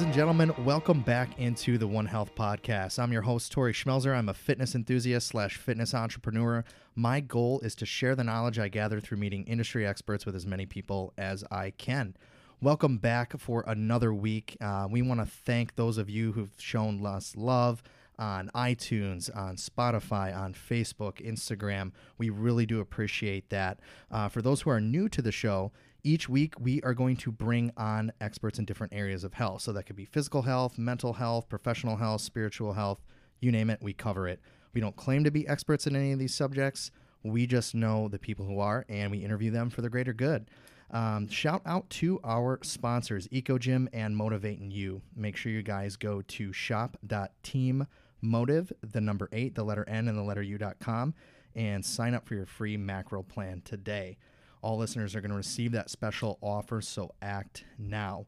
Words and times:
and 0.00 0.14
gentlemen, 0.14 0.50
welcome 0.64 1.02
back 1.02 1.38
into 1.38 1.76
the 1.76 1.86
One 1.86 2.06
Health 2.06 2.34
Podcast. 2.34 2.98
I'm 2.98 3.12
your 3.12 3.20
host, 3.20 3.52
Tori 3.52 3.74
Schmelzer. 3.74 4.16
I'm 4.16 4.30
a 4.30 4.34
fitness 4.34 4.74
enthusiast 4.74 5.28
slash 5.28 5.58
fitness 5.58 5.92
entrepreneur. 5.92 6.64
My 6.94 7.20
goal 7.20 7.60
is 7.60 7.74
to 7.74 7.86
share 7.86 8.16
the 8.16 8.24
knowledge 8.24 8.58
I 8.58 8.68
gather 8.68 8.98
through 8.98 9.18
meeting 9.18 9.44
industry 9.44 9.86
experts 9.86 10.24
with 10.24 10.34
as 10.34 10.46
many 10.46 10.64
people 10.64 11.12
as 11.18 11.44
I 11.50 11.70
can. 11.70 12.16
Welcome 12.62 12.96
back 12.96 13.38
for 13.38 13.62
another 13.66 14.14
week. 14.14 14.56
Uh, 14.58 14.88
we 14.90 15.02
want 15.02 15.20
to 15.20 15.26
thank 15.26 15.76
those 15.76 15.98
of 15.98 16.08
you 16.08 16.32
who've 16.32 16.54
shown 16.56 17.04
us 17.04 17.34
love 17.36 17.82
on 18.18 18.50
iTunes, 18.54 19.34
on 19.36 19.56
Spotify, 19.56 20.34
on 20.34 20.54
Facebook, 20.54 21.20
Instagram. 21.20 21.92
We 22.16 22.30
really 22.30 22.64
do 22.64 22.80
appreciate 22.80 23.50
that. 23.50 23.80
Uh, 24.10 24.28
for 24.28 24.40
those 24.40 24.62
who 24.62 24.70
are 24.70 24.80
new 24.80 25.08
to 25.10 25.20
the 25.20 25.32
show, 25.32 25.72
each 26.04 26.28
week 26.28 26.54
we 26.58 26.80
are 26.82 26.94
going 26.94 27.16
to 27.16 27.30
bring 27.30 27.72
on 27.76 28.12
experts 28.20 28.58
in 28.58 28.64
different 28.64 28.92
areas 28.92 29.24
of 29.24 29.34
health. 29.34 29.62
So 29.62 29.72
that 29.72 29.84
could 29.84 29.96
be 29.96 30.04
physical 30.04 30.42
health, 30.42 30.78
mental 30.78 31.12
health, 31.12 31.48
professional 31.48 31.96
health, 31.96 32.20
spiritual 32.20 32.72
health, 32.72 33.00
you 33.40 33.52
name 33.52 33.70
it, 33.70 33.82
we 33.82 33.92
cover 33.92 34.28
it. 34.28 34.40
We 34.74 34.80
don't 34.80 34.96
claim 34.96 35.24
to 35.24 35.30
be 35.30 35.46
experts 35.46 35.86
in 35.86 35.94
any 35.94 36.12
of 36.12 36.18
these 36.18 36.34
subjects. 36.34 36.90
We 37.22 37.46
just 37.46 37.74
know 37.74 38.08
the 38.08 38.18
people 38.18 38.46
who 38.46 38.58
are, 38.60 38.84
and 38.88 39.10
we 39.10 39.18
interview 39.18 39.50
them 39.50 39.70
for 39.70 39.82
the 39.82 39.90
greater 39.90 40.12
good. 40.12 40.48
Um, 40.90 41.28
shout 41.28 41.62
out 41.64 41.88
to 41.90 42.20
our 42.22 42.58
sponsors, 42.62 43.28
EcoGym 43.28 43.88
and 43.92 44.16
Motivating 44.16 44.70
You. 44.70 45.02
Make 45.16 45.36
sure 45.36 45.52
you 45.52 45.62
guys 45.62 45.96
go 45.96 46.22
to 46.22 46.52
shop.teammotive, 46.52 48.72
the 48.82 49.00
number 49.00 49.28
eight, 49.32 49.54
the 49.54 49.64
letter 49.64 49.88
N, 49.88 50.08
and 50.08 50.18
the 50.18 50.22
letter 50.22 50.42
U.com, 50.42 51.14
and 51.54 51.84
sign 51.84 52.14
up 52.14 52.26
for 52.26 52.34
your 52.34 52.46
free 52.46 52.76
macro 52.76 53.22
plan 53.22 53.62
today. 53.64 54.18
All 54.62 54.78
listeners 54.78 55.16
are 55.16 55.20
going 55.20 55.32
to 55.32 55.36
receive 55.36 55.72
that 55.72 55.90
special 55.90 56.38
offer, 56.40 56.80
so 56.80 57.10
act 57.20 57.64
now. 57.78 58.26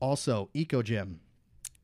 Also, 0.00 0.50
EcoGym. 0.54 1.18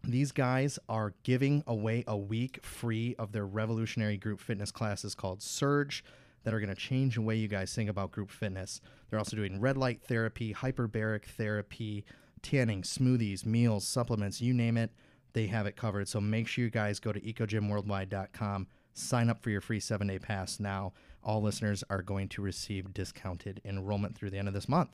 These 0.04 0.32
guys 0.32 0.80
are 0.88 1.14
giving 1.22 1.62
away 1.68 2.02
a 2.08 2.16
week 2.16 2.64
free 2.66 3.14
of 3.20 3.30
their 3.30 3.46
revolutionary 3.46 4.16
group 4.16 4.40
fitness 4.40 4.72
classes 4.72 5.14
called 5.14 5.40
Surge 5.40 6.02
that 6.42 6.52
are 6.52 6.58
going 6.58 6.74
to 6.74 6.80
change 6.80 7.14
the 7.14 7.22
way 7.22 7.36
you 7.36 7.46
guys 7.46 7.72
think 7.72 7.88
about 7.88 8.10
group 8.10 8.28
fitness. 8.28 8.80
They're 9.08 9.20
also 9.20 9.36
doing 9.36 9.60
red 9.60 9.76
light 9.76 10.02
therapy, 10.02 10.52
hyperbaric 10.52 11.24
therapy, 11.24 12.04
tanning, 12.42 12.82
smoothies, 12.82 13.46
meals, 13.46 13.86
supplements, 13.86 14.40
you 14.40 14.52
name 14.52 14.76
it, 14.76 14.90
they 15.32 15.46
have 15.46 15.66
it 15.66 15.76
covered. 15.76 16.08
So 16.08 16.20
make 16.20 16.48
sure 16.48 16.64
you 16.64 16.70
guys 16.70 16.98
go 16.98 17.12
to 17.12 17.20
ecogymworldwide.com, 17.20 18.66
sign 18.94 19.30
up 19.30 19.40
for 19.40 19.50
your 19.50 19.60
free 19.60 19.78
seven 19.78 20.08
day 20.08 20.18
pass 20.18 20.58
now 20.58 20.92
all 21.22 21.42
listeners 21.42 21.84
are 21.90 22.02
going 22.02 22.28
to 22.28 22.42
receive 22.42 22.92
discounted 22.92 23.60
enrollment 23.64 24.16
through 24.16 24.30
the 24.30 24.38
end 24.38 24.48
of 24.48 24.54
this 24.54 24.68
month. 24.68 24.90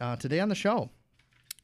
Uh, 0.00 0.16
today 0.16 0.40
on 0.40 0.48
the 0.48 0.54
show, 0.54 0.90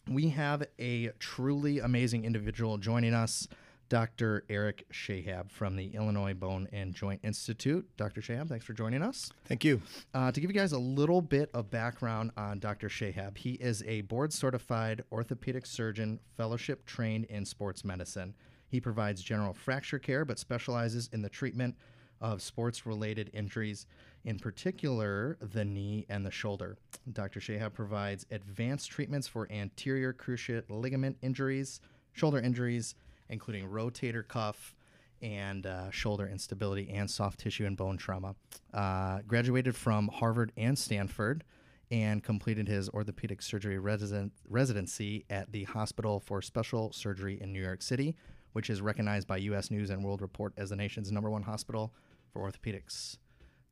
we 0.08 0.30
have 0.30 0.64
a 0.78 1.08
truly 1.18 1.78
amazing 1.78 2.24
individual 2.24 2.78
joining 2.78 3.14
us, 3.14 3.46
Dr. 3.88 4.44
Eric 4.48 4.86
Shahab 4.92 5.50
from 5.50 5.76
the 5.76 5.94
Illinois 5.94 6.34
Bone 6.34 6.68
and 6.72 6.94
Joint 6.94 7.20
Institute. 7.22 7.88
Dr. 7.96 8.20
Shahab, 8.20 8.48
thanks 8.48 8.64
for 8.64 8.74
joining 8.74 9.02
us. 9.02 9.30
Thank 9.46 9.64
you. 9.64 9.80
Uh, 10.12 10.30
to 10.30 10.40
give 10.40 10.50
you 10.50 10.54
guys 10.54 10.72
a 10.72 10.78
little 10.78 11.22
bit 11.22 11.50
of 11.54 11.70
background 11.70 12.32
on 12.36 12.58
Dr. 12.58 12.88
Shahab, 12.88 13.38
he 13.38 13.52
is 13.52 13.82
a 13.86 14.02
board 14.02 14.32
certified 14.32 15.04
orthopedic 15.10 15.64
surgeon, 15.64 16.20
fellowship 16.36 16.84
trained 16.84 17.24
in 17.26 17.44
sports 17.44 17.84
medicine. 17.84 18.34
He 18.68 18.80
provides 18.80 19.22
general 19.22 19.54
fracture 19.54 19.98
care, 19.98 20.24
but 20.26 20.38
specializes 20.38 21.08
in 21.12 21.22
the 21.22 21.30
treatment 21.30 21.74
of 22.20 22.42
sports 22.42 22.86
related 22.86 23.30
injuries, 23.32 23.86
in 24.24 24.38
particular 24.38 25.36
the 25.40 25.64
knee 25.64 26.06
and 26.08 26.24
the 26.24 26.30
shoulder. 26.30 26.76
Dr. 27.12 27.40
Shahab 27.40 27.74
provides 27.74 28.26
advanced 28.30 28.90
treatments 28.90 29.26
for 29.26 29.50
anterior 29.50 30.12
cruciate 30.12 30.64
ligament 30.68 31.16
injuries, 31.22 31.80
shoulder 32.12 32.38
injuries, 32.38 32.94
including 33.28 33.68
rotator 33.68 34.26
cuff 34.26 34.74
and 35.20 35.66
uh, 35.66 35.90
shoulder 35.90 36.28
instability 36.28 36.88
and 36.90 37.10
soft 37.10 37.40
tissue 37.40 37.66
and 37.66 37.76
bone 37.76 37.96
trauma. 37.96 38.34
Uh, 38.72 39.20
graduated 39.26 39.74
from 39.74 40.08
Harvard 40.08 40.52
and 40.56 40.78
Stanford 40.78 41.44
and 41.90 42.22
completed 42.22 42.68
his 42.68 42.88
orthopedic 42.90 43.40
surgery 43.40 43.78
resident, 43.78 44.32
residency 44.48 45.24
at 45.30 45.50
the 45.52 45.64
Hospital 45.64 46.20
for 46.20 46.42
Special 46.42 46.92
Surgery 46.92 47.40
in 47.40 47.52
New 47.52 47.62
York 47.62 47.82
City, 47.82 48.14
which 48.52 48.70
is 48.70 48.80
recognized 48.80 49.26
by 49.26 49.36
U.S. 49.38 49.70
News 49.70 49.90
and 49.90 50.04
World 50.04 50.22
Report 50.22 50.52
as 50.56 50.70
the 50.70 50.76
nation's 50.76 51.12
number 51.12 51.30
one 51.30 51.42
hospital 51.42 51.92
for 52.32 52.50
orthopedics. 52.50 53.18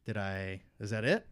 Did 0.05 0.17
I? 0.17 0.63
Is 0.81 0.91
that 0.91 1.05
it? 1.05 1.27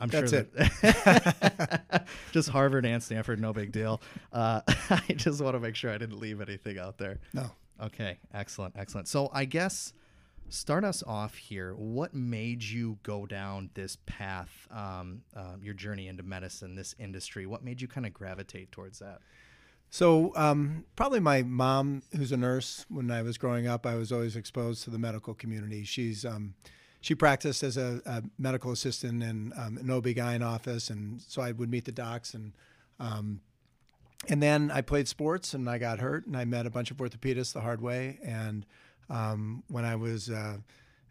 I'm 0.00 0.08
That's 0.08 0.30
sure 0.30 0.42
that 0.42 1.92
it. 1.92 2.02
just 2.32 2.50
Harvard 2.50 2.86
and 2.86 3.02
Stanford, 3.02 3.40
no 3.40 3.52
big 3.52 3.72
deal. 3.72 4.00
Uh, 4.32 4.60
I 4.90 5.02
just 5.16 5.40
want 5.40 5.54
to 5.54 5.60
make 5.60 5.74
sure 5.74 5.90
I 5.90 5.98
didn't 5.98 6.20
leave 6.20 6.40
anything 6.40 6.78
out 6.78 6.98
there. 6.98 7.18
No. 7.32 7.50
Okay, 7.80 8.18
excellent, 8.32 8.74
excellent. 8.76 9.08
So 9.08 9.30
I 9.32 9.44
guess 9.44 9.92
start 10.48 10.84
us 10.84 11.02
off 11.06 11.36
here. 11.36 11.74
What 11.74 12.14
made 12.14 12.62
you 12.62 12.98
go 13.02 13.26
down 13.26 13.70
this 13.74 13.96
path, 14.06 14.66
um, 14.70 15.22
uh, 15.36 15.56
your 15.62 15.74
journey 15.74 16.08
into 16.08 16.22
medicine, 16.22 16.74
this 16.74 16.94
industry? 16.98 17.46
What 17.46 17.64
made 17.64 17.80
you 17.80 17.88
kind 17.88 18.06
of 18.06 18.12
gravitate 18.12 18.72
towards 18.72 18.98
that? 19.00 19.20
So 19.90 20.32
um, 20.36 20.84
probably 20.96 21.20
my 21.20 21.42
mom, 21.42 22.02
who's 22.14 22.32
a 22.32 22.36
nurse. 22.36 22.84
When 22.88 23.10
I 23.10 23.22
was 23.22 23.38
growing 23.38 23.66
up, 23.66 23.86
I 23.86 23.94
was 23.94 24.12
always 24.12 24.36
exposed 24.36 24.84
to 24.84 24.90
the 24.90 24.98
medical 24.98 25.34
community. 25.34 25.84
She's 25.84 26.24
um, 26.24 26.54
she 27.00 27.14
practiced 27.14 27.62
as 27.62 27.76
a, 27.76 28.02
a 28.04 28.22
medical 28.38 28.72
assistant 28.72 29.22
in 29.22 29.52
um, 29.56 29.78
an 29.78 29.90
OB-GYN 29.90 30.44
office, 30.44 30.90
and 30.90 31.20
so 31.22 31.40
I 31.40 31.52
would 31.52 31.70
meet 31.70 31.84
the 31.84 31.92
docs 31.92 32.34
and. 32.34 32.52
Um, 33.00 33.40
and 34.26 34.42
then 34.42 34.72
I 34.72 34.80
played 34.80 35.06
sports 35.06 35.54
and 35.54 35.70
I 35.70 35.78
got 35.78 36.00
hurt 36.00 36.26
and 36.26 36.36
I 36.36 36.44
met 36.44 36.66
a 36.66 36.70
bunch 36.70 36.90
of 36.90 36.96
orthopedists 36.96 37.52
the 37.52 37.60
hard 37.60 37.80
way. 37.80 38.18
And 38.24 38.66
um, 39.08 39.62
when 39.68 39.84
I 39.84 39.94
was 39.94 40.28
uh, 40.28 40.56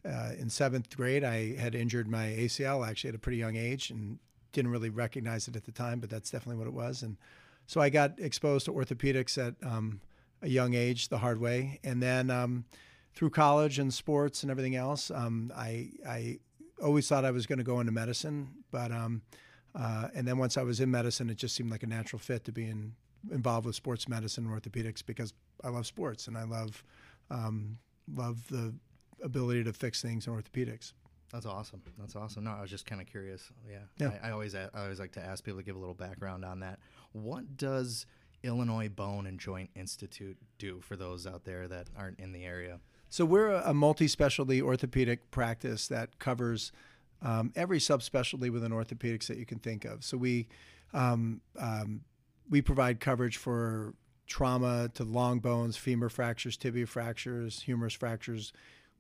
uh, 0.05 0.31
in 0.37 0.49
seventh 0.49 0.95
grade, 0.95 1.23
I 1.23 1.55
had 1.55 1.73
injured 1.73 2.09
my 2.09 2.25
ACL 2.25 2.87
actually 2.87 3.09
at 3.09 3.16
a 3.16 3.19
pretty 3.19 3.37
young 3.37 3.55
age 3.55 3.91
and 3.91 4.19
didn't 4.51 4.71
really 4.71 4.89
recognize 4.89 5.47
it 5.47 5.55
at 5.55 5.63
the 5.63 5.71
time, 5.71 5.99
but 5.99 6.09
that's 6.09 6.29
definitely 6.29 6.57
what 6.57 6.67
it 6.67 6.73
was. 6.73 7.01
And 7.01 7.17
so 7.67 7.81
I 7.81 7.89
got 7.89 8.19
exposed 8.19 8.66
to 8.66 8.73
orthopedics 8.73 9.38
at 9.38 9.55
um, 9.66 10.01
a 10.41 10.50
young 10.50 10.73
age, 10.73 11.09
the 11.09 11.19
hard 11.19 11.39
way, 11.39 11.79
and 11.83 12.01
then 12.01 12.29
um, 12.31 12.66
through 13.13 13.29
college 13.29 13.78
and 13.78 13.94
sports 13.94 14.44
and 14.44 14.51
everything 14.51 14.75
else, 14.75 15.11
um, 15.11 15.51
I 15.55 15.91
I 16.07 16.39
always 16.81 17.07
thought 17.07 17.25
I 17.25 17.31
was 17.31 17.45
going 17.45 17.57
to 17.57 17.63
go 17.63 17.79
into 17.79 17.91
medicine, 17.91 18.50
but 18.72 18.91
um, 18.91 19.22
uh, 19.75 20.07
and 20.16 20.28
then 20.28 20.38
once 20.38 20.57
I 20.57 20.63
was 20.63 20.79
in 20.79 20.89
medicine, 20.89 21.29
it 21.29 21.38
just 21.38 21.55
seemed 21.55 21.69
like 21.69 21.83
a 21.83 21.88
natural 21.88 22.19
fit 22.19 22.45
to 22.45 22.51
be 22.51 22.66
in, 22.66 22.94
involved 23.31 23.66
with 23.66 23.75
sports 23.75 24.07
medicine 24.07 24.47
and 24.47 24.61
orthopedics 24.61 25.05
because 25.05 25.34
I 25.63 25.69
love 25.69 25.85
sports 25.85 26.28
and 26.28 26.38
I 26.38 26.44
love 26.44 26.84
um, 27.29 27.78
love 28.13 28.47
the 28.47 28.73
ability 29.23 29.63
to 29.66 29.73
fix 29.73 30.01
things 30.01 30.28
in 30.28 30.34
orthopedics. 30.34 30.94
That's 31.31 31.45
awesome. 31.45 31.81
That's 31.97 32.15
awesome. 32.15 32.45
No, 32.45 32.51
I 32.51 32.61
was 32.61 32.69
just 32.69 32.85
kind 32.85 33.01
of 33.01 33.07
curious. 33.07 33.51
Yeah, 33.69 33.79
yeah. 33.97 34.11
I, 34.23 34.29
I, 34.29 34.31
always 34.31 34.55
I 34.55 34.69
always 34.75 34.99
like 34.99 35.11
to 35.13 35.19
ask 35.19 35.43
people 35.43 35.59
to 35.59 35.65
give 35.65 35.75
a 35.75 35.79
little 35.79 35.93
background 35.93 36.45
on 36.45 36.61
that. 36.61 36.79
What 37.11 37.57
does 37.57 38.05
Illinois 38.43 38.89
Bone 38.89 39.27
and 39.27 39.39
Joint 39.39 39.69
Institute 39.75 40.37
do 40.57 40.79
for 40.81 40.95
those 40.95 41.27
out 41.27 41.43
there 41.43 41.67
that 41.67 41.87
aren't 41.97 42.19
in 42.19 42.31
the 42.31 42.45
area? 42.45 42.79
So 43.09 43.25
we're 43.25 43.51
a 43.51 43.73
multi-specialty 43.73 44.61
orthopedic 44.61 45.31
practice 45.31 45.87
that 45.87 46.19
covers 46.19 46.71
um, 47.21 47.51
every 47.55 47.79
subspecialty 47.79 48.49
within 48.49 48.71
orthopedics 48.71 49.27
that 49.27 49.37
you 49.37 49.45
can 49.45 49.59
think 49.59 49.85
of. 49.85 50.03
So 50.03 50.17
we 50.17 50.47
um, 50.93 51.41
um, 51.59 52.02
we 52.49 52.61
provide 52.61 52.99
coverage 52.99 53.37
for 53.37 53.93
trauma 54.28 54.90
to 54.93 55.03
long 55.03 55.40
bones, 55.40 55.78
femur 55.78 56.09
fractures, 56.09 56.57
tibia 56.57 56.85
fractures, 56.85 57.61
humerus 57.61 57.93
fractures. 57.93 58.53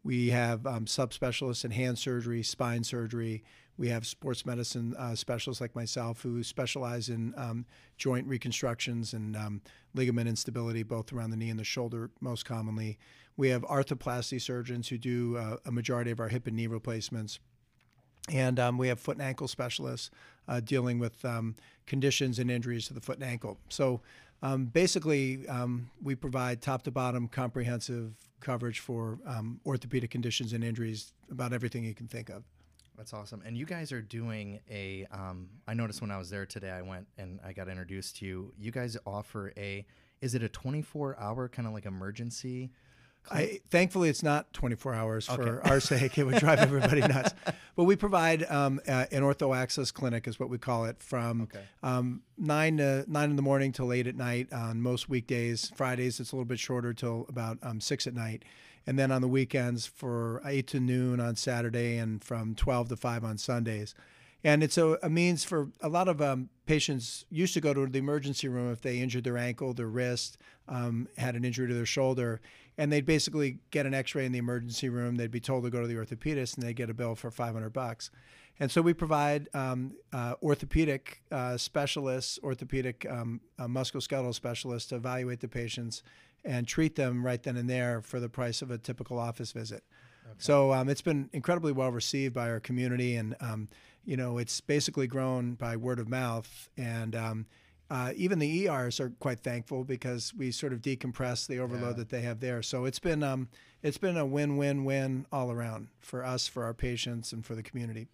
We 0.07 0.29
have 0.29 0.65
um, 0.65 0.85
subspecialists 0.85 1.65
in 1.65 1.71
hand 1.71 1.99
surgery, 1.99 2.41
spine 2.41 2.85
surgery. 2.85 3.43
We 3.77 3.89
have 3.89 4.07
sports 4.07 4.45
medicine 4.45 4.95
uh, 4.97 5.15
specialists 5.15 5.59
like 5.59 5.75
myself 5.75 6.21
who 6.21 6.43
specialize 6.43 7.09
in 7.09 7.33
um, 7.35 7.65
joint 7.97 8.25
reconstructions 8.25 9.11
and 9.11 9.35
um, 9.35 9.61
ligament 9.93 10.29
instability, 10.29 10.81
both 10.83 11.11
around 11.11 11.31
the 11.31 11.35
knee 11.35 11.49
and 11.49 11.59
the 11.59 11.65
shoulder, 11.65 12.09
most 12.21 12.45
commonly. 12.45 12.97
We 13.35 13.49
have 13.49 13.63
arthroplasty 13.63 14.41
surgeons 14.41 14.87
who 14.87 14.97
do 14.97 15.35
uh, 15.35 15.57
a 15.65 15.73
majority 15.73 16.11
of 16.11 16.21
our 16.21 16.29
hip 16.29 16.47
and 16.47 16.55
knee 16.55 16.67
replacements. 16.67 17.39
And 18.29 18.61
um, 18.61 18.77
we 18.77 18.87
have 18.87 19.01
foot 19.01 19.17
and 19.17 19.25
ankle 19.25 19.49
specialists 19.49 20.09
uh, 20.47 20.61
dealing 20.61 20.99
with 20.99 21.25
um, 21.25 21.57
conditions 21.85 22.39
and 22.39 22.49
injuries 22.49 22.87
to 22.87 22.93
the 22.93 23.01
foot 23.01 23.17
and 23.17 23.25
ankle. 23.25 23.57
So 23.67 23.99
um, 24.41 24.65
basically, 24.65 25.47
um, 25.47 25.89
we 26.01 26.15
provide 26.15 26.61
top 26.61 26.83
to 26.83 26.91
bottom 26.91 27.27
comprehensive 27.27 28.13
coverage 28.39 28.79
for 28.79 29.19
um, 29.25 29.59
orthopedic 29.65 30.11
conditions 30.11 30.53
and 30.53 30.63
injuries, 30.63 31.13
about 31.31 31.53
everything 31.53 31.83
you 31.83 31.95
can 31.95 32.07
think 32.07 32.29
of. 32.29 32.43
That's 32.97 33.13
awesome. 33.13 33.43
And 33.45 33.55
you 33.55 33.65
guys 33.65 33.91
are 33.91 34.01
doing 34.01 34.59
a. 34.69 35.05
Um, 35.11 35.49
I 35.67 35.75
noticed 35.75 36.01
when 36.01 36.09
I 36.09 36.17
was 36.17 36.29
there 36.31 36.45
today, 36.47 36.71
I 36.71 36.81
went 36.81 37.07
and 37.17 37.39
I 37.45 37.53
got 37.53 37.67
introduced 37.67 38.17
to 38.17 38.25
you. 38.25 38.53
You 38.59 38.71
guys 38.71 38.97
offer 39.05 39.53
a. 39.55 39.85
Is 40.19 40.33
it 40.33 40.41
a 40.41 40.49
24 40.49 41.15
hour 41.19 41.47
kind 41.47 41.67
of 41.67 41.73
like 41.75 41.85
emergency 41.85 42.71
I, 43.29 43.59
thankfully, 43.69 44.09
it's 44.09 44.23
not 44.23 44.51
24 44.53 44.93
hours 44.93 45.25
for 45.27 45.65
our 45.67 45.79
sake. 45.91 46.17
It 46.17 46.23
would 46.25 46.37
drive 46.39 46.59
everybody 46.59 47.01
nuts. 47.01 47.33
But 47.75 47.83
we 47.83 47.95
provide 47.95 48.43
um, 48.49 48.79
uh, 48.87 49.05
an 49.11 49.21
ortho 49.23 49.55
access 49.55 49.91
clinic, 49.91 50.27
is 50.27 50.39
what 50.39 50.49
we 50.49 50.57
call 50.57 50.85
it, 50.85 51.01
from 51.01 51.43
Okay. 51.43 51.61
um, 51.83 52.21
nine 52.37 52.77
to 52.77 53.05
nine 53.07 53.29
in 53.29 53.35
the 53.35 53.41
morning 53.41 53.71
till 53.71 53.87
late 53.87 54.07
at 54.07 54.15
night 54.15 54.51
on 54.53 54.81
most 54.81 55.09
weekdays. 55.09 55.71
Fridays 55.75 56.19
it's 56.19 56.31
a 56.31 56.35
little 56.35 56.45
bit 56.45 56.59
shorter 56.59 56.93
till 56.93 57.25
about 57.29 57.57
um, 57.61 57.79
six 57.81 58.07
at 58.07 58.13
night, 58.13 58.43
and 58.85 58.97
then 58.97 59.11
on 59.11 59.21
the 59.21 59.27
weekends 59.27 59.85
for 59.85 60.41
eight 60.45 60.67
to 60.67 60.79
noon 60.79 61.19
on 61.19 61.35
Saturday 61.35 61.97
and 61.97 62.23
from 62.23 62.55
12 62.55 62.89
to 62.89 62.95
five 62.95 63.23
on 63.23 63.37
Sundays. 63.37 63.93
And 64.43 64.63
it's 64.63 64.77
a, 64.77 64.97
a 65.03 65.09
means 65.09 65.43
for 65.43 65.69
a 65.81 65.89
lot 65.89 66.07
of 66.07 66.21
um, 66.21 66.49
patients 66.67 67.25
used 67.29 67.53
to 67.55 67.61
go 67.61 67.73
to 67.73 67.85
the 67.87 67.97
emergency 67.99 68.47
room 68.47 68.71
if 68.71 68.81
they 68.81 68.99
injured 68.99 69.23
their 69.23 69.37
ankle, 69.37 69.73
their 69.73 69.87
wrist, 69.87 70.37
um, 70.69 71.07
had 71.17 71.35
an 71.35 71.43
injury 71.43 71.67
to 71.67 71.73
their 71.73 71.87
shoulder, 71.87 72.39
and 72.77 72.91
they'd 72.91 73.05
basically 73.05 73.59
get 73.71 73.85
an 73.85 73.93
X-ray 73.93 74.25
in 74.25 74.31
the 74.31 74.37
emergency 74.37 74.89
room. 74.89 75.15
They'd 75.15 75.31
be 75.31 75.39
told 75.39 75.63
to 75.63 75.69
go 75.69 75.81
to 75.81 75.87
the 75.87 75.95
orthopedist, 75.95 76.55
and 76.55 76.63
they'd 76.63 76.75
get 76.75 76.89
a 76.89 76.93
bill 76.93 77.15
for 77.15 77.31
500 77.31 77.71
bucks. 77.71 78.11
And 78.59 78.71
so 78.71 78.81
we 78.81 78.93
provide 78.93 79.49
um, 79.53 79.93
uh, 80.11 80.35
orthopedic 80.41 81.21
uh, 81.31 81.57
specialists, 81.57 82.39
orthopedic 82.43 83.05
um, 83.09 83.41
uh, 83.59 83.67
musculoskeletal 83.67 84.33
specialists 84.33 84.89
to 84.89 84.95
evaluate 84.95 85.41
the 85.41 85.47
patients 85.47 86.01
and 86.43 86.67
treat 86.67 86.95
them 86.95 87.25
right 87.25 87.41
then 87.41 87.57
and 87.57 87.69
there 87.69 88.01
for 88.01 88.19
the 88.19 88.29
price 88.29 88.61
of 88.61 88.71
a 88.71 88.77
typical 88.77 89.19
office 89.19 89.51
visit. 89.51 89.83
So 90.39 90.73
um, 90.73 90.89
it's 90.89 91.01
been 91.01 91.29
incredibly 91.33 91.71
well 91.71 91.91
received 91.91 92.33
by 92.33 92.49
our 92.49 92.59
community, 92.59 93.15
and 93.15 93.35
um, 93.39 93.69
you 94.05 94.17
know 94.17 94.37
it's 94.37 94.61
basically 94.61 95.07
grown 95.07 95.53
by 95.53 95.75
word 95.77 95.99
of 95.99 96.07
mouth. 96.07 96.69
And 96.77 97.15
um, 97.15 97.45
uh, 97.89 98.11
even 98.15 98.39
the 98.39 98.67
ERs 98.67 98.99
are 98.99 99.11
quite 99.19 99.39
thankful 99.39 99.83
because 99.83 100.33
we 100.33 100.51
sort 100.51 100.73
of 100.73 100.81
decompress 100.81 101.47
the 101.47 101.59
overload 101.59 101.91
Yeah. 101.91 101.97
that 101.97 102.09
they 102.09 102.21
have 102.21 102.39
there. 102.39 102.61
So 102.61 102.85
it's 102.85 102.99
been 102.99 103.23
um, 103.23 103.47
it's 103.83 103.97
been 103.97 104.17
a 104.17 104.25
win-win-win 104.25 105.25
all 105.31 105.51
around 105.51 105.87
for 105.99 106.23
us, 106.25 106.47
for 106.47 106.63
our 106.63 106.73
patients, 106.73 107.31
and 107.31 107.45
for 107.45 107.55
the 107.55 107.63
community. 107.63 108.07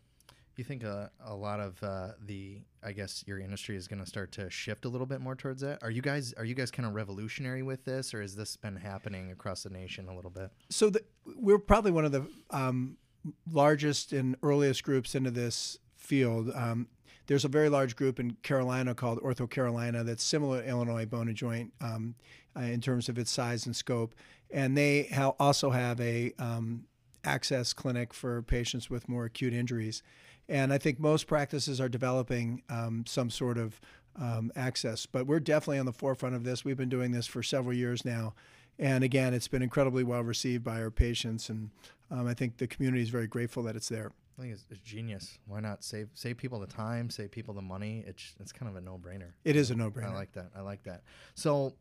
You 0.55 0.63
think 0.63 0.83
a, 0.83 1.09
a 1.25 1.33
lot 1.33 1.59
of 1.59 1.81
uh, 1.81 2.09
the, 2.23 2.61
I 2.83 2.91
guess, 2.91 3.23
your 3.25 3.39
industry 3.39 3.75
is 3.75 3.87
going 3.87 4.01
to 4.01 4.05
start 4.05 4.31
to 4.33 4.51
shift 4.51 4.85
a 4.85 4.89
little 4.89 5.07
bit 5.07 5.19
more 5.19 5.35
towards 5.35 5.61
that? 5.61 5.81
Are 5.81 5.89
you 5.89 6.03
guys 6.03 6.31
are 6.33 6.45
you 6.45 6.53
guys 6.53 6.69
kind 6.69 6.87
of 6.87 6.93
revolutionary 6.93 7.63
with 7.63 7.85
this, 7.85 8.13
or 8.13 8.21
has 8.21 8.35
this 8.35 8.55
been 8.55 8.75
happening 8.75 9.31
across 9.31 9.63
the 9.63 9.71
nation 9.71 10.07
a 10.07 10.15
little 10.15 10.29
bit? 10.29 10.51
so 10.69 10.91
the, 10.91 11.01
we're 11.37 11.57
probably 11.57 11.89
one 11.91 12.05
of 12.05 12.11
the 12.11 12.27
um, 12.51 12.97
largest 13.51 14.13
and 14.13 14.35
earliest 14.43 14.83
groups 14.83 15.15
into 15.15 15.31
this 15.31 15.79
field. 15.95 16.51
Um, 16.53 16.87
there's 17.27 17.45
a 17.45 17.49
very 17.49 17.69
large 17.69 17.95
group 17.95 18.19
in 18.19 18.31
Carolina 18.43 18.93
called 18.93 19.19
Ortho 19.21 19.49
Carolina 19.49 20.03
that's 20.03 20.23
similar 20.23 20.61
to 20.61 20.67
Illinois 20.67 21.05
Bone 21.05 21.27
and 21.27 21.37
Joint 21.37 21.73
um, 21.81 22.15
uh, 22.55 22.61
in 22.61 22.81
terms 22.81 23.09
of 23.09 23.17
its 23.17 23.31
size 23.31 23.65
and 23.65 23.75
scope, 23.75 24.13
and 24.51 24.77
they 24.77 25.03
ha- 25.13 25.33
also 25.39 25.71
have 25.71 25.99
a 26.01 26.33
um, 26.39 26.85
access 27.23 27.73
clinic 27.73 28.13
for 28.13 28.41
patients 28.41 28.89
with 28.89 29.07
more 29.07 29.25
acute 29.25 29.53
injuries. 29.53 30.03
And 30.49 30.73
I 30.73 30.77
think 30.77 30.99
most 30.99 31.27
practices 31.27 31.79
are 31.79 31.89
developing 31.89 32.63
um, 32.69 33.05
some 33.07 33.29
sort 33.29 33.57
of 33.57 33.79
um, 34.19 34.51
access, 34.55 35.05
but 35.05 35.25
we're 35.25 35.39
definitely 35.39 35.79
on 35.79 35.85
the 35.85 35.93
forefront 35.93 36.35
of 36.35 36.43
this. 36.43 36.65
We've 36.65 36.77
been 36.77 36.89
doing 36.89 37.11
this 37.11 37.25
for 37.25 37.41
several 37.41 37.73
years 37.73 38.05
now. 38.05 38.33
And 38.77 39.03
again, 39.03 39.33
it's 39.33 39.47
been 39.47 39.61
incredibly 39.61 40.03
well 40.03 40.23
received 40.23 40.63
by 40.63 40.81
our 40.81 40.91
patients, 40.91 41.49
and 41.49 41.69
um, 42.09 42.27
I 42.27 42.33
think 42.33 42.57
the 42.57 42.67
community 42.67 43.03
is 43.03 43.09
very 43.09 43.27
grateful 43.27 43.63
that 43.63 43.75
it's 43.75 43.89
there. 43.89 44.11
I 44.37 44.41
think 44.41 44.53
it's, 44.53 44.65
it's 44.69 44.79
genius. 44.81 45.37
Why 45.45 45.59
not 45.59 45.83
save 45.83 46.09
save 46.13 46.37
people 46.37 46.59
the 46.59 46.67
time, 46.67 47.09
save 47.09 47.31
people 47.31 47.53
the 47.53 47.61
money? 47.61 48.03
It's 48.07 48.33
it's 48.39 48.51
kind 48.51 48.69
of 48.69 48.75
a 48.75 48.81
no 48.81 48.97
brainer. 48.97 49.31
It 49.43 49.55
is 49.55 49.71
a 49.71 49.75
no-brainer. 49.75 50.11
I 50.11 50.13
like 50.13 50.33
that. 50.33 50.51
I 50.55 50.61
like 50.61 50.83
that. 50.83 51.03
So, 51.35 51.73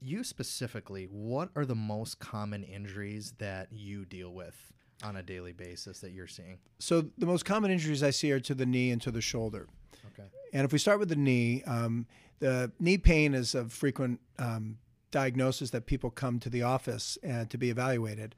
you 0.00 0.24
specifically, 0.24 1.04
what 1.04 1.50
are 1.54 1.64
the 1.64 1.74
most 1.74 2.18
common 2.18 2.64
injuries 2.64 3.34
that 3.38 3.68
you 3.70 4.04
deal 4.04 4.32
with 4.32 4.56
on 5.04 5.16
a 5.16 5.22
daily 5.22 5.52
basis 5.52 6.00
that 6.00 6.10
you're 6.12 6.26
seeing? 6.26 6.58
so 6.78 7.04
the 7.18 7.26
most 7.26 7.44
common 7.44 7.70
injuries 7.70 8.02
I 8.02 8.10
see 8.10 8.32
are 8.32 8.40
to 8.40 8.54
the 8.54 8.66
knee 8.66 8.90
and 8.90 9.00
to 9.02 9.10
the 9.10 9.20
shoulder. 9.20 9.68
Okay. 10.12 10.28
And 10.52 10.64
if 10.64 10.72
we 10.72 10.78
start 10.78 10.98
with 10.98 11.08
the 11.08 11.16
knee, 11.16 11.62
um, 11.66 12.06
the 12.40 12.72
knee 12.80 12.98
pain 12.98 13.34
is 13.34 13.54
a 13.54 13.66
frequent 13.66 14.20
um, 14.38 14.78
diagnosis 15.10 15.70
that 15.70 15.86
people 15.86 16.10
come 16.10 16.40
to 16.40 16.50
the 16.50 16.62
office 16.62 17.16
uh, 17.28 17.44
to 17.46 17.58
be 17.58 17.70
evaluated. 17.70 18.34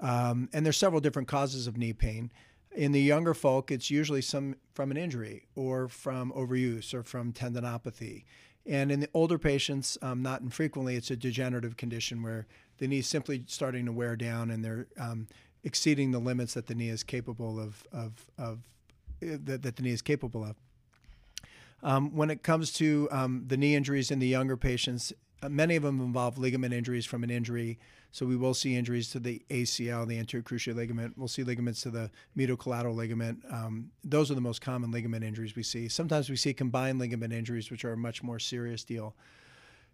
Um, 0.00 0.48
and 0.52 0.64
there's 0.64 0.76
several 0.76 1.00
different 1.00 1.28
causes 1.28 1.66
of 1.66 1.76
knee 1.76 1.92
pain. 1.92 2.32
In 2.74 2.92
the 2.92 3.00
younger 3.00 3.34
folk, 3.34 3.70
it's 3.70 3.90
usually 3.90 4.20
some 4.20 4.56
from 4.74 4.90
an 4.90 4.96
injury 4.96 5.46
or 5.54 5.88
from 5.88 6.32
overuse 6.32 6.92
or 6.92 7.04
from 7.04 7.32
tendinopathy. 7.32 8.24
And 8.66 8.90
in 8.90 9.00
the 9.00 9.08
older 9.14 9.38
patients, 9.38 9.96
um, 10.02 10.22
not 10.22 10.40
infrequently, 10.40 10.96
it's 10.96 11.10
a 11.10 11.16
degenerative 11.16 11.76
condition 11.76 12.22
where 12.22 12.46
the 12.78 12.88
knee 12.88 12.98
is 12.98 13.06
simply 13.06 13.44
starting 13.46 13.86
to 13.86 13.92
wear 13.92 14.16
down 14.16 14.50
and 14.50 14.64
they're 14.64 14.86
um, 14.98 15.28
exceeding 15.62 16.10
the 16.10 16.18
limits 16.18 16.54
that 16.54 16.66
the 16.66 16.74
knee 16.74 16.88
is 16.88 17.04
capable 17.04 17.60
of, 17.60 17.86
of, 17.92 18.26
of 18.38 18.58
uh, 19.22 19.36
that, 19.44 19.62
that 19.62 19.76
the 19.76 19.82
knee 19.82 19.90
is 19.92 20.02
capable 20.02 20.42
of. 20.44 20.56
Um, 21.82 22.16
when 22.16 22.30
it 22.30 22.42
comes 22.42 22.72
to 22.74 23.08
um, 23.10 23.44
the 23.46 23.56
knee 23.56 23.74
injuries 23.74 24.10
in 24.10 24.18
the 24.18 24.26
younger 24.26 24.56
patients, 24.56 25.12
uh, 25.42 25.48
many 25.48 25.76
of 25.76 25.82
them 25.82 26.00
involve 26.00 26.38
ligament 26.38 26.72
injuries 26.72 27.04
from 27.04 27.22
an 27.22 27.30
injury. 27.30 27.78
So 28.14 28.24
we 28.24 28.36
will 28.36 28.54
see 28.54 28.76
injuries 28.76 29.10
to 29.10 29.18
the 29.18 29.42
ACL, 29.50 30.06
the 30.06 30.20
anterior 30.20 30.44
cruciate 30.44 30.76
ligament. 30.76 31.18
We'll 31.18 31.26
see 31.26 31.42
ligaments 31.42 31.80
to 31.80 31.90
the 31.90 32.12
medial 32.36 32.56
collateral 32.56 32.94
ligament. 32.94 33.42
Um, 33.50 33.90
those 34.04 34.30
are 34.30 34.36
the 34.36 34.40
most 34.40 34.60
common 34.60 34.92
ligament 34.92 35.24
injuries 35.24 35.56
we 35.56 35.64
see. 35.64 35.88
Sometimes 35.88 36.30
we 36.30 36.36
see 36.36 36.54
combined 36.54 37.00
ligament 37.00 37.32
injuries, 37.32 37.72
which 37.72 37.84
are 37.84 37.94
a 37.94 37.96
much 37.96 38.22
more 38.22 38.38
serious 38.38 38.84
deal. 38.84 39.16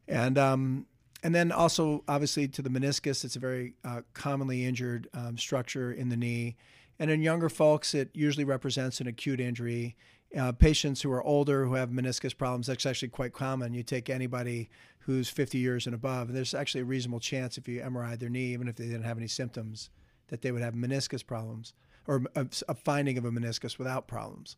And 0.06 0.37
um, 0.37 0.84
and 1.22 1.34
then 1.34 1.50
also 1.50 2.05
obviously 2.08 2.46
to 2.49 2.61
the 2.61 2.69
meniscus, 2.69 3.25
it's 3.25 3.37
a 3.37 3.38
very 3.38 3.72
uh, 3.87 4.02
commonly 4.12 4.67
injured 4.67 5.08
um, 5.14 5.38
structure 5.38 5.90
in 5.90 6.11
the 6.11 6.17
knee. 6.17 6.56
And 6.99 7.11
in 7.11 7.22
younger 7.22 7.49
folks, 7.49 7.94
it 7.94 8.11
usually 8.12 8.44
represents 8.44 9.00
an 9.00 9.06
acute 9.06 9.40
injury. 9.40 9.96
Uh, 10.38 10.52
patients 10.52 11.00
who 11.00 11.11
are 11.11 11.22
older 11.22 11.64
who 11.64 11.72
have 11.72 11.88
meniscus 11.88 12.37
problems, 12.37 12.67
that's 12.67 12.84
actually 12.84 13.08
quite 13.08 13.32
common. 13.32 13.72
You 13.72 13.82
take 13.82 14.11
anybody 14.11 14.69
who's 15.12 15.28
50 15.28 15.58
years 15.58 15.86
and 15.86 15.94
above, 15.94 16.28
and 16.28 16.36
there's 16.36 16.54
actually 16.54 16.82
a 16.82 16.84
reasonable 16.84 17.20
chance 17.20 17.58
if 17.58 17.68
you 17.68 17.80
MRI 17.80 18.18
their 18.18 18.28
knee, 18.28 18.52
even 18.52 18.68
if 18.68 18.76
they 18.76 18.84
didn't 18.86 19.04
have 19.04 19.18
any 19.18 19.28
symptoms, 19.28 19.90
that 20.28 20.42
they 20.42 20.52
would 20.52 20.62
have 20.62 20.74
meniscus 20.74 21.24
problems 21.26 21.74
or 22.06 22.22
a, 22.34 22.46
a 22.68 22.74
finding 22.74 23.18
of 23.18 23.24
a 23.24 23.30
meniscus 23.30 23.78
without 23.78 24.08
problems. 24.08 24.56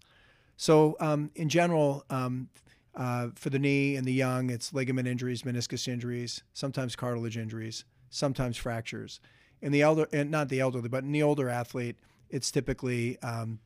So, 0.56 0.96
um, 1.00 1.30
in 1.34 1.48
general, 1.48 2.04
um, 2.10 2.48
uh, 2.94 3.28
for 3.34 3.50
the 3.50 3.58
knee 3.58 3.96
and 3.96 4.06
the 4.06 4.12
young, 4.12 4.50
it's 4.50 4.72
ligament 4.72 5.08
injuries, 5.08 5.42
meniscus 5.42 5.88
injuries, 5.88 6.42
sometimes 6.52 6.94
cartilage 6.94 7.36
injuries, 7.36 7.84
sometimes 8.10 8.56
fractures. 8.56 9.20
In 9.60 9.72
the 9.72 9.82
elder, 9.82 10.08
and 10.12 10.30
not 10.30 10.48
the 10.48 10.60
elderly, 10.60 10.88
but 10.88 11.04
in 11.04 11.12
the 11.12 11.22
older 11.22 11.48
athlete, 11.48 11.96
it's 12.30 12.50
typically 12.50 13.18
um, 13.22 13.60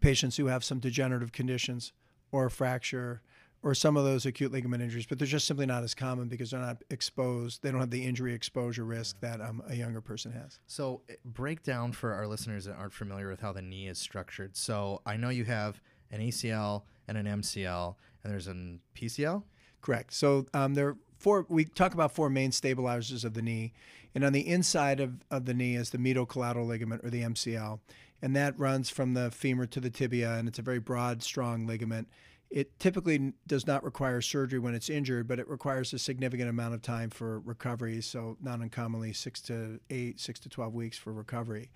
patients 0.00 0.36
who 0.36 0.46
have 0.46 0.64
some 0.64 0.78
degenerative 0.78 1.32
conditions 1.32 1.92
or 2.30 2.46
a 2.46 2.50
fracture 2.50 3.22
or 3.62 3.74
some 3.74 3.96
of 3.96 4.04
those 4.04 4.24
acute 4.24 4.52
ligament 4.52 4.82
injuries, 4.82 5.06
but 5.06 5.18
they're 5.18 5.26
just 5.26 5.46
simply 5.46 5.66
not 5.66 5.82
as 5.82 5.94
common 5.94 6.28
because 6.28 6.52
they're 6.52 6.60
not 6.60 6.82
exposed. 6.90 7.62
They 7.62 7.70
don't 7.70 7.80
have 7.80 7.90
the 7.90 8.04
injury 8.04 8.32
exposure 8.34 8.84
risk 8.84 9.20
that 9.20 9.40
um, 9.40 9.62
a 9.68 9.74
younger 9.74 10.00
person 10.00 10.32
has. 10.32 10.60
So, 10.66 11.02
eh, 11.08 11.14
break 11.24 11.62
down 11.62 11.92
for 11.92 12.12
our 12.14 12.26
listeners 12.26 12.66
that 12.66 12.76
aren't 12.76 12.92
familiar 12.92 13.28
with 13.28 13.40
how 13.40 13.52
the 13.52 13.62
knee 13.62 13.88
is 13.88 13.98
structured. 13.98 14.56
So, 14.56 15.02
I 15.04 15.16
know 15.16 15.28
you 15.28 15.44
have 15.44 15.80
an 16.10 16.20
ACL 16.20 16.82
and 17.08 17.18
an 17.18 17.26
MCL, 17.26 17.94
and 18.22 18.32
there's 18.32 18.46
an 18.46 18.80
PCL. 18.94 19.42
Correct. 19.80 20.12
So 20.12 20.46
um, 20.54 20.74
there 20.74 20.88
are 20.88 20.96
four. 21.18 21.46
We 21.48 21.64
talk 21.64 21.94
about 21.94 22.12
four 22.12 22.30
main 22.30 22.52
stabilizers 22.52 23.24
of 23.24 23.34
the 23.34 23.42
knee, 23.42 23.72
and 24.14 24.24
on 24.24 24.32
the 24.32 24.46
inside 24.46 25.00
of, 25.00 25.24
of 25.30 25.46
the 25.46 25.54
knee 25.54 25.76
is 25.76 25.90
the 25.90 25.98
medial 25.98 26.26
collateral 26.26 26.66
ligament 26.66 27.04
or 27.04 27.10
the 27.10 27.22
MCL, 27.22 27.80
and 28.20 28.36
that 28.36 28.58
runs 28.58 28.90
from 28.90 29.14
the 29.14 29.30
femur 29.30 29.66
to 29.66 29.80
the 29.80 29.90
tibia, 29.90 30.34
and 30.34 30.48
it's 30.48 30.58
a 30.58 30.62
very 30.62 30.80
broad, 30.80 31.22
strong 31.22 31.66
ligament. 31.66 32.08
It 32.50 32.78
typically 32.78 33.34
does 33.46 33.66
not 33.66 33.84
require 33.84 34.22
surgery 34.22 34.58
when 34.58 34.74
it's 34.74 34.88
injured, 34.88 35.28
but 35.28 35.38
it 35.38 35.48
requires 35.48 35.92
a 35.92 35.98
significant 35.98 36.48
amount 36.48 36.74
of 36.74 36.80
time 36.82 37.10
for 37.10 37.40
recovery. 37.40 38.00
So 38.00 38.38
not 38.40 38.60
uncommonly, 38.60 39.12
six 39.12 39.40
to 39.42 39.80
eight, 39.90 40.18
six 40.18 40.40
to 40.40 40.48
twelve 40.48 40.74
weeks 40.74 40.96
for 40.96 41.12
recovery. 41.12 41.70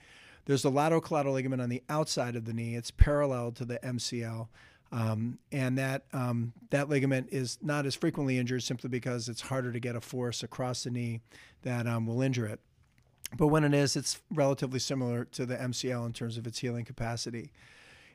There's 0.46 0.62
the 0.62 0.70
lateral 0.70 1.00
collateral 1.00 1.34
ligament 1.34 1.62
on 1.62 1.68
the 1.68 1.82
outside 1.88 2.36
of 2.36 2.46
the 2.46 2.52
knee. 2.52 2.74
It's 2.74 2.90
parallel 2.90 3.52
to 3.52 3.64
the 3.64 3.78
MCL. 3.78 4.48
Um, 4.90 5.38
and 5.50 5.78
that 5.78 6.04
um, 6.12 6.52
that 6.70 6.88
ligament 6.88 7.28
is 7.32 7.58
not 7.62 7.86
as 7.86 7.94
frequently 7.94 8.38
injured 8.38 8.62
simply 8.62 8.90
because 8.90 9.28
it's 9.28 9.40
harder 9.40 9.72
to 9.72 9.80
get 9.80 9.96
a 9.96 10.00
force 10.00 10.42
across 10.42 10.84
the 10.84 10.90
knee 10.90 11.20
that 11.62 11.86
um, 11.86 12.06
will 12.06 12.20
injure 12.20 12.46
it. 12.46 12.60
But 13.36 13.46
when 13.46 13.64
it 13.64 13.72
is, 13.72 13.96
it's 13.96 14.20
relatively 14.30 14.78
similar 14.78 15.24
to 15.24 15.46
the 15.46 15.56
MCL 15.56 16.04
in 16.04 16.12
terms 16.12 16.36
of 16.36 16.46
its 16.46 16.58
healing 16.58 16.84
capacity. 16.84 17.52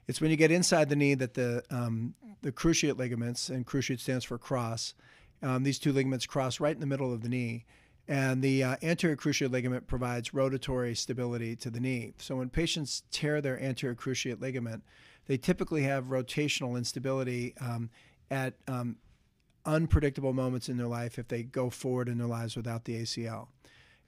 It's 0.08 0.22
when 0.22 0.32
you 0.32 0.38
get 0.38 0.52
inside 0.52 0.90
the 0.90 0.96
knee 0.96 1.16
that 1.16 1.34
the 1.34 1.64
um, 1.70 2.16
the 2.42 2.52
cruciate 2.52 2.98
ligaments, 2.98 3.50
and 3.50 3.66
cruciate 3.66 4.00
stands 4.00 4.24
for 4.24 4.38
cross, 4.38 4.94
um, 5.42 5.64
these 5.64 5.80
two 5.80 5.92
ligaments 5.92 6.26
cross 6.26 6.60
right 6.60 6.74
in 6.74 6.80
the 6.80 6.86
middle 6.86 7.14
of 7.14 7.22
the 7.22 7.30
knee. 7.30 7.66
And 8.08 8.42
the 8.42 8.64
uh, 8.64 8.76
anterior 8.82 9.18
cruciate 9.18 9.52
ligament 9.52 9.86
provides 9.86 10.30
rotatory 10.30 10.96
stability 10.96 11.58
to 11.58 11.70
the 11.70 11.82
knee. 11.82 12.14
So 12.20 12.38
when 12.38 12.50
patients 12.50 13.04
tear 13.12 13.42
their 13.42 13.62
anterior 13.62 13.96
cruciate 13.96 14.40
ligament, 14.40 14.84
they 15.26 15.38
typically 15.38 15.84
have 15.84 16.06
rotational 16.06 16.78
instability 16.78 17.54
um, 17.60 17.90
at 18.32 18.54
um, 18.68 18.96
unpredictable 19.66 20.32
moments 20.32 20.70
in 20.70 20.78
their 20.78 20.88
life 20.88 21.20
if 21.20 21.28
they 21.28 21.44
go 21.44 21.70
forward 21.70 22.08
in 22.08 22.18
their 22.18 22.28
lives 22.28 22.56
without 22.56 22.86
the 22.86 23.02
ACL. 23.02 23.48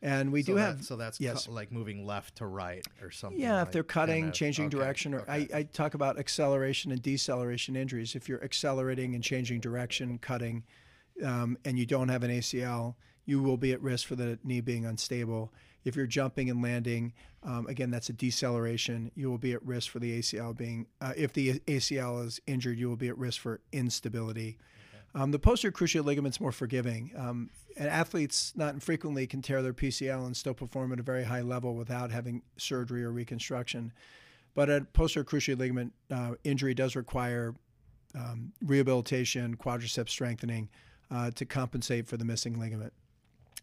And 0.01 0.31
we 0.31 0.43
so 0.43 0.53
do 0.53 0.55
that- 0.55 0.61
have 0.77 0.83
so 0.85 0.95
that's 0.95 1.19
yes. 1.19 1.47
cu- 1.47 1.51
like 1.51 1.71
moving 1.71 2.05
left 2.05 2.37
to 2.37 2.45
right 2.45 2.85
or 3.01 3.11
something. 3.11 3.39
Yeah, 3.39 3.61
if 3.61 3.67
like 3.67 3.71
they're 3.73 3.83
cutting, 3.83 4.23
kinda- 4.25 4.31
changing 4.35 4.65
okay, 4.67 4.77
direction, 4.77 5.13
or 5.13 5.19
okay. 5.21 5.47
I, 5.53 5.57
I 5.59 5.63
talk 5.63 5.93
about 5.93 6.17
acceleration 6.17 6.91
and 6.91 7.01
deceleration 7.01 7.75
injuries. 7.75 8.15
If 8.15 8.29
you're 8.29 8.43
accelerating 8.43 9.13
and 9.15 9.23
changing 9.23 9.59
direction, 9.59 10.17
cutting, 10.19 10.63
um, 11.23 11.57
and 11.65 11.77
you 11.77 11.85
don't 11.85 12.07
have 12.09 12.23
an 12.23 12.31
ACL, 12.31 12.95
you 13.25 13.43
will 13.43 13.57
be 13.57 13.73
at 13.73 13.81
risk 13.81 14.07
for 14.07 14.15
the 14.15 14.39
knee 14.43 14.61
being 14.61 14.85
unstable. 14.85 15.51
If 15.83 15.95
you're 15.95 16.07
jumping 16.07 16.49
and 16.49 16.61
landing, 16.61 17.13
um, 17.43 17.67
again, 17.67 17.89
that's 17.91 18.09
a 18.09 18.13
deceleration. 18.13 19.11
You 19.15 19.29
will 19.29 19.37
be 19.37 19.53
at 19.53 19.63
risk 19.65 19.91
for 19.91 19.99
the 19.99 20.17
ACL 20.19 20.53
being, 20.55 20.87
uh, 21.01 21.13
if 21.15 21.33
the 21.33 21.59
ACL 21.67 22.25
is 22.25 22.39
injured, 22.47 22.77
you 22.79 22.87
will 22.89 22.95
be 22.97 23.07
at 23.09 23.17
risk 23.17 23.39
for 23.41 23.59
instability. 23.71 24.57
Um, 25.15 25.31
the 25.31 25.39
posterior 25.39 25.71
cruciate 25.71 26.05
ligament's 26.05 26.39
more 26.39 26.51
forgiving. 26.51 27.11
Um, 27.17 27.49
and 27.77 27.87
athletes 27.87 28.53
not 28.55 28.73
infrequently 28.73 29.25
can 29.25 29.41
tear 29.41 29.61
their 29.61 29.73
PCL 29.73 30.25
and 30.25 30.35
still 30.35 30.53
perform 30.53 30.91
at 30.91 30.99
a 30.99 31.03
very 31.03 31.23
high 31.23 31.41
level 31.41 31.75
without 31.75 32.11
having 32.11 32.41
surgery 32.57 33.03
or 33.03 33.11
reconstruction. 33.11 33.91
But 34.53 34.69
a 34.69 34.85
posterior 34.93 35.23
cruciate 35.23 35.57
ligament 35.57 35.93
uh, 36.11 36.33
injury 36.43 36.73
does 36.73 36.95
require 36.95 37.55
um, 38.15 38.51
rehabilitation, 38.63 39.55
quadriceps 39.55 40.09
strengthening 40.09 40.69
uh, 41.11 41.31
to 41.31 41.45
compensate 41.45 42.07
for 42.07 42.17
the 42.17 42.25
missing 42.25 42.59
ligament. 42.59 42.93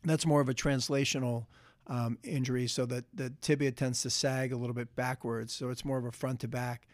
That's 0.04 0.26
more 0.26 0.40
of 0.40 0.48
a 0.48 0.54
translational 0.54 1.46
um, 1.88 2.18
injury, 2.22 2.66
so 2.66 2.86
that 2.86 3.04
the 3.14 3.32
tibia 3.40 3.72
tends 3.72 4.02
to 4.02 4.10
sag 4.10 4.52
a 4.52 4.56
little 4.56 4.74
bit 4.74 4.94
backwards, 4.96 5.52
so 5.52 5.70
it's 5.70 5.84
more 5.84 5.98
of 5.98 6.04
a 6.04 6.12
front 6.12 6.40
to 6.40 6.48
back. 6.48 6.86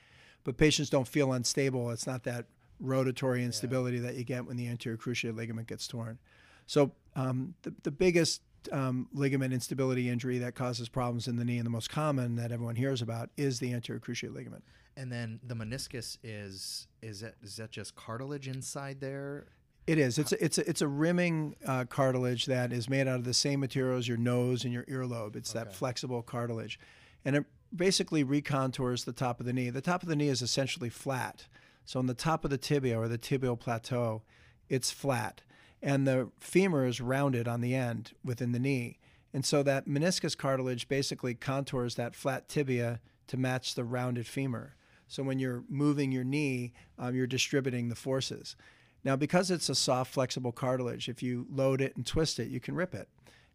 But 0.45 0.57
patients 0.57 0.91
don't 0.91 1.09
feel 1.09 1.33
unstable. 1.33 1.91
It's 1.91 2.07
not 2.07 2.25
that 2.25 2.47
rotatory 2.83 3.45
instability 3.45 3.99
that 3.99 4.17
you 4.17 4.25
get 4.25 4.45
when 4.47 4.57
the 4.57 4.69
anterior 4.69 4.97
cruciate 4.97 5.37
ligament 5.37 5.69
gets 5.69 5.87
torn. 5.87 6.19
So 6.67 6.93
um, 7.17 7.55
the, 7.63 7.75
the 7.83 7.91
biggest 7.91 8.43
um, 8.71 9.09
ligament 9.13 9.53
instability 9.53 10.09
injury 10.09 10.39
that 10.39 10.55
causes 10.55 10.89
problems 10.89 11.27
in 11.27 11.37
the 11.37 11.45
knee 11.45 11.59
and 11.59 11.67
the 11.67 11.71
most 11.71 11.91
common 11.91 12.37
that 12.37 12.53
everyone 12.53 12.77
hears 12.77 13.03
about 13.03 13.31
is 13.37 13.59
the 13.59 13.73
anterior 13.73 14.01
cruciate 14.01 14.35
ligament. 14.35 14.65
And 14.97 15.11
then 15.11 15.41
the 15.43 15.55
meniscus 15.55 16.19
is 16.23 16.87
is 17.03 17.21
that 17.21 17.35
is 17.43 17.57
that 17.57 17.71
just 17.71 17.95
cartilage 17.95 18.47
inside 18.47 19.01
there? 19.01 19.47
It 19.87 19.99
is. 19.99 20.17
It's 20.19 20.31
a, 20.31 20.45
it's 20.45 20.59
a, 20.59 20.69
it's 20.69 20.81
a 20.81 20.87
rimming 20.87 21.57
uh, 21.67 21.87
cartilage 21.87 22.47
that 22.47 22.73
is 22.73 22.89
made 22.89 23.09
out 23.09 23.17
of 23.17 23.25
the 23.25 23.35
same 23.35 23.59
material 23.59 23.99
as 23.99 24.07
your 24.07 24.17
nose 24.17 24.65
and 24.65 24.73
your 24.73 24.85
earlobe. 24.85 25.35
It's 25.35 25.53
that 25.55 25.75
flexible 25.75 26.23
cartilage, 26.23 26.79
and 27.25 27.35
it 27.35 27.45
basically 27.75 28.23
recontours 28.23 29.05
the 29.05 29.13
top 29.13 29.41
of 29.41 29.47
the 29.47 29.53
knee. 29.53 29.71
The 29.71 29.81
top 29.81 30.03
of 30.03 30.09
the 30.09 30.15
knee 30.15 30.29
is 30.29 30.41
essentially 30.41 30.89
flat. 30.89 31.47
So 31.85 31.99
on 31.99 32.07
the 32.07 32.15
top 32.15 32.45
of 32.45 32.51
the 32.51 32.59
tibia 32.59 32.99
or 32.99 33.09
the 33.09 33.19
tibial 33.19 33.59
plateau, 33.59 34.23
it's 34.69 34.91
flat, 34.91 35.43
and 35.83 36.07
the 36.07 36.31
femur 36.41 36.87
is 36.87 37.01
rounded 37.01 37.49
on 37.49 37.61
the 37.61 37.75
end 37.75 38.13
within 38.25 38.53
the 38.53 38.59
knee. 38.59 38.99
And 39.35 39.45
so 39.45 39.63
that 39.63 39.89
meniscus 39.89 40.37
cartilage 40.37 40.89
basically 40.89 41.35
contours 41.35 41.95
that 41.97 42.15
flat 42.15 42.49
tibia 42.49 43.01
to 43.29 43.37
match 43.37 43.75
the 43.75 43.85
rounded 43.85 44.27
femur. 44.27 44.77
So 45.09 45.23
when 45.23 45.39
you're 45.39 45.65
moving 45.69 46.13
your 46.13 46.25
knee, 46.25 46.73
um, 46.99 47.15
you're 47.15 47.27
distributing 47.27 47.89
the 47.89 47.95
forces. 47.95 48.57
Now, 49.05 49.17
because 49.17 49.51
it's 49.51 49.69
a 49.69 49.75
soft, 49.75 50.13
flexible 50.13 50.53
cartilage, 50.53 51.09
if 51.09 51.23
you 51.23 51.47
load 51.51 51.81
it 51.81 51.97
and 51.97 52.07
twist 52.07 52.39
it, 52.39 52.49
you 52.49 52.61
can 52.61 52.75
rip 52.75 52.95
it. 52.95 53.09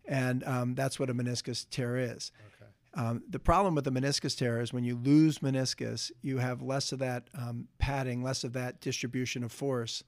And 0.06 0.44
um, 0.44 0.76
that's 0.76 1.00
what 1.00 1.10
a 1.10 1.14
meniscus 1.14 1.66
tear 1.70 1.98
is. 1.98 2.32
Okay. 2.40 2.57
Um, 2.98 3.22
the 3.30 3.38
problem 3.38 3.76
with 3.76 3.86
the 3.86 3.92
meniscus 3.92 4.36
tear 4.36 4.60
is 4.60 4.74
when 4.74 4.84
you 4.84 4.96
lose 4.96 5.38
meniscus, 5.38 6.12
you 6.24 6.40
have 6.40 6.64
less 6.64 6.92
of 6.92 6.98
that 7.00 7.30
um, 7.38 7.68
padding, 7.78 8.24
less 8.24 8.44
of 8.44 8.54
that 8.54 8.82
distribution 8.82 9.44
of 9.44 9.52
force. 9.52 10.04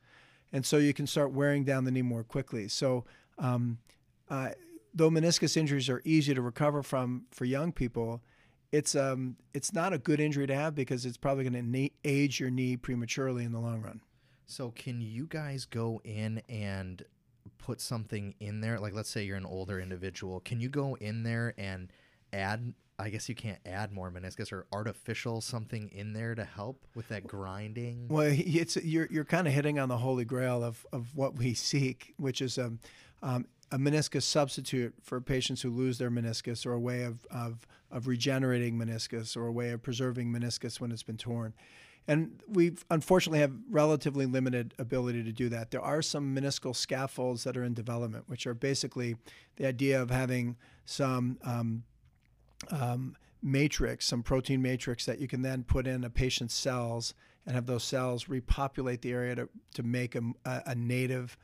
And 0.52 0.66
so 0.66 0.78
you 0.78 0.92
can 0.92 1.06
start 1.06 1.32
wearing 1.32 1.64
down 1.64 1.84
the 1.84 1.92
knee 1.92 2.02
more 2.02 2.24
quickly. 2.24 2.68
So, 2.68 3.06
um, 3.38 3.78
uh, 4.28 4.50
though 4.92 5.12
meniscus 5.12 5.56
injuries 5.56 5.88
are 5.88 6.02
easy 6.04 6.34
to 6.34 6.42
recover 6.42 6.82
from 6.82 7.26
for 7.30 7.46
young 7.46 7.72
people, 7.72 8.24
it's 8.72 8.96
um, 8.96 9.38
it's 9.54 9.72
not 9.72 9.94
a 9.94 10.00
good 10.00 10.20
injury 10.20 10.48
to 10.48 10.56
have 10.56 10.74
because 10.74 11.06
it's 11.06 11.18
probably 11.18 11.48
going 11.48 11.72
to 11.72 11.90
age 12.04 12.40
your 12.40 12.50
knee 12.50 12.76
prematurely 12.76 13.44
in 13.44 13.52
the 13.52 13.60
long 13.60 13.84
run. 13.84 14.02
So 14.48 14.72
can 14.72 15.00
you 15.00 15.28
guys 15.28 15.66
go 15.66 16.02
in 16.04 16.42
and 16.50 17.04
put 17.60 17.82
something 17.82 18.34
in 18.40 18.62
there? 18.62 18.80
Like 18.80 18.94
let's 18.96 19.12
say 19.12 19.24
you're 19.24 19.38
an 19.38 19.46
older 19.46 19.80
individual. 19.80 20.40
Can 20.40 20.60
you 20.60 20.70
go 20.70 20.96
in 20.96 21.22
there 21.22 21.54
and 21.56 21.92
add 22.34 22.74
I 23.00 23.10
guess 23.10 23.30
you 23.30 23.36
can't 23.36 23.60
add 23.66 23.94
more 23.94 24.12
meniscus 24.12 24.52
or 24.52 24.66
artificial 24.74 25.40
something 25.40 25.90
in 25.94 26.12
there 26.12 26.36
to 26.36 26.44
help 26.44 26.86
with 26.96 27.08
that 27.08 27.26
grinding. 27.26 28.10
Well, 28.10 28.28
it's 28.30 28.76
you're 28.76 29.08
you're 29.10 29.24
kind 29.24 29.48
of 29.48 29.54
hitting 29.54 29.80
on 29.80 29.88
the 29.88 29.98
holy 29.98 30.26
grail 30.26 30.64
of, 30.64 30.86
of 30.92 31.16
what 31.16 31.38
we 31.38 31.54
seek, 31.54 32.14
which 32.18 32.42
is 32.42 32.58
a, 32.58 32.74
um, 33.24 33.48
a 33.72 33.78
meniscus 33.78 34.24
substitute 34.24 34.94
for 35.02 35.22
patients 35.22 35.62
who 35.62 35.70
lose 35.70 35.98
their 35.98 36.12
meniscus, 36.12 36.66
or 36.66 36.74
a 36.74 36.80
way 36.80 37.04
of, 37.04 37.20
of 37.32 37.66
of 37.90 38.08
regenerating 38.08 38.78
meniscus, 38.78 39.38
or 39.38 39.48
a 39.48 39.52
way 39.52 39.70
of 39.72 39.82
preserving 39.82 40.34
meniscus 40.34 40.82
when 40.82 40.92
it's 40.92 41.04
been 41.04 41.18
torn. 41.18 41.54
And 42.06 42.42
we 42.48 42.74
unfortunately 42.90 43.40
have 43.40 43.54
relatively 43.70 44.26
limited 44.26 44.74
ability 44.78 45.24
to 45.24 45.32
do 45.32 45.48
that. 45.50 45.72
There 45.72 45.82
are 45.82 46.02
some 46.02 46.36
meniscal 46.36 46.76
scaffolds 46.76 47.44
that 47.46 47.56
are 47.56 47.64
in 47.64 47.74
development, 47.74 48.26
which 48.28 48.46
are 48.48 48.56
basically 48.56 49.16
the 49.56 49.68
idea 49.68 50.02
of 50.02 50.10
having 50.10 50.58
some 50.86 51.38
um, 51.44 51.84
um, 52.72 53.16
matrix, 53.42 54.06
some 54.06 54.24
protein 54.24 54.62
matrix 54.62 55.06
that 55.06 55.20
you 55.20 55.28
can 55.28 55.42
then 55.42 55.64
put 55.64 55.88
in 55.88 56.04
a 56.04 56.10
patient's 56.10 56.54
cells 56.54 57.14
and 57.46 57.56
have 57.56 57.66
those 57.66 57.84
cells 57.84 58.30
repopulate 58.30 59.02
the 59.02 59.12
area 59.12 59.36
to, 59.36 59.50
to 59.74 59.84
make 59.84 60.16
a, 60.16 60.22
a, 60.46 60.76
native 60.76 61.38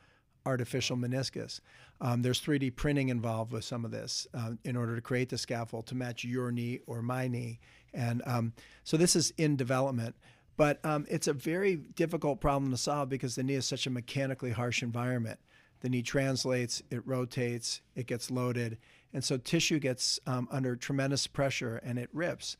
artificial 0.44 0.96
meniscus. 0.96 1.60
Um, 2.00 2.22
there's 2.22 2.40
3D 2.40 2.76
printing 2.76 3.08
involved 3.08 3.52
with 3.52 3.64
some 3.64 3.84
of 3.84 3.90
this 3.90 4.26
uh, 4.34 4.52
in 4.64 4.76
order 4.76 4.94
to 4.94 5.00
create 5.00 5.30
the 5.30 5.38
scaffold 5.38 5.86
to 5.86 5.94
match 5.94 6.22
your 6.22 6.52
knee 6.52 6.80
or 6.86 7.02
my 7.02 7.26
knee. 7.26 7.58
And 7.94 8.22
um, 8.26 8.52
so 8.84 8.96
this 8.96 9.16
is 9.16 9.32
in 9.38 9.56
development. 9.56 10.14
But 10.56 10.82
um, 10.84 11.06
it's 11.08 11.28
a 11.28 11.32
very 11.32 11.76
difficult 11.76 12.40
problem 12.40 12.70
to 12.70 12.76
solve 12.76 13.08
because 13.08 13.34
the 13.34 13.42
knee 13.42 13.54
is 13.54 13.66
such 13.66 13.86
a 13.86 13.90
mechanically 13.90 14.52
harsh 14.52 14.82
environment. 14.82 15.38
The 15.80 15.88
knee 15.88 16.02
translates, 16.02 16.82
it 16.90 17.06
rotates, 17.06 17.82
it 17.94 18.06
gets 18.06 18.30
loaded, 18.30 18.78
and 19.12 19.24
so 19.24 19.36
tissue 19.36 19.78
gets 19.78 20.20
um, 20.26 20.48
under 20.50 20.76
tremendous 20.76 21.26
pressure 21.26 21.80
and 21.82 21.98
it 21.98 22.10
rips. 22.12 22.56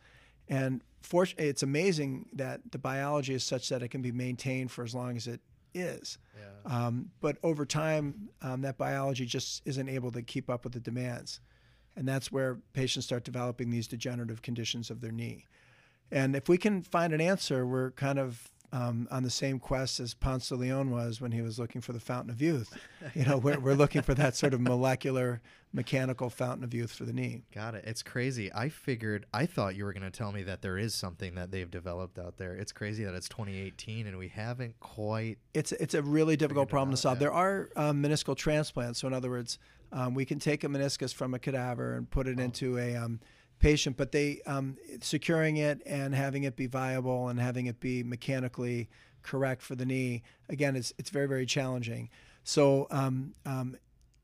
And 0.48 0.82
for, 1.02 1.26
it's 1.38 1.62
amazing 1.62 2.26
that 2.32 2.60
the 2.70 2.78
biology 2.78 3.34
is 3.34 3.44
such 3.44 3.68
that 3.68 3.82
it 3.82 3.88
can 3.88 4.02
be 4.02 4.12
maintained 4.12 4.70
for 4.70 4.84
as 4.84 4.94
long 4.94 5.16
as 5.16 5.26
it 5.26 5.40
is. 5.74 6.18
Yeah. 6.38 6.86
Um, 6.86 7.10
but 7.20 7.36
over 7.42 7.66
time, 7.66 8.30
um, 8.42 8.62
that 8.62 8.78
biology 8.78 9.26
just 9.26 9.62
isn't 9.64 9.88
able 9.88 10.10
to 10.12 10.22
keep 10.22 10.48
up 10.48 10.64
with 10.64 10.72
the 10.72 10.80
demands. 10.80 11.40
And 11.96 12.06
that's 12.06 12.30
where 12.30 12.58
patients 12.72 13.06
start 13.06 13.24
developing 13.24 13.70
these 13.70 13.88
degenerative 13.88 14.42
conditions 14.42 14.90
of 14.90 15.00
their 15.00 15.12
knee. 15.12 15.46
And 16.10 16.36
if 16.36 16.48
we 16.48 16.58
can 16.58 16.82
find 16.82 17.12
an 17.12 17.20
answer, 17.20 17.66
we're 17.66 17.90
kind 17.92 18.18
of 18.18 18.48
um, 18.72 19.06
on 19.10 19.22
the 19.22 19.30
same 19.30 19.58
quest 19.58 20.00
as 20.00 20.14
Ponce 20.14 20.48
de 20.48 20.56
Leon 20.56 20.90
was 20.90 21.20
when 21.20 21.32
he 21.32 21.40
was 21.42 21.58
looking 21.58 21.80
for 21.80 21.92
the 21.92 22.00
fountain 22.00 22.30
of 22.30 22.40
youth. 22.42 22.76
You 23.14 23.24
know, 23.24 23.38
we're, 23.38 23.58
we're 23.58 23.74
looking 23.74 24.02
for 24.02 24.14
that 24.14 24.34
sort 24.36 24.52
of 24.54 24.60
molecular, 24.60 25.40
mechanical 25.72 26.30
fountain 26.30 26.64
of 26.64 26.74
youth 26.74 26.92
for 26.92 27.04
the 27.04 27.12
knee. 27.12 27.42
Got 27.54 27.74
it. 27.74 27.84
It's 27.86 28.02
crazy. 28.02 28.52
I 28.52 28.68
figured, 28.68 29.26
I 29.32 29.46
thought 29.46 29.76
you 29.76 29.84
were 29.84 29.92
going 29.92 30.10
to 30.10 30.16
tell 30.16 30.32
me 30.32 30.42
that 30.44 30.62
there 30.62 30.78
is 30.78 30.94
something 30.94 31.34
that 31.36 31.50
they've 31.50 31.70
developed 31.70 32.18
out 32.18 32.36
there. 32.38 32.54
It's 32.54 32.72
crazy 32.72 33.04
that 33.04 33.14
it's 33.14 33.28
2018 33.28 34.06
and 34.06 34.18
we 34.18 34.28
haven't 34.28 34.78
quite. 34.80 35.38
It's 35.54 35.72
it's 35.72 35.94
a 35.94 36.02
really 36.02 36.36
difficult 36.36 36.68
problem 36.68 36.90
to 36.92 36.96
solve. 36.96 37.18
There 37.18 37.32
are 37.32 37.68
um, 37.76 38.02
meniscal 38.02 38.36
transplants. 38.36 39.00
So 39.00 39.06
in 39.08 39.14
other 39.14 39.30
words, 39.30 39.58
um, 39.92 40.14
we 40.14 40.24
can 40.24 40.38
take 40.38 40.64
a 40.64 40.68
meniscus 40.68 41.14
from 41.14 41.34
a 41.34 41.38
cadaver 41.38 41.94
and 41.94 42.10
put 42.10 42.26
it 42.26 42.38
Oh. 42.40 42.42
into 42.42 42.78
a 42.78 42.96
um, 42.96 43.20
patient, 43.58 43.96
but 43.96 44.12
they 44.12 44.40
um, 44.46 44.76
securing 45.00 45.56
it 45.56 45.80
and 45.86 46.14
having 46.14 46.44
it 46.44 46.56
be 46.56 46.66
viable 46.66 47.28
and 47.28 47.40
having 47.40 47.66
it 47.66 47.80
be 47.80 48.02
mechanically 48.02 48.88
correct 49.22 49.62
for 49.62 49.74
the 49.74 49.84
knee. 49.84 50.22
Again, 50.48 50.76
it's 50.76 50.92
it's 50.98 51.10
very 51.10 51.26
very 51.26 51.46
challenging. 51.46 52.10
So 52.44 52.86
um, 52.90 53.34
um, 53.44 53.76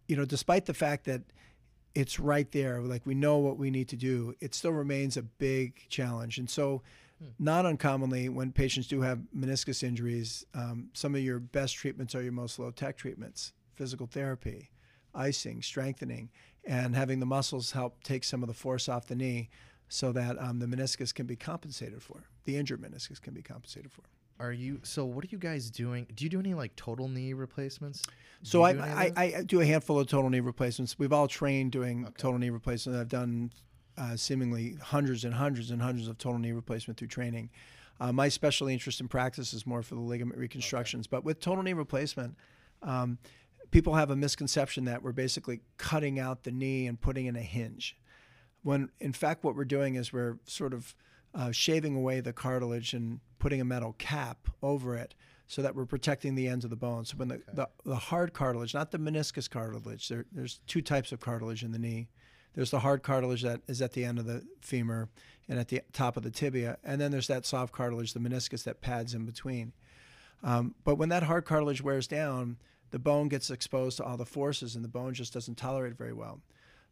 you 0.09 0.17
know, 0.17 0.25
despite 0.25 0.67
the 0.67 0.75
fact 0.75 1.05
that 1.07 1.23
it's 1.95 2.19
right 2.19 2.51
there, 2.53 2.81
like 2.81 3.07
we 3.07 3.15
know 3.15 3.39
what 3.39 3.59
we 3.59 3.71
need 3.71 3.89
to 3.89 3.97
do, 3.97 4.35
it 4.41 4.55
still 4.55 4.73
remains 4.73 5.17
a 5.17 5.23
big 5.23 5.89
challenge. 5.89 6.39
And 6.39 6.49
so, 6.49 6.83
not 7.39 7.67
uncommonly, 7.67 8.29
when 8.29 8.51
patients 8.51 8.89
do 8.89 9.03
have 9.03 9.21
meniscus 9.37 9.85
injuries, 9.85 10.45
um, 10.55 10.89
some 10.93 11.15
of 11.15 11.21
your 11.21 11.39
best 11.39 11.77
treatments 11.77 12.15
are 12.15 12.23
your 12.23 12.33
most 12.33 12.59
low 12.59 12.71
tech 12.71 12.97
treatments 12.97 13.53
physical 13.75 14.07
therapy, 14.07 14.71
icing, 15.15 15.63
strengthening, 15.63 16.31
and 16.65 16.95
having 16.95 17.21
the 17.21 17.27
muscles 17.27 17.73
help 17.73 18.03
take 18.03 18.25
some 18.25 18.43
of 18.43 18.49
the 18.49 18.55
force 18.55 18.89
off 18.89 19.07
the 19.07 19.15
knee 19.15 19.51
so 19.89 20.13
that 20.13 20.41
um, 20.41 20.59
the 20.59 20.67
meniscus 20.67 21.15
can 21.15 21.27
be 21.27 21.37
compensated 21.37 22.03
for. 22.03 22.25
The 22.45 22.57
injured 22.57 22.81
meniscus 22.81 23.21
can 23.21 23.35
be 23.35 23.43
compensated 23.43 23.93
for. 23.93 24.03
Are 24.41 24.53
you, 24.53 24.81
so 24.83 25.05
what 25.05 25.25
are 25.25 25.29
you 25.29 25.39
guys 25.39 25.71
doing? 25.71 26.07
Do 26.15 26.25
you 26.25 26.31
do 26.31 26.41
any 26.41 26.55
like 26.55 26.75
total 26.75 27.09
knee 27.09 27.33
replacements? 27.33 28.03
Do 28.03 28.11
So 28.43 28.63
I, 28.63 28.73
do 28.73 28.81
I. 28.81 29.13
I, 29.17 29.43
do 29.43 29.61
a 29.61 29.65
handful 29.65 30.01
of 30.01 30.09
total 30.09 30.31
knee 30.31 30.41
replacements. 30.41 30.99
We've 30.99 31.13
all 31.13 31.29
trained 31.29 31.73
doing 31.73 32.09
total 32.19 32.39
knee 32.39 32.51
replacements. 32.51 32.99
I've 32.99 33.09
done 33.09 33.53
uh, 33.97 34.17
seemingly 34.17 34.77
hundreds 34.83 35.25
and 35.25 35.35
hundreds 35.35 35.71
and 35.71 35.81
hundreds 35.81 36.09
of 36.09 36.19
total 36.19 36.39
knee 36.39 36.53
replacement 36.53 36.99
through 36.99 37.09
training. 37.09 37.51
Uh, 38.01 38.11
my 38.11 38.29
special 38.29 38.67
interest 38.67 39.01
in 39.01 39.09
practice 39.09 39.53
is 39.53 39.67
more 39.67 39.83
for 39.83 39.95
the 39.95 40.01
ligament 40.01 40.39
reconstructions, 40.39 41.07
but 41.07 41.25
with 41.25 41.39
total 41.39 41.63
knee 41.63 41.73
replacement, 41.73 42.35
um, 42.83 43.19
people 43.73 43.95
have 43.95 44.11
a 44.11 44.17
misconception 44.17 44.85
that 44.85 45.03
we're 45.03 45.13
basically 45.13 45.61
cutting 45.79 46.21
out 46.21 46.45
the 46.45 46.53
knee 46.53 46.87
and 46.87 47.01
putting 47.01 47.27
in 47.27 47.35
a 47.35 47.43
hinge. 47.43 47.97
When 48.63 48.91
in 49.01 49.13
fact, 49.13 49.43
what 49.43 49.57
we're 49.57 49.65
doing 49.65 49.97
is 49.97 50.13
we're 50.13 50.39
sort 50.45 50.73
of 50.73 50.95
uh, 51.35 51.51
shaving 51.51 51.97
away 51.97 52.21
the 52.21 52.33
cartilage 52.33 52.93
and 52.93 53.19
putting 53.41 53.61
a 53.61 53.65
metal 53.65 53.97
cap 53.99 54.49
over 54.63 54.95
it 54.95 55.15
so 55.49 55.63
that 55.63 55.75
we're 55.75 55.87
protecting 55.87 56.35
the 56.35 56.47
ends 56.47 56.65
of 56.65 56.71
the 56.71 56.77
bone. 56.77 57.05
So 57.05 57.17
when 57.17 57.29
the, 57.29 57.35
okay. 57.37 57.45
the, 57.55 57.69
the, 57.85 57.97
hard 57.97 58.35
cartilage, 58.35 58.75
not 58.75 58.91
the 58.91 58.99
meniscus 58.99 59.51
cartilage, 59.51 60.09
there, 60.09 60.27
there's 60.31 60.61
two 60.67 60.83
types 60.83 61.11
of 61.11 61.21
cartilage 61.21 61.65
in 61.65 61.73
the 61.73 61.79
knee. 61.79 62.09
There's 62.55 62.71
the 62.71 62.81
hard 62.81 63.03
cartilage 63.03 63.43
that 63.43 63.63
is 63.67 63.81
at 63.81 63.93
the 63.93 64.05
end 64.05 64.19
of 64.19 64.27
the 64.27 64.47
femur 64.61 65.09
and 65.49 65.59
at 65.59 65.69
the 65.69 65.81
top 65.93 66.19
of 66.19 66.23
the 66.23 66.31
tibia, 66.31 66.79
and 66.85 67.01
then 67.01 67.11
there's 67.11 67.27
that 67.27 67.47
soft 67.47 67.73
cartilage, 67.73 68.13
the 68.13 68.21
meniscus 68.21 68.63
that 68.65 68.83
pads 68.83 69.15
in 69.15 69.25
between. 69.25 69.73
Um, 70.43 70.75
but 70.85 70.97
when 70.97 71.09
that 71.09 71.23
hard 71.23 71.47
cartilage 71.47 71.83
wears 71.83 72.07
down, 72.07 72.59
the 72.93 72.99
bone 72.99 73.29
gets 73.29 73.51
exposed 73.51 73.97
to 73.97 74.05
all 74.05 74.17
the 74.17 74.25
forces, 74.25 74.77
and 74.77 74.85
the 74.85 74.89
bone 74.89 75.15
just 75.15 75.33
doesn't 75.33 75.57
tolerate 75.57 75.97
very 75.97 76.13
well. 76.13 76.41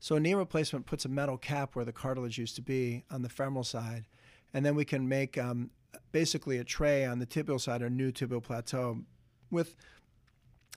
So 0.00 0.16
a 0.16 0.21
knee 0.21 0.35
replacement 0.35 0.87
puts 0.87 1.04
a 1.04 1.09
metal 1.09 1.37
cap 1.37 1.76
where 1.76 1.85
the 1.85 1.92
cartilage 1.92 2.38
used 2.38 2.57
to 2.57 2.62
be 2.62 3.04
on 3.11 3.23
the 3.23 3.28
femoral 3.28 3.64
side, 3.64 4.07
and 4.52 4.64
then 4.64 4.75
we 4.75 4.85
can 4.85 5.09
make 5.09 5.37
um, 5.38 5.71
basically 6.11 6.59
a 6.59 6.64
tray 6.64 7.04
on 7.04 7.19
the 7.19 7.26
tibial 7.26 7.61
side 7.61 7.83
or 7.83 7.90
new 7.90 8.11
tibial 8.11 8.42
plateau 8.42 9.02
with 9.50 9.76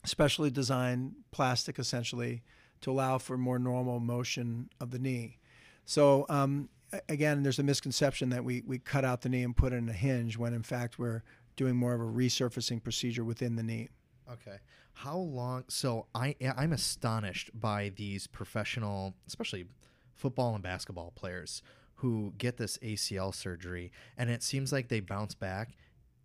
specially 0.05 0.51
designed 0.51 1.15
plastic 1.31 1.79
essentially 1.79 2.43
to 2.81 2.91
allow 2.91 3.17
for 3.17 3.37
more 3.37 3.57
normal 3.57 4.01
motion 4.01 4.69
of 4.81 4.91
the 4.91 4.99
knee. 4.99 5.37
So 5.85 6.25
um, 6.27 6.67
again, 7.07 7.43
there's 7.43 7.59
a 7.59 7.63
misconception 7.63 8.29
that 8.29 8.43
we, 8.43 8.61
we 8.65 8.77
cut 8.77 9.05
out 9.05 9.21
the 9.21 9.29
knee 9.29 9.43
and 9.43 9.55
put 9.55 9.71
in 9.71 9.87
a 9.87 9.93
hinge 9.93 10.37
when 10.37 10.53
in 10.53 10.63
fact 10.63 10.99
we're 10.99 11.23
doing 11.55 11.77
more 11.77 11.93
of 11.93 12.01
a 12.01 12.03
resurfacing 12.03 12.83
procedure 12.83 13.23
within 13.23 13.55
the 13.55 13.63
knee. 13.63 13.87
Okay. 14.31 14.57
How 14.93 15.17
long? 15.17 15.65
So 15.67 16.07
I 16.13 16.35
I'm 16.55 16.73
astonished 16.73 17.51
by 17.53 17.91
these 17.95 18.27
professional, 18.27 19.15
especially 19.27 19.65
football 20.15 20.53
and 20.53 20.63
basketball 20.63 21.11
players 21.15 21.61
who 21.95 22.33
get 22.37 22.57
this 22.57 22.77
ACL 22.79 23.33
surgery, 23.33 23.91
and 24.17 24.29
it 24.29 24.43
seems 24.43 24.71
like 24.71 24.89
they 24.89 24.99
bounce 24.99 25.33
back 25.33 25.75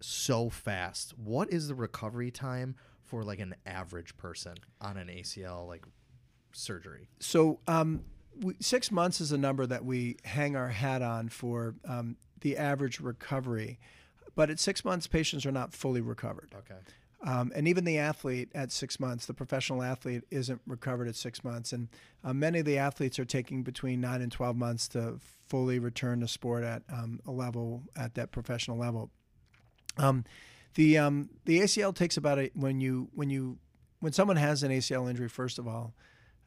so 0.01 0.49
fast. 0.51 1.17
What 1.19 1.53
is 1.53 1.69
the 1.69 1.75
recovery 1.75 2.31
time 2.31 2.77
for 3.05 3.25
like 3.25 3.41
an 3.41 3.55
average 3.67 4.17
person 4.17 4.55
on 4.81 4.97
an 4.97 5.09
ACL 5.09 5.67
like 5.67 5.85
surgery? 6.53 7.09
So 7.21 7.61
um, 7.67 8.05
we, 8.41 8.55
six 8.61 8.91
months 8.91 9.21
is 9.21 9.33
a 9.33 9.39
number 9.39 9.67
that 9.67 9.85
we 9.85 10.17
hang 10.25 10.57
our 10.57 10.69
hat 10.69 11.03
on 11.03 11.29
for 11.29 11.75
um, 11.87 12.17
the 12.41 12.57
average 12.57 13.01
recovery. 13.01 13.79
But 14.35 14.51
at 14.51 14.61
six 14.61 14.85
months, 14.85 15.07
patients 15.07 15.45
are 15.47 15.53
not 15.53 15.73
fully 15.73 16.01
recovered. 16.01 16.55
Okay. 16.57 16.79
Um, 17.25 17.51
and 17.55 17.67
even 17.67 17.85
the 17.85 17.99
athlete 17.99 18.51
at 18.55 18.71
six 18.71 19.01
months, 19.01 19.27
the 19.27 19.35
professional 19.35 19.83
athlete 19.83 20.23
isn't 20.31 20.61
recovered 20.67 21.09
at 21.09 21.17
six 21.17 21.43
months. 21.43 21.73
And 21.73 21.89
uh, 22.23 22.33
many 22.33 22.61
of 22.61 22.65
the 22.65 22.79
athletes 22.79 23.19
are 23.19 23.25
taking 23.25 23.65
between 23.65 24.01
nine 24.01 24.23
and 24.23 24.31
12 24.31 24.57
months 24.57 24.87
to 24.89 25.19
fully 25.49 25.79
return 25.81 26.21
to 26.21 26.29
sport 26.29 26.63
at 26.63 26.83
um, 26.93 27.21
a 27.27 27.33
level, 27.33 27.83
at 27.97 28.15
that 28.15 28.31
professional 28.31 28.79
level. 28.79 29.11
Um, 29.97 30.25
the, 30.75 30.99
um, 30.99 31.31
the 31.45 31.61
ACL 31.61 31.95
takes 31.95 32.17
about 32.17 32.39
a, 32.39 32.51
when 32.55 32.81
you, 32.81 33.09
when 33.15 33.31
you, 33.31 33.59
when 33.99 34.13
someone 34.13 34.37
has 34.37 34.63
an 34.63 34.71
ACL 34.71 35.11
injury, 35.11 35.29
first 35.29 35.59
of 35.59 35.67
all, 35.67 35.95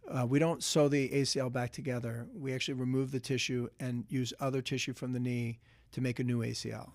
uh, 0.10 0.26
we 0.26 0.40
don't 0.40 0.64
sew 0.64 0.88
the 0.88 1.10
ACL 1.10 1.52
back 1.52 1.72
together. 1.72 2.28
We 2.34 2.54
actually 2.54 2.76
remove 2.76 3.12
the 3.12 3.20
tissue 3.20 3.68
and 3.80 4.06
use 4.08 4.34
other 4.40 4.62
tissue 4.62 4.94
from 4.94 5.12
the 5.12 5.20
knee 5.20 5.60
to 5.92 6.02
make 6.02 6.20
a 6.20 6.24
new 6.24 6.40
ACL. 6.40 6.92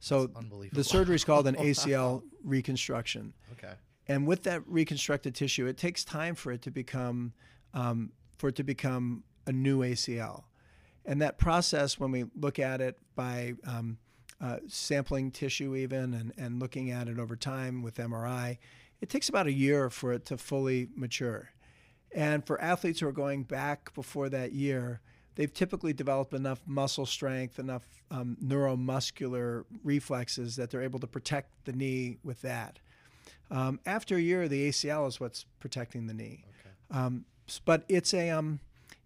So 0.00 0.30
the 0.72 0.82
surgery 0.82 1.14
is 1.14 1.24
called 1.24 1.46
an 1.46 1.54
ACL 1.56 2.22
reconstruction. 2.42 3.34
Okay. 3.52 3.74
And 4.08 4.26
with 4.26 4.42
that 4.44 4.66
reconstructed 4.66 5.34
tissue, 5.34 5.66
it 5.66 5.76
takes 5.76 6.04
time 6.04 6.34
for 6.34 6.50
it 6.50 6.62
to 6.62 6.70
become 6.70 7.32
um, 7.74 8.10
for 8.38 8.48
it 8.48 8.56
to 8.56 8.64
become 8.64 9.22
a 9.46 9.52
new 9.52 9.80
ACL. 9.80 10.44
And 11.04 11.22
that 11.22 11.38
process, 11.38 11.98
when 11.98 12.10
we 12.10 12.24
look 12.34 12.58
at 12.58 12.80
it 12.80 12.98
by 13.14 13.54
um, 13.64 13.98
uh, 14.40 14.56
sampling 14.66 15.30
tissue 15.30 15.76
even 15.76 16.14
and, 16.14 16.32
and 16.36 16.60
looking 16.60 16.90
at 16.90 17.08
it 17.08 17.18
over 17.18 17.36
time 17.36 17.82
with 17.82 17.96
MRI, 17.96 18.58
it 19.00 19.08
takes 19.08 19.28
about 19.28 19.46
a 19.46 19.52
year 19.52 19.90
for 19.90 20.12
it 20.12 20.24
to 20.26 20.36
fully 20.36 20.88
mature. 20.94 21.50
And 22.12 22.44
for 22.44 22.60
athletes 22.60 23.00
who 23.00 23.08
are 23.08 23.12
going 23.12 23.44
back 23.44 23.94
before 23.94 24.28
that 24.30 24.52
year, 24.52 25.00
they've 25.40 25.54
typically 25.54 25.94
developed 25.94 26.34
enough 26.34 26.60
muscle 26.66 27.06
strength, 27.06 27.58
enough 27.58 28.02
um, 28.10 28.36
neuromuscular 28.44 29.64
reflexes 29.82 30.56
that 30.56 30.70
they're 30.70 30.82
able 30.82 30.98
to 30.98 31.06
protect 31.06 31.64
the 31.64 31.72
knee 31.72 32.18
with 32.22 32.42
that. 32.42 32.78
Um, 33.50 33.80
after 33.86 34.16
a 34.16 34.20
year, 34.20 34.48
the 34.48 34.68
ACL 34.68 35.08
is 35.08 35.18
what's 35.18 35.46
protecting 35.58 36.08
the 36.08 36.12
knee. 36.12 36.44
Okay. 36.60 36.98
Um, 36.98 37.24
but 37.64 37.84
it's 37.88 38.12
a 38.12 38.28
um, 38.28 38.60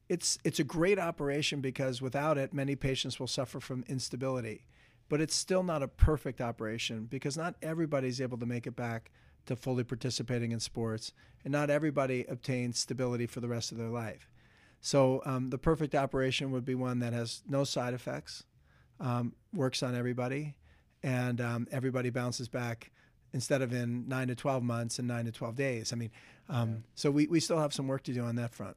it's 0.09 0.37
it's 0.43 0.59
a 0.59 0.65
great 0.65 0.99
operation 0.99 1.61
because 1.61 2.03
without 2.03 2.37
it, 2.37 2.53
many 2.53 2.75
patients 2.75 3.21
will 3.21 3.29
suffer 3.29 3.61
from 3.61 3.85
instability. 3.87 4.67
But 5.09 5.21
it's 5.21 5.37
still 5.37 5.63
not 5.63 5.85
a 5.85 5.89
perfect 5.89 6.41
operation 6.41 7.05
because 7.09 7.37
not 7.37 7.55
everybody's 7.63 8.21
able 8.21 8.39
to 8.39 8.47
make 8.47 8.67
it 8.67 8.75
back 8.75 9.13
to 9.47 9.55
fully 9.55 9.85
participating 9.85 10.51
in 10.51 10.59
sports, 10.59 11.13
and 11.45 11.53
not 11.53 11.71
everybody 11.71 12.25
obtains 12.29 12.81
stability 12.81 13.29
for 13.29 13.39
the 13.39 13.47
rest 13.47 13.71
of 13.71 13.79
their 13.79 13.87
life. 13.89 14.29
So 14.85 15.23
um, 15.25 15.49
the 15.49 15.57
perfect 15.57 15.95
operation 15.95 16.51
would 16.51 16.67
be 16.67 16.75
one 16.75 16.99
that 16.99 17.15
has 17.15 17.43
no 17.49 17.65
side 17.65 17.95
effects, 17.95 18.45
um, 19.01 19.33
works 19.55 19.83
on 19.83 19.95
everybody, 19.95 20.57
and 21.03 21.41
um, 21.41 21.67
everybody 21.73 22.11
bounces 22.11 22.49
back 22.49 22.91
instead 23.33 23.63
of 23.63 23.73
in 23.73 24.07
nine 24.09 24.29
to 24.29 24.35
12 24.35 24.63
months 24.63 24.99
and 24.99 25.09
nine 25.09 25.25
to 25.25 25.33
12 25.33 25.57
days. 25.57 25.95
I 25.95 25.97
mean, 25.97 26.11
um, 26.51 26.69
yeah. 26.69 26.77
so 26.97 27.11
we, 27.11 27.27
we 27.29 27.41
still 27.41 27.59
have 27.59 27.73
some 27.73 27.89
work 27.89 28.03
to 28.03 28.13
do 28.13 28.25
on 28.25 28.37
that 28.37 28.53
front. 28.55 28.77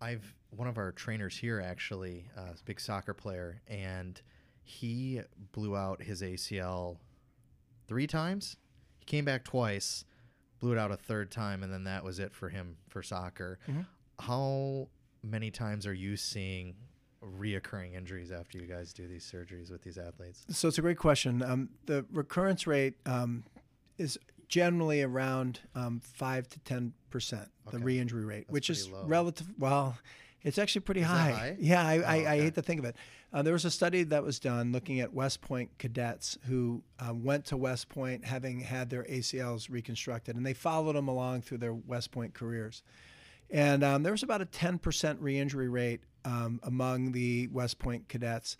I've 0.00 0.32
one 0.50 0.68
of 0.68 0.78
our 0.78 0.92
trainers 0.92 1.36
here 1.36 1.60
actually, 1.60 2.30
a 2.36 2.40
uh, 2.40 2.52
big 2.64 2.78
soccer 2.78 3.12
player, 3.12 3.62
and 3.66 4.22
he 4.62 5.22
blew 5.50 5.74
out 5.76 6.04
his 6.04 6.22
ACL 6.22 6.98
three 7.88 8.06
times. 8.06 8.56
He 9.00 9.06
came 9.06 9.24
back 9.24 9.42
twice, 9.42 10.04
blew 10.60 10.70
it 10.70 10.78
out 10.78 10.92
a 10.92 10.96
third 10.96 11.32
time, 11.32 11.64
and 11.64 11.72
then 11.72 11.82
that 11.82 12.04
was 12.04 12.20
it 12.20 12.32
for 12.32 12.48
him 12.48 12.76
for 12.86 13.02
soccer. 13.02 13.58
Mm-hmm. 13.68 13.80
How 14.20 14.86
many 15.22 15.50
times 15.50 15.86
are 15.86 15.94
you 15.94 16.16
seeing 16.16 16.74
reoccurring 17.22 17.94
injuries 17.94 18.32
after 18.32 18.58
you 18.58 18.66
guys 18.66 18.92
do 18.92 19.06
these 19.06 19.24
surgeries 19.24 19.70
with 19.70 19.82
these 19.82 19.98
athletes? 19.98 20.44
So 20.50 20.68
it's 20.68 20.78
a 20.78 20.82
great 20.82 20.98
question. 20.98 21.42
Um, 21.42 21.70
the 21.86 22.04
recurrence 22.12 22.66
rate 22.66 22.94
um, 23.06 23.44
is 23.98 24.18
generally 24.48 25.02
around 25.02 25.60
um, 25.74 26.00
five 26.00 26.48
to 26.48 26.58
ten 26.60 26.92
percent. 27.10 27.48
The 27.70 27.76
okay. 27.76 27.84
re-injury 27.84 28.24
rate, 28.24 28.46
That's 28.46 28.52
which 28.52 28.70
is 28.70 28.88
low. 28.88 29.04
relative. 29.06 29.46
Well, 29.58 29.96
it's 30.42 30.58
actually 30.58 30.80
pretty 30.82 31.02
high. 31.02 31.30
high. 31.30 31.56
Yeah, 31.58 31.86
I, 31.86 31.98
oh, 31.98 32.02
I, 32.02 32.16
okay. 32.18 32.26
I, 32.26 32.40
hate 32.40 32.54
to 32.56 32.62
think 32.62 32.80
of 32.80 32.84
it. 32.84 32.96
Uh, 33.32 33.42
there 33.42 33.52
was 33.52 33.64
a 33.64 33.70
study 33.70 34.02
that 34.04 34.22
was 34.22 34.38
done 34.38 34.72
looking 34.72 35.00
at 35.00 35.12
West 35.14 35.40
Point 35.40 35.70
cadets 35.78 36.36
who 36.48 36.82
uh, 36.98 37.14
went 37.14 37.46
to 37.46 37.56
West 37.56 37.88
Point 37.88 38.24
having 38.24 38.60
had 38.60 38.90
their 38.90 39.04
ACLs 39.04 39.70
reconstructed, 39.70 40.36
and 40.36 40.44
they 40.44 40.52
followed 40.52 40.96
them 40.96 41.08
along 41.08 41.42
through 41.42 41.58
their 41.58 41.74
West 41.74 42.10
Point 42.10 42.34
careers. 42.34 42.82
And 43.52 43.84
um, 43.84 44.02
there 44.02 44.12
was 44.12 44.22
about 44.22 44.40
a 44.40 44.46
10% 44.46 45.18
re-injury 45.20 45.68
rate 45.68 46.00
um, 46.24 46.58
among 46.62 47.12
the 47.12 47.48
West 47.48 47.78
Point 47.78 48.08
cadets. 48.08 48.56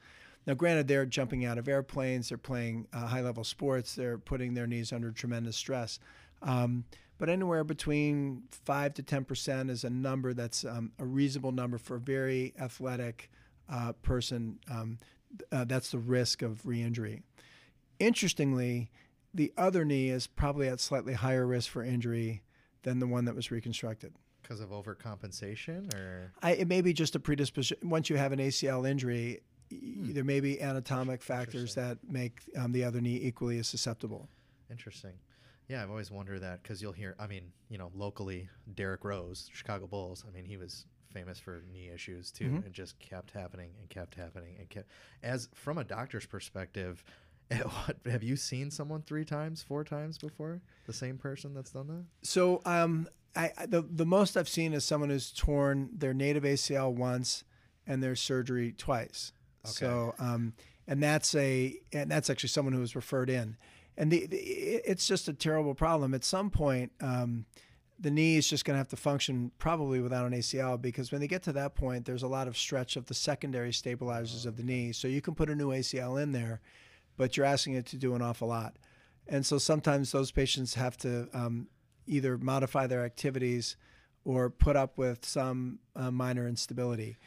Now, 0.46 0.52
granted, 0.54 0.86
they're 0.86 1.06
jumping 1.06 1.46
out 1.46 1.56
of 1.56 1.66
airplanes, 1.66 2.28
they're 2.28 2.38
playing 2.38 2.86
uh, 2.92 3.06
high-level 3.06 3.44
sports, 3.44 3.94
they're 3.94 4.18
putting 4.18 4.52
their 4.54 4.66
knees 4.66 4.92
under 4.92 5.10
tremendous 5.10 5.56
stress. 5.56 5.98
Um, 6.42 6.84
but 7.18 7.30
anywhere 7.30 7.64
between 7.64 8.42
five 8.50 8.92
to 8.94 9.02
10% 9.02 9.70
is 9.70 9.84
a 9.84 9.90
number 9.90 10.34
that's 10.34 10.64
um, 10.64 10.92
a 10.98 11.06
reasonable 11.06 11.52
number 11.52 11.78
for 11.78 11.96
a 11.96 12.00
very 12.00 12.52
athletic 12.60 13.30
uh, 13.70 13.92
person. 14.02 14.58
Um, 14.70 14.98
uh, 15.50 15.64
that's 15.64 15.92
the 15.92 15.98
risk 15.98 16.42
of 16.42 16.66
re-injury. 16.66 17.22
Interestingly, 17.98 18.90
the 19.32 19.52
other 19.56 19.84
knee 19.84 20.10
is 20.10 20.26
probably 20.26 20.68
at 20.68 20.80
slightly 20.80 21.14
higher 21.14 21.46
risk 21.46 21.70
for 21.70 21.82
injury 21.82 22.42
than 22.82 22.98
the 22.98 23.06
one 23.06 23.24
that 23.24 23.34
was 23.34 23.50
reconstructed 23.50 24.12
because 24.52 24.60
of 24.60 24.70
overcompensation 24.70 25.94
or 25.94 26.32
I, 26.42 26.52
it 26.52 26.68
may 26.68 26.82
be 26.82 26.92
just 26.92 27.16
a 27.16 27.20
predisposition 27.20 27.78
once 27.82 28.10
you 28.10 28.16
have 28.16 28.32
an 28.32 28.38
acl 28.38 28.88
injury 28.88 29.40
hmm. 29.70 30.12
there 30.12 30.24
may 30.24 30.40
be 30.40 30.60
anatomic 30.60 31.22
factors 31.22 31.74
that 31.74 31.98
make 32.06 32.40
um, 32.56 32.72
the 32.72 32.84
other 32.84 33.00
knee 33.00 33.18
equally 33.22 33.58
as 33.58 33.66
susceptible 33.66 34.28
interesting 34.70 35.12
yeah 35.68 35.82
i've 35.82 35.88
always 35.88 36.10
wondered 36.10 36.42
that 36.42 36.62
because 36.62 36.82
you'll 36.82 36.92
hear 36.92 37.16
i 37.18 37.26
mean 37.26 37.50
you 37.70 37.78
know 37.78 37.90
locally 37.94 38.48
derrick 38.74 39.04
rose 39.04 39.48
chicago 39.54 39.86
bulls 39.86 40.22
i 40.28 40.30
mean 40.30 40.44
he 40.44 40.58
was 40.58 40.84
famous 41.10 41.38
for 41.38 41.62
knee 41.72 41.90
issues 41.92 42.30
too 42.30 42.44
mm-hmm. 42.44 42.66
it 42.66 42.72
just 42.72 42.98
kept 42.98 43.30
happening 43.30 43.70
and 43.80 43.88
kept 43.88 44.14
happening 44.14 44.54
and 44.58 44.68
kept 44.68 44.88
as 45.22 45.48
from 45.54 45.78
a 45.78 45.84
doctor's 45.84 46.26
perspective 46.26 47.04
have 48.10 48.22
you 48.22 48.36
seen 48.36 48.70
someone 48.70 49.02
three 49.02 49.24
times, 49.24 49.62
four 49.62 49.84
times 49.84 50.18
before? 50.18 50.60
The 50.86 50.92
same 50.92 51.18
person 51.18 51.54
that's 51.54 51.72
done 51.72 51.88
that? 51.88 52.04
So, 52.28 52.62
um, 52.64 53.08
I, 53.34 53.50
the 53.66 53.82
the 53.82 54.04
most 54.04 54.36
I've 54.36 54.48
seen 54.48 54.72
is 54.72 54.84
someone 54.84 55.10
who's 55.10 55.32
torn 55.32 55.90
their 55.96 56.12
native 56.12 56.42
ACL 56.42 56.92
once 56.92 57.44
and 57.86 58.02
their 58.02 58.14
surgery 58.16 58.74
twice. 58.76 59.32
Okay. 59.64 59.72
So, 59.72 60.14
um, 60.18 60.54
and 60.86 61.02
that's 61.02 61.34
a 61.34 61.76
and 61.92 62.10
that's 62.10 62.28
actually 62.28 62.50
someone 62.50 62.74
who 62.74 62.80
was 62.80 62.94
referred 62.94 63.30
in, 63.30 63.56
and 63.96 64.10
the, 64.10 64.26
the 64.26 64.36
it's 64.36 65.06
just 65.06 65.28
a 65.28 65.32
terrible 65.32 65.74
problem. 65.74 66.12
At 66.12 66.24
some 66.24 66.50
point, 66.50 66.92
um, 67.00 67.46
the 68.02 68.10
knee 68.10 68.36
is 68.36 68.48
just 68.48 68.64
going 68.64 68.74
to 68.74 68.78
have 68.78 68.88
to 68.88 68.96
function 68.96 69.52
probably 69.58 70.00
without 70.00 70.26
an 70.26 70.32
ACL 70.32 70.80
because 70.80 71.12
when 71.12 71.20
they 71.20 71.28
get 71.28 71.42
to 71.44 71.52
that 71.52 71.74
point, 71.74 72.04
there's 72.04 72.24
a 72.24 72.28
lot 72.28 72.48
of 72.48 72.56
stretch 72.56 72.96
of 72.96 73.06
the 73.06 73.14
secondary 73.14 73.72
stabilizers 73.72 74.44
of 74.44 74.56
the 74.56 74.62
knee. 74.62 74.92
So 74.92 75.06
you 75.06 75.20
can 75.20 75.34
put 75.34 75.48
a 75.48 75.54
new 75.54 75.68
ACL 75.68 76.20
in 76.20 76.32
there, 76.32 76.60
but 77.22 77.36
you're 77.36 77.46
asking 77.46 77.74
it 77.74 77.86
to 77.86 77.96
do 77.96 78.16
an 78.16 78.20
awful 78.20 78.48
lot. 78.48 78.74
And 79.28 79.46
so 79.46 79.56
sometimes 79.56 80.10
those 80.10 80.32
patients 80.32 80.74
have 80.74 80.96
to 80.98 81.28
um, 81.32 81.68
either 82.04 82.36
modify 82.36 82.88
their 82.88 83.04
activities 83.04 83.76
or 84.24 84.50
put 84.50 84.74
up 84.74 84.98
with 84.98 85.24
some 85.24 85.78
uh, 85.94 86.10
minor 86.10 86.48
instability. 86.48 87.18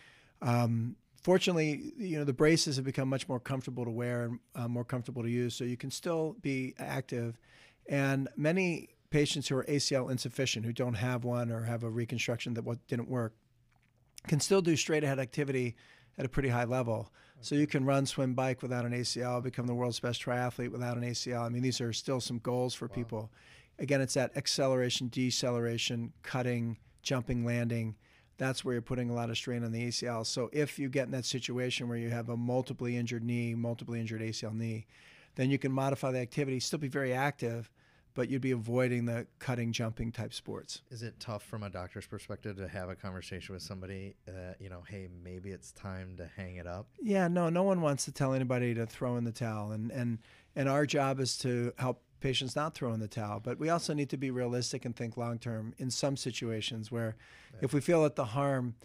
Um, 0.42 0.98
fortunately, 1.22 1.94
you 1.98 2.18
know 2.18 2.26
the 2.26 2.34
braces 2.34 2.76
have 2.76 2.84
become 2.84 3.08
much 3.08 3.30
more 3.30 3.40
comfortable 3.40 3.86
to 3.86 3.90
wear 3.90 4.26
and 4.26 4.40
uh, 4.54 4.68
more 4.68 4.84
comfortable 4.84 5.24
to 5.24 5.30
use, 5.30 5.56
so 5.56 5.64
you 5.64 5.78
can 5.78 5.92
still 5.92 6.36
be 6.42 6.74
active. 6.78 7.40
And 7.88 8.28
many 8.36 8.90
patients 9.12 9.48
who 9.48 9.56
are 9.56 9.64
ACL 9.64 10.12
insufficient, 10.12 10.66
who 10.66 10.74
don't 10.74 10.96
have 10.96 11.24
one 11.24 11.50
or 11.54 11.64
have 11.64 11.84
a 11.84 11.90
reconstruction 11.90 12.54
that 12.56 12.88
didn't 12.90 13.08
work, 13.08 13.34
can 14.28 14.42
still 14.42 14.62
do 14.62 14.76
straight 14.76 15.06
ahead 15.06 15.20
activity 15.20 15.78
at 16.18 16.26
a 16.26 16.30
pretty 16.30 16.50
high 16.50 16.66
level. 16.66 17.14
So 17.42 17.56
you 17.56 17.68
can 17.68 17.86
run, 17.86 18.06
swim, 18.06 18.34
bike 18.34 18.62
without 18.62 18.86
an 18.86 18.94
ACL, 18.94 19.44
become 19.44 19.68
the 19.68 19.74
world's 19.74 20.00
best 20.00 20.22
triathlete 20.24 20.72
without 20.72 20.98
an 20.98 21.04
ACL. 21.04 21.42
I 21.42 21.50
mean, 21.50 21.62
these 21.62 21.80
are 21.80 21.94
still 21.94 22.20
some 22.20 22.40
goals 22.40 22.74
for 22.74 22.88
wow. 22.88 22.96
people. 22.96 23.32
Again, 23.78 24.02
it's 24.02 24.14
that 24.16 24.36
acceleration, 24.36 25.10
deceleration, 25.10 26.14
cutting, 26.24 26.78
jumping, 27.02 27.46
landing. 27.46 27.96
That's 28.38 28.66
where 28.66 28.74
you're 28.74 28.82
putting 28.82 29.10
a 29.10 29.14
lot 29.14 29.30
of 29.30 29.38
strain 29.38 29.64
on 29.64 29.72
the 29.72 29.88
ACL. 29.88 30.26
So 30.26 30.50
if 30.52 30.80
you 30.80 30.90
get 30.90 31.06
in 31.06 31.12
that 31.12 31.26
situation 31.26 31.88
where 31.88 31.98
you 31.98 32.10
have 32.10 32.30
a 32.30 32.38
multiply 32.38 32.90
injured 32.90 33.24
knee, 33.24 33.54
multiply 33.54 33.98
injured 33.98 34.22
ACL 34.22 34.54
knee, 34.54 34.88
then 35.36 35.50
you 35.50 35.58
can 35.58 35.72
modify 35.72 36.12
the 36.12 36.20
activity, 36.20 36.60
still 36.60 36.80
be 36.80 36.88
very 36.88 37.14
active, 37.14 37.70
but 38.16 38.30
you'd 38.30 38.42
be 38.42 38.52
avoiding 38.52 39.06
the 39.06 39.28
cutting, 39.40 39.74
jumping 39.74 40.12
type 40.12 40.34
sports. 40.34 40.82
Is 40.90 41.04
it 41.04 41.20
tough 41.20 41.44
from 41.44 41.64
a 41.64 41.70
doctor's 41.70 42.08
perspective 42.08 42.56
to 42.58 42.68
have 42.68 42.90
a 42.90 42.96
conversation 42.96 43.54
with 43.54 43.62
somebody 43.62 44.16
that, 44.26 44.56
you 44.60 44.70
know, 44.70 44.84
hey, 44.88 45.10
maybe 45.24 45.52
it's 45.52 45.74
time 45.74 46.16
to 46.18 46.28
hang 46.38 46.56
it 46.56 46.66
up? 46.66 46.88
Yeah, 47.02 47.28
no, 47.28 47.50
no 47.50 47.64
one 47.64 47.82
wants 47.82 48.06
to 48.06 48.14
tell 48.14 48.34
anybody 48.34 48.74
to 48.74 48.86
throw 48.86 49.18
in 49.18 49.26
the 49.26 49.34
towel. 49.34 49.74
And, 49.74 49.92
and, 49.92 50.20
and 50.56 50.70
our 50.70 50.86
job 50.86 51.20
is 51.20 51.38
to 51.40 51.74
help 51.78 52.02
patients 52.22 52.56
not 52.56 52.74
throw 52.74 52.94
in 52.94 53.02
the 53.02 53.08
towel. 53.10 53.42
But 53.42 53.60
we 53.60 53.70
also 53.70 53.94
need 53.94 54.10
to 54.12 54.18
be 54.18 54.32
realistic 54.32 54.86
and 54.86 54.96
think 54.96 55.18
long 55.18 55.38
term 55.38 55.74
in 55.78 55.92
some 55.92 56.16
situations 56.16 56.90
where 56.90 57.18
yeah. 57.54 57.60
if 57.64 57.74
we 57.74 57.82
feel 57.82 58.04
that 58.04 58.16
the 58.16 58.26
harm 58.26 58.76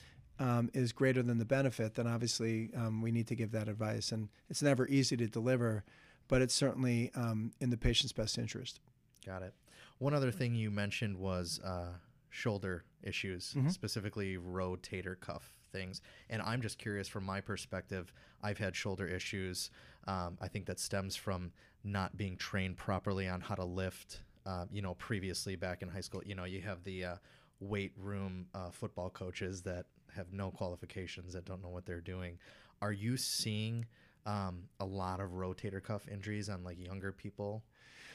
um, 0.41 0.71
is 0.75 0.93
greater 0.93 1.23
than 1.23 1.39
the 1.39 1.45
benefit, 1.45 1.95
then 1.95 2.09
obviously 2.09 2.71
um, 2.77 3.01
we 3.01 3.13
need 3.13 3.29
to 3.29 3.37
give 3.37 3.53
that 3.53 3.69
advice. 3.69 4.11
And 4.11 4.29
it's 4.49 4.63
never 4.63 4.89
easy 4.89 5.17
to 5.19 5.29
deliver, 5.29 5.85
but 6.27 6.43
it's 6.43 6.55
certainly 6.55 7.13
um, 7.15 7.53
in 7.61 7.71
the 7.71 7.77
patient's 7.77 8.13
best 8.13 8.37
interest. 8.39 8.81
Got 9.25 9.43
it. 9.43 9.55
One 9.99 10.15
other 10.15 10.31
thing 10.31 10.55
you 10.55 10.71
mentioned 10.71 11.17
was 11.17 11.61
uh, 11.65 11.93
shoulder 12.31 12.85
issues, 13.03 13.55
mm-hmm. 13.55 13.69
specifically 13.69 14.39
rotator 14.39 15.19
cuff 15.19 15.53
things. 15.73 16.01
And 16.29 16.43
I'm 16.43 16.63
just 16.63 16.79
curious 16.79 17.09
from 17.09 17.25
my 17.25 17.41
perspective, 17.41 18.13
I've 18.43 18.59
had 18.59 18.75
shoulder 18.75 19.07
issues. 19.07 19.71
Um, 20.07 20.39
I 20.41 20.49
think 20.49 20.67
that 20.67 20.81
stems 20.81 21.17
from 21.17 21.53
not 21.85 22.17
being 22.17 22.37
trained 22.37 22.77
properly 22.77 23.29
on 23.29 23.41
how 23.41 23.55
to 23.55 23.65
lift. 23.65 24.23
Uh, 24.47 24.65
you 24.73 24.81
know, 24.81 24.95
previously 24.95 25.55
back 25.55 25.83
in 25.83 25.89
high 25.89 26.01
school, 26.01 26.23
you 26.25 26.35
know, 26.35 26.45
you 26.45 26.63
have 26.63 26.83
the 26.83 27.05
uh, 27.05 27.15
weight 27.61 27.93
room 27.97 28.47
uh, 28.55 28.71
football 28.71 29.11
coaches 29.11 29.63
that 29.63 29.85
have 30.15 30.33
no 30.33 30.51
qualifications 30.51 31.35
that 31.35 31.45
don't 31.45 31.63
know 31.63 31.69
what 31.69 31.85
they're 31.85 32.01
doing. 32.01 32.39
Are 32.81 32.93
you 32.93 33.17
seeing 33.17 33.85
um, 34.27 34.65
a 34.81 34.85
lot 34.85 35.21
of 35.21 35.31
rotator 35.33 35.83
cuff 35.83 36.09
injuries 36.09 36.49
on 36.49 36.65
like 36.65 36.79
younger 36.79 37.13
people 37.13 37.63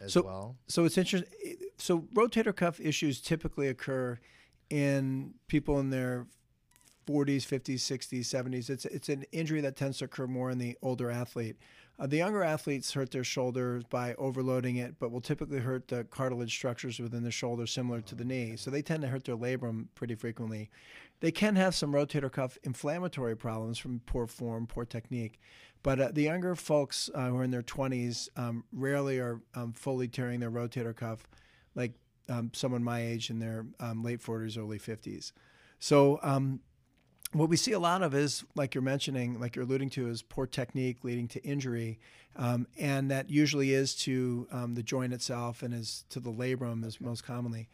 as 0.02 0.14
so, 0.14 0.24
well? 0.24 0.56
So 0.68 0.86
it's 0.86 0.98
interesting. 0.98 1.58
So 1.78 2.02
rotator 2.14 2.56
cuff 2.56 2.80
issues 2.80 3.22
typically 3.22 3.68
occur 3.68 4.20
in 4.70 5.34
people 5.48 5.80
in 5.80 5.90
their 5.90 6.28
40s, 7.08 7.44
50s, 7.44 7.76
60s, 7.76 8.22
70s. 8.22 8.70
It's 8.70 8.86
it's 8.86 9.10
an 9.10 9.26
injury 9.32 9.62
that 9.62 9.76
tends 9.76 10.00
to 10.00 10.06
occur 10.06 10.28
more 10.28 10.50
in 10.50 10.58
the 10.58 10.78
older 10.82 11.12
athlete. 11.12 11.58
Uh, 11.98 12.08
the 12.08 12.18
younger 12.18 12.44
athletes 12.44 12.94
hurt 12.94 13.12
their 13.12 13.24
shoulders 13.24 13.84
by 13.90 14.14
overloading 14.16 14.76
it, 14.76 14.96
but 15.00 15.12
will 15.12 15.22
typically 15.22 15.60
hurt 15.60 15.88
the 15.88 16.04
cartilage 16.06 16.54
structures 16.54 17.00
within 17.00 17.24
the 17.24 17.32
shoulder, 17.32 17.66
similar 17.66 18.02
to 18.02 18.16
the 18.16 18.26
knee. 18.26 18.58
So 18.58 18.70
they 18.70 18.82
tend 18.82 19.02
to 19.04 19.08
hurt 19.08 19.24
their 19.24 19.38
labrum 19.38 19.88
pretty 19.96 20.16
frequently. 20.16 20.70
They 21.22 21.32
can 21.32 21.56
have 21.56 21.76
some 21.76 21.94
rotator 21.94 22.32
cuff 22.32 22.58
inflammatory 22.64 23.36
problems 23.36 23.78
from 23.78 24.02
poor 24.06 24.28
form, 24.28 24.68
poor 24.68 24.86
technique. 24.86 25.40
But 25.84 26.00
uh, 26.00 26.10
the 26.12 26.24
younger 26.24 26.56
folks 26.56 27.10
uh, 27.14 27.30
who 27.30 27.38
are 27.38 27.44
in 27.44 27.52
their 27.52 27.62
20s 27.62 28.28
um, 28.36 28.64
rarely 28.72 29.20
are 29.20 29.42
um, 29.54 29.72
fully 29.74 30.08
tearing 30.08 30.40
their 30.40 30.52
rotator 30.52 30.96
cuff 30.96 31.28
like 31.76 31.94
um, 32.30 32.52
someone 32.54 32.84
my 32.84 33.02
age 33.02 33.30
in 33.30 33.40
their 33.40 33.66
um, 33.80 34.04
late 34.04 34.22
40s, 34.22 34.58
early 34.58 34.80
50s. 34.80 35.32
So 35.80 36.20
um, 36.24 36.62
what 37.34 37.50
we 37.50 37.58
see 37.58 37.74
a 37.74 37.80
lot 37.80 38.02
of 38.02 38.16
is, 38.16 38.44
like 38.56 38.74
you're 38.74 38.82
mentioning, 38.82 39.40
like 39.40 39.56
you're 39.56 39.66
alluding 39.66 39.90
to, 39.92 40.10
is 40.10 40.22
poor 40.22 40.48
technique 40.48 41.04
leading 41.04 41.28
to 41.30 41.44
injury, 41.44 42.00
um, 42.36 42.68
and 42.80 43.12
that 43.12 43.30
usually 43.30 43.74
is 43.74 43.94
to 43.96 44.48
um, 44.52 44.76
the 44.76 44.84
joint 44.84 45.14
itself 45.14 45.62
and 45.62 45.74
is 45.74 46.06
to 46.10 46.20
the 46.20 46.32
labrum, 46.32 46.86
is 46.86 47.00
most 47.00 47.24
commonly. 47.24 47.70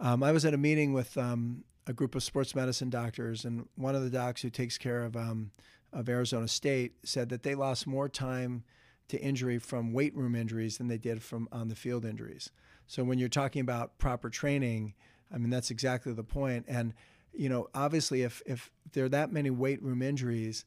Um, 0.00 0.22
I 0.22 0.32
was 0.32 0.44
at 0.44 0.54
a 0.54 0.58
meeting 0.58 0.92
with 0.92 1.16
um, 1.16 1.64
a 1.86 1.92
group 1.92 2.14
of 2.14 2.22
sports 2.22 2.54
medicine 2.54 2.90
doctors, 2.90 3.44
and 3.44 3.68
one 3.76 3.94
of 3.94 4.02
the 4.02 4.10
docs 4.10 4.42
who 4.42 4.50
takes 4.50 4.78
care 4.78 5.02
of 5.02 5.16
um, 5.16 5.50
of 5.92 6.08
Arizona 6.08 6.48
State 6.48 6.94
said 7.04 7.28
that 7.28 7.42
they 7.42 7.54
lost 7.54 7.86
more 7.86 8.08
time 8.08 8.64
to 9.08 9.18
injury 9.20 9.58
from 9.58 9.92
weight 9.92 10.14
room 10.16 10.34
injuries 10.34 10.78
than 10.78 10.88
they 10.88 10.98
did 10.98 11.22
from 11.22 11.48
on 11.52 11.68
the 11.68 11.76
field 11.76 12.04
injuries. 12.04 12.50
So 12.86 13.04
when 13.04 13.18
you're 13.18 13.28
talking 13.28 13.60
about 13.60 13.98
proper 13.98 14.28
training, 14.30 14.94
I 15.32 15.38
mean 15.38 15.50
that's 15.50 15.70
exactly 15.70 16.12
the 16.12 16.24
point. 16.24 16.64
and 16.68 16.94
you 17.36 17.48
know, 17.50 17.68
obviously, 17.74 18.22
if 18.22 18.42
if 18.46 18.70
there 18.92 19.04
are 19.04 19.10
that 19.10 19.30
many 19.30 19.50
weight 19.50 19.82
room 19.82 20.02
injuries, 20.02 20.64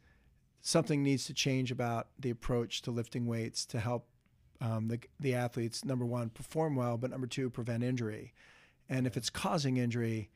something 0.61 1.01
needs 1.01 1.25
to 1.25 1.33
change 1.33 1.71
about 1.71 2.09
the 2.19 2.29
approach 2.29 2.81
to 2.83 2.91
lifting 2.91 3.25
weights 3.25 3.65
to 3.67 3.79
help 3.79 4.07
um, 4.61 4.87
the 4.87 4.99
the 5.19 5.33
athletes 5.33 5.83
number 5.83 6.05
one 6.05 6.29
perform 6.29 6.75
well, 6.75 6.97
but 6.97 7.09
number 7.09 7.27
two 7.27 7.49
prevent 7.49 7.83
injury. 7.83 8.33
And 8.87 9.07
if 9.07 9.17
it's 9.17 9.29
causing 9.29 9.77
injury, 9.77 10.29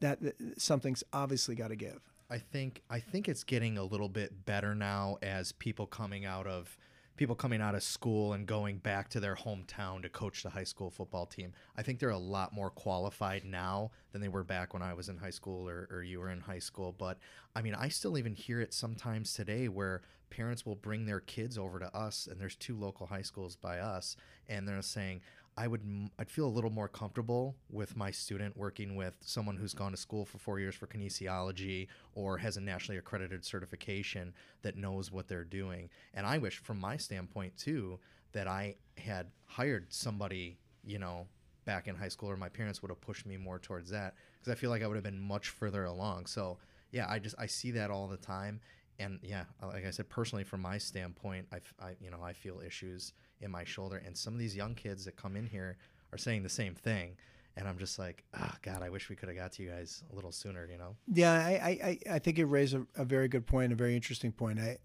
that, 0.00 0.22
that 0.22 0.60
something's 0.60 1.04
obviously 1.12 1.54
got 1.54 1.68
to 1.68 1.76
give. 1.76 2.00
I 2.28 2.38
think 2.38 2.82
I 2.90 2.98
think 2.98 3.28
it's 3.28 3.44
getting 3.44 3.78
a 3.78 3.84
little 3.84 4.08
bit 4.08 4.44
better 4.44 4.74
now 4.74 5.18
as 5.22 5.52
people 5.52 5.86
coming 5.86 6.24
out 6.24 6.46
of 6.46 6.76
people 7.16 7.34
coming 7.34 7.62
out 7.62 7.74
of 7.74 7.82
school 7.82 8.34
and 8.34 8.46
going 8.46 8.76
back 8.76 9.08
to 9.08 9.20
their 9.20 9.34
hometown 9.34 10.02
to 10.02 10.08
coach 10.08 10.42
the 10.42 10.50
high 10.50 10.64
school 10.64 10.90
football 10.90 11.24
team. 11.24 11.52
I 11.76 11.82
think 11.82 11.98
they're 11.98 12.10
a 12.10 12.18
lot 12.18 12.52
more 12.52 12.68
qualified 12.68 13.44
now 13.44 13.90
than 14.12 14.20
they 14.20 14.28
were 14.28 14.44
back 14.44 14.74
when 14.74 14.82
I 14.82 14.92
was 14.92 15.08
in 15.08 15.16
high 15.16 15.30
school 15.30 15.68
or, 15.68 15.88
or 15.90 16.02
you 16.02 16.20
were 16.20 16.30
in 16.30 16.40
high 16.40 16.58
school. 16.58 16.92
But 16.92 17.18
I 17.54 17.62
mean, 17.62 17.74
I 17.74 17.88
still 17.88 18.18
even 18.18 18.34
hear 18.34 18.60
it 18.60 18.74
sometimes 18.74 19.32
today 19.32 19.68
where 19.68 20.02
parents 20.30 20.66
will 20.66 20.76
bring 20.76 21.06
their 21.06 21.20
kids 21.20 21.56
over 21.56 21.78
to 21.78 21.94
us, 21.96 22.28
and 22.30 22.40
there's 22.40 22.56
two 22.56 22.76
local 22.76 23.06
high 23.06 23.22
schools 23.22 23.56
by 23.56 23.78
us, 23.78 24.16
and 24.48 24.66
they're 24.66 24.82
saying, 24.82 25.20
I 25.58 25.66
would 25.68 26.10
I'd 26.18 26.30
feel 26.30 26.46
a 26.46 26.48
little 26.48 26.70
more 26.70 26.88
comfortable 26.88 27.56
with 27.70 27.96
my 27.96 28.10
student 28.10 28.56
working 28.56 28.94
with 28.94 29.16
someone 29.22 29.56
who's 29.56 29.72
gone 29.72 29.92
to 29.92 29.96
school 29.96 30.26
for 30.26 30.38
four 30.38 30.60
years 30.60 30.74
for 30.74 30.86
kinesiology 30.86 31.88
or 32.14 32.36
has 32.38 32.58
a 32.58 32.60
nationally 32.60 32.98
accredited 32.98 33.42
certification 33.44 34.34
that 34.62 34.76
knows 34.76 35.10
what 35.10 35.28
they're 35.28 35.44
doing. 35.44 35.88
And 36.12 36.26
I 36.26 36.36
wish, 36.38 36.58
from 36.58 36.78
my 36.78 36.98
standpoint 36.98 37.56
too, 37.56 37.98
that 38.32 38.46
I 38.46 38.76
had 38.98 39.28
hired 39.46 39.86
somebody, 39.92 40.58
you 40.84 40.98
know, 40.98 41.26
back 41.64 41.88
in 41.88 41.96
high 41.96 42.08
school, 42.08 42.30
or 42.30 42.36
my 42.36 42.50
parents 42.50 42.82
would 42.82 42.90
have 42.90 43.00
pushed 43.00 43.24
me 43.24 43.38
more 43.38 43.58
towards 43.58 43.90
that 43.90 44.14
because 44.38 44.52
I 44.52 44.56
feel 44.56 44.68
like 44.70 44.82
I 44.82 44.86
would 44.86 44.96
have 44.96 45.04
been 45.04 45.18
much 45.18 45.48
further 45.48 45.84
along. 45.84 46.26
So 46.26 46.58
yeah, 46.92 47.06
I 47.08 47.18
just 47.18 47.34
I 47.38 47.46
see 47.46 47.70
that 47.72 47.90
all 47.90 48.08
the 48.08 48.18
time, 48.18 48.60
and 48.98 49.18
yeah, 49.22 49.44
uh, 49.62 49.68
like 49.68 49.86
I 49.86 49.90
said, 49.90 50.08
personally, 50.10 50.44
from 50.44 50.60
my 50.60 50.76
standpoint, 50.78 51.46
I, 51.50 51.60
I 51.84 51.96
you 52.00 52.10
know 52.10 52.22
I 52.22 52.34
feel 52.34 52.60
issues 52.60 53.14
in 53.40 53.50
my 53.50 53.64
shoulder. 53.64 54.02
And 54.04 54.16
some 54.16 54.32
of 54.32 54.38
these 54.38 54.56
young 54.56 54.74
kids 54.74 55.04
that 55.04 55.16
come 55.16 55.36
in 55.36 55.46
here 55.46 55.76
are 56.12 56.18
saying 56.18 56.42
the 56.42 56.48
same 56.48 56.74
thing. 56.74 57.16
And 57.56 57.66
I'm 57.66 57.78
just 57.78 57.98
like, 57.98 58.22
oh, 58.38 58.52
God, 58.62 58.82
I 58.82 58.90
wish 58.90 59.08
we 59.08 59.16
could 59.16 59.28
have 59.28 59.36
got 59.36 59.52
to 59.52 59.62
you 59.62 59.70
guys 59.70 60.02
a 60.12 60.14
little 60.14 60.32
sooner, 60.32 60.68
you 60.70 60.76
know? 60.76 60.94
Yeah, 61.10 61.32
I, 61.32 61.98
I, 62.10 62.14
I 62.16 62.18
think 62.18 62.36
you 62.36 62.46
raise 62.46 62.74
a, 62.74 62.86
a 62.96 63.04
very 63.04 63.28
good 63.28 63.46
point, 63.46 63.72
a 63.72 63.76
very 63.76 63.94
interesting 63.94 64.30
point. 64.30 64.58
I, 64.58 64.76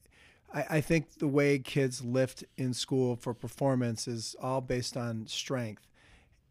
I, 0.54 0.66
I 0.70 0.82
think 0.82 1.18
the 1.18 1.28
way 1.28 1.60
kids 1.60 2.04
lift 2.04 2.46
in 2.58 2.74
school 2.74 3.18
for 3.18 3.34
performance 3.34 4.08
is 4.08 4.38
all 4.42 4.62
based 4.62 4.96
on 4.96 5.28
strength. 5.28 5.86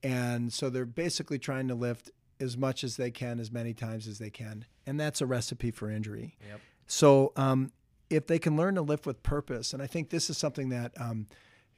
And 0.02 0.52
so 0.52 0.68
they're 0.68 0.84
basically 0.84 1.38
trying 1.38 1.68
to 1.68 1.74
lift 1.74 2.10
as 2.38 2.56
much 2.56 2.84
as 2.84 2.96
they 2.96 3.10
can, 3.10 3.40
as 3.40 3.50
many 3.50 3.72
times 3.72 4.06
as 4.06 4.18
they 4.18 4.30
can. 4.30 4.66
And 4.86 5.00
that's 5.00 5.20
a 5.20 5.26
recipe 5.26 5.70
for 5.70 5.90
injury. 5.90 6.36
Yep. 6.48 6.60
So 6.86 7.32
um, 7.36 7.72
if 8.10 8.26
they 8.26 8.38
can 8.38 8.56
learn 8.56 8.74
to 8.74 8.82
lift 8.82 9.06
with 9.06 9.22
purpose, 9.22 9.72
and 9.72 9.82
I 9.82 9.86
think 9.86 10.10
this 10.10 10.28
is 10.28 10.36
something 10.36 10.70
that 10.70 10.92
um, 11.00 11.26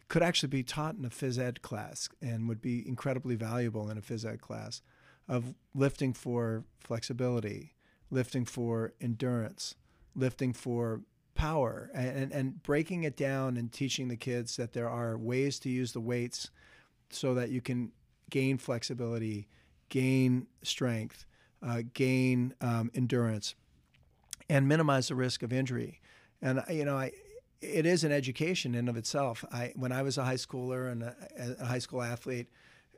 could 0.09 0.23
actually 0.23 0.49
be 0.49 0.63
taught 0.63 0.95
in 0.95 1.05
a 1.05 1.11
phys 1.11 1.39
ed 1.39 1.63
class 1.63 2.09
and 2.21 2.49
would 2.49 2.61
be 2.61 2.87
incredibly 2.87 3.35
valuable 3.35 3.89
in 3.89 3.99
a 3.99 4.03
phys 4.03 4.25
ed 4.25 4.41
class 4.41 4.83
of 5.29 5.55
lifting 5.75 6.13
for 6.13 6.65
flexibility, 6.81 7.75
lifting 8.11 8.45
for 8.45 8.93
endurance, 9.01 9.77
lifting 10.15 10.53
for 10.53 11.03
power, 11.35 11.91
and, 11.95 12.33
and 12.33 12.63
breaking 12.63 13.05
it 13.05 13.17
down 13.17 13.57
and 13.57 13.73
teaching 13.73 14.09
the 14.09 14.17
kids 14.17 14.57
that 14.57 14.73
there 14.73 14.89
are 14.89 15.17
ways 15.17 15.59
to 15.61 15.69
use 15.71 15.93
the 15.93 16.01
weights 16.01 16.51
so 17.11 17.35
that 17.35 17.51
you 17.51 17.61
can 17.61 17.93
gain 18.31 18.59
flexibility, 18.59 19.49
gain 19.89 20.47
strength, 20.63 21.25
uh, 21.63 21.83
gain 21.95 22.55
um, 22.61 22.91
endurance, 22.95 23.55
and 24.49 24.69
minimize 24.69 25.09
the 25.09 25.15
risk 25.15 25.43
of 25.43 25.53
injury. 25.53 26.01
And 26.41 26.63
you 26.69 26.85
know, 26.85 26.97
I 26.97 27.13
it 27.63 27.87
is 27.87 28.05
an 28.05 28.13
education 28.13 28.75
in 28.75 28.89
of 28.89 28.97
itself. 28.97 29.45
I 29.53 29.73
when 29.77 29.93
I 29.93 30.03
was 30.03 30.19
a 30.19 30.25
high 30.25 30.35
schooler 30.35 30.91
and 30.91 31.03
a, 31.03 31.17
a 31.61 31.65
high 31.65 31.79
school 31.79 32.03
athlete, 32.03 32.49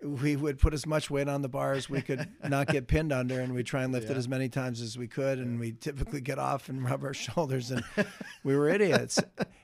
we 0.02 0.36
would 0.36 0.58
put 0.58 0.74
as 0.74 0.86
much 0.86 1.10
weight 1.10 1.28
on 1.28 1.42
the 1.42 1.48
bar 1.48 1.72
as 1.72 1.88
we 1.88 2.00
could 2.00 2.28
not 2.48 2.66
get 2.66 2.88
pinned 2.88 3.12
under, 3.12 3.40
and 3.40 3.54
we 3.54 3.62
try 3.62 3.84
and 3.84 3.92
lift 3.92 4.06
yeah. 4.06 4.12
it 4.12 4.18
as 4.18 4.26
many 4.26 4.48
times 4.48 4.80
as 4.80 4.96
we 4.96 5.06
could, 5.06 5.38
and 5.38 5.60
we 5.60 5.72
typically 5.72 6.20
get 6.20 6.38
off 6.38 6.68
and 6.68 6.82
rub 6.82 7.04
our 7.04 7.14
shoulders, 7.14 7.70
and 7.70 7.84
we 8.42 8.56
were 8.56 8.68
idiots. 8.68 9.20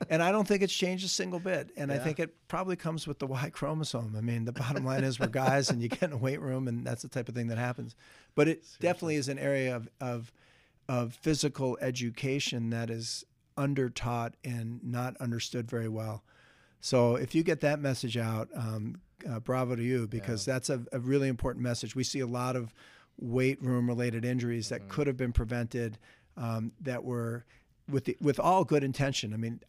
And 0.09 0.21
I 0.21 0.31
don't 0.31 0.47
think 0.47 0.61
it's 0.61 0.73
changed 0.73 1.05
a 1.05 1.09
single 1.09 1.39
bit. 1.39 1.71
And 1.77 1.89
yeah. 1.89 1.97
I 1.97 1.99
think 1.99 2.19
it 2.19 2.35
probably 2.47 2.75
comes 2.75 3.07
with 3.07 3.19
the 3.19 3.27
Y 3.27 3.49
chromosome. 3.49 4.15
I 4.15 4.21
mean, 4.21 4.45
the 4.45 4.51
bottom 4.51 4.85
line 4.85 5.03
is 5.03 5.19
we're 5.19 5.27
guys, 5.27 5.69
and 5.69 5.81
you 5.81 5.89
get 5.89 6.03
in 6.03 6.13
a 6.13 6.17
weight 6.17 6.41
room, 6.41 6.67
and 6.67 6.85
that's 6.85 7.01
the 7.01 7.09
type 7.09 7.27
of 7.27 7.35
thing 7.35 7.47
that 7.47 7.57
happens. 7.57 7.95
But 8.35 8.47
it 8.47 8.63
Seriously. 8.63 8.77
definitely 8.81 9.15
is 9.15 9.29
an 9.29 9.39
area 9.39 9.75
of, 9.75 9.89
of 9.99 10.31
of 10.89 11.13
physical 11.13 11.77
education 11.79 12.69
that 12.71 12.89
is 12.89 13.23
under 13.57 13.89
taught 13.89 14.35
and 14.43 14.83
not 14.83 15.15
understood 15.17 15.69
very 15.69 15.89
well. 15.89 16.23
So 16.79 17.15
if 17.15 17.35
you 17.35 17.43
get 17.43 17.61
that 17.61 17.79
message 17.79 18.17
out, 18.17 18.49
um, 18.55 19.01
uh, 19.29 19.39
bravo 19.39 19.75
to 19.75 19.83
you 19.83 20.07
because 20.07 20.47
yeah. 20.47 20.53
that's 20.55 20.69
a, 20.69 20.83
a, 20.91 20.99
really 20.99 21.27
important 21.27 21.63
message. 21.63 21.95
We 21.95 22.03
see 22.03 22.21
a 22.21 22.27
lot 22.27 22.55
of 22.55 22.73
weight 23.19 23.61
room 23.61 23.87
related 23.87 24.25
injuries 24.25 24.69
that 24.69 24.81
mm-hmm. 24.81 24.89
could 24.89 25.07
have 25.07 25.17
been 25.17 25.31
prevented 25.31 25.97
um, 26.37 26.71
that 26.81 27.03
were 27.03 27.45
with 27.89 28.05
the, 28.05 28.17
with 28.19 28.39
all 28.39 28.63
good 28.63 28.83
intention. 28.83 29.33
I 29.33 29.37
mean, 29.37 29.59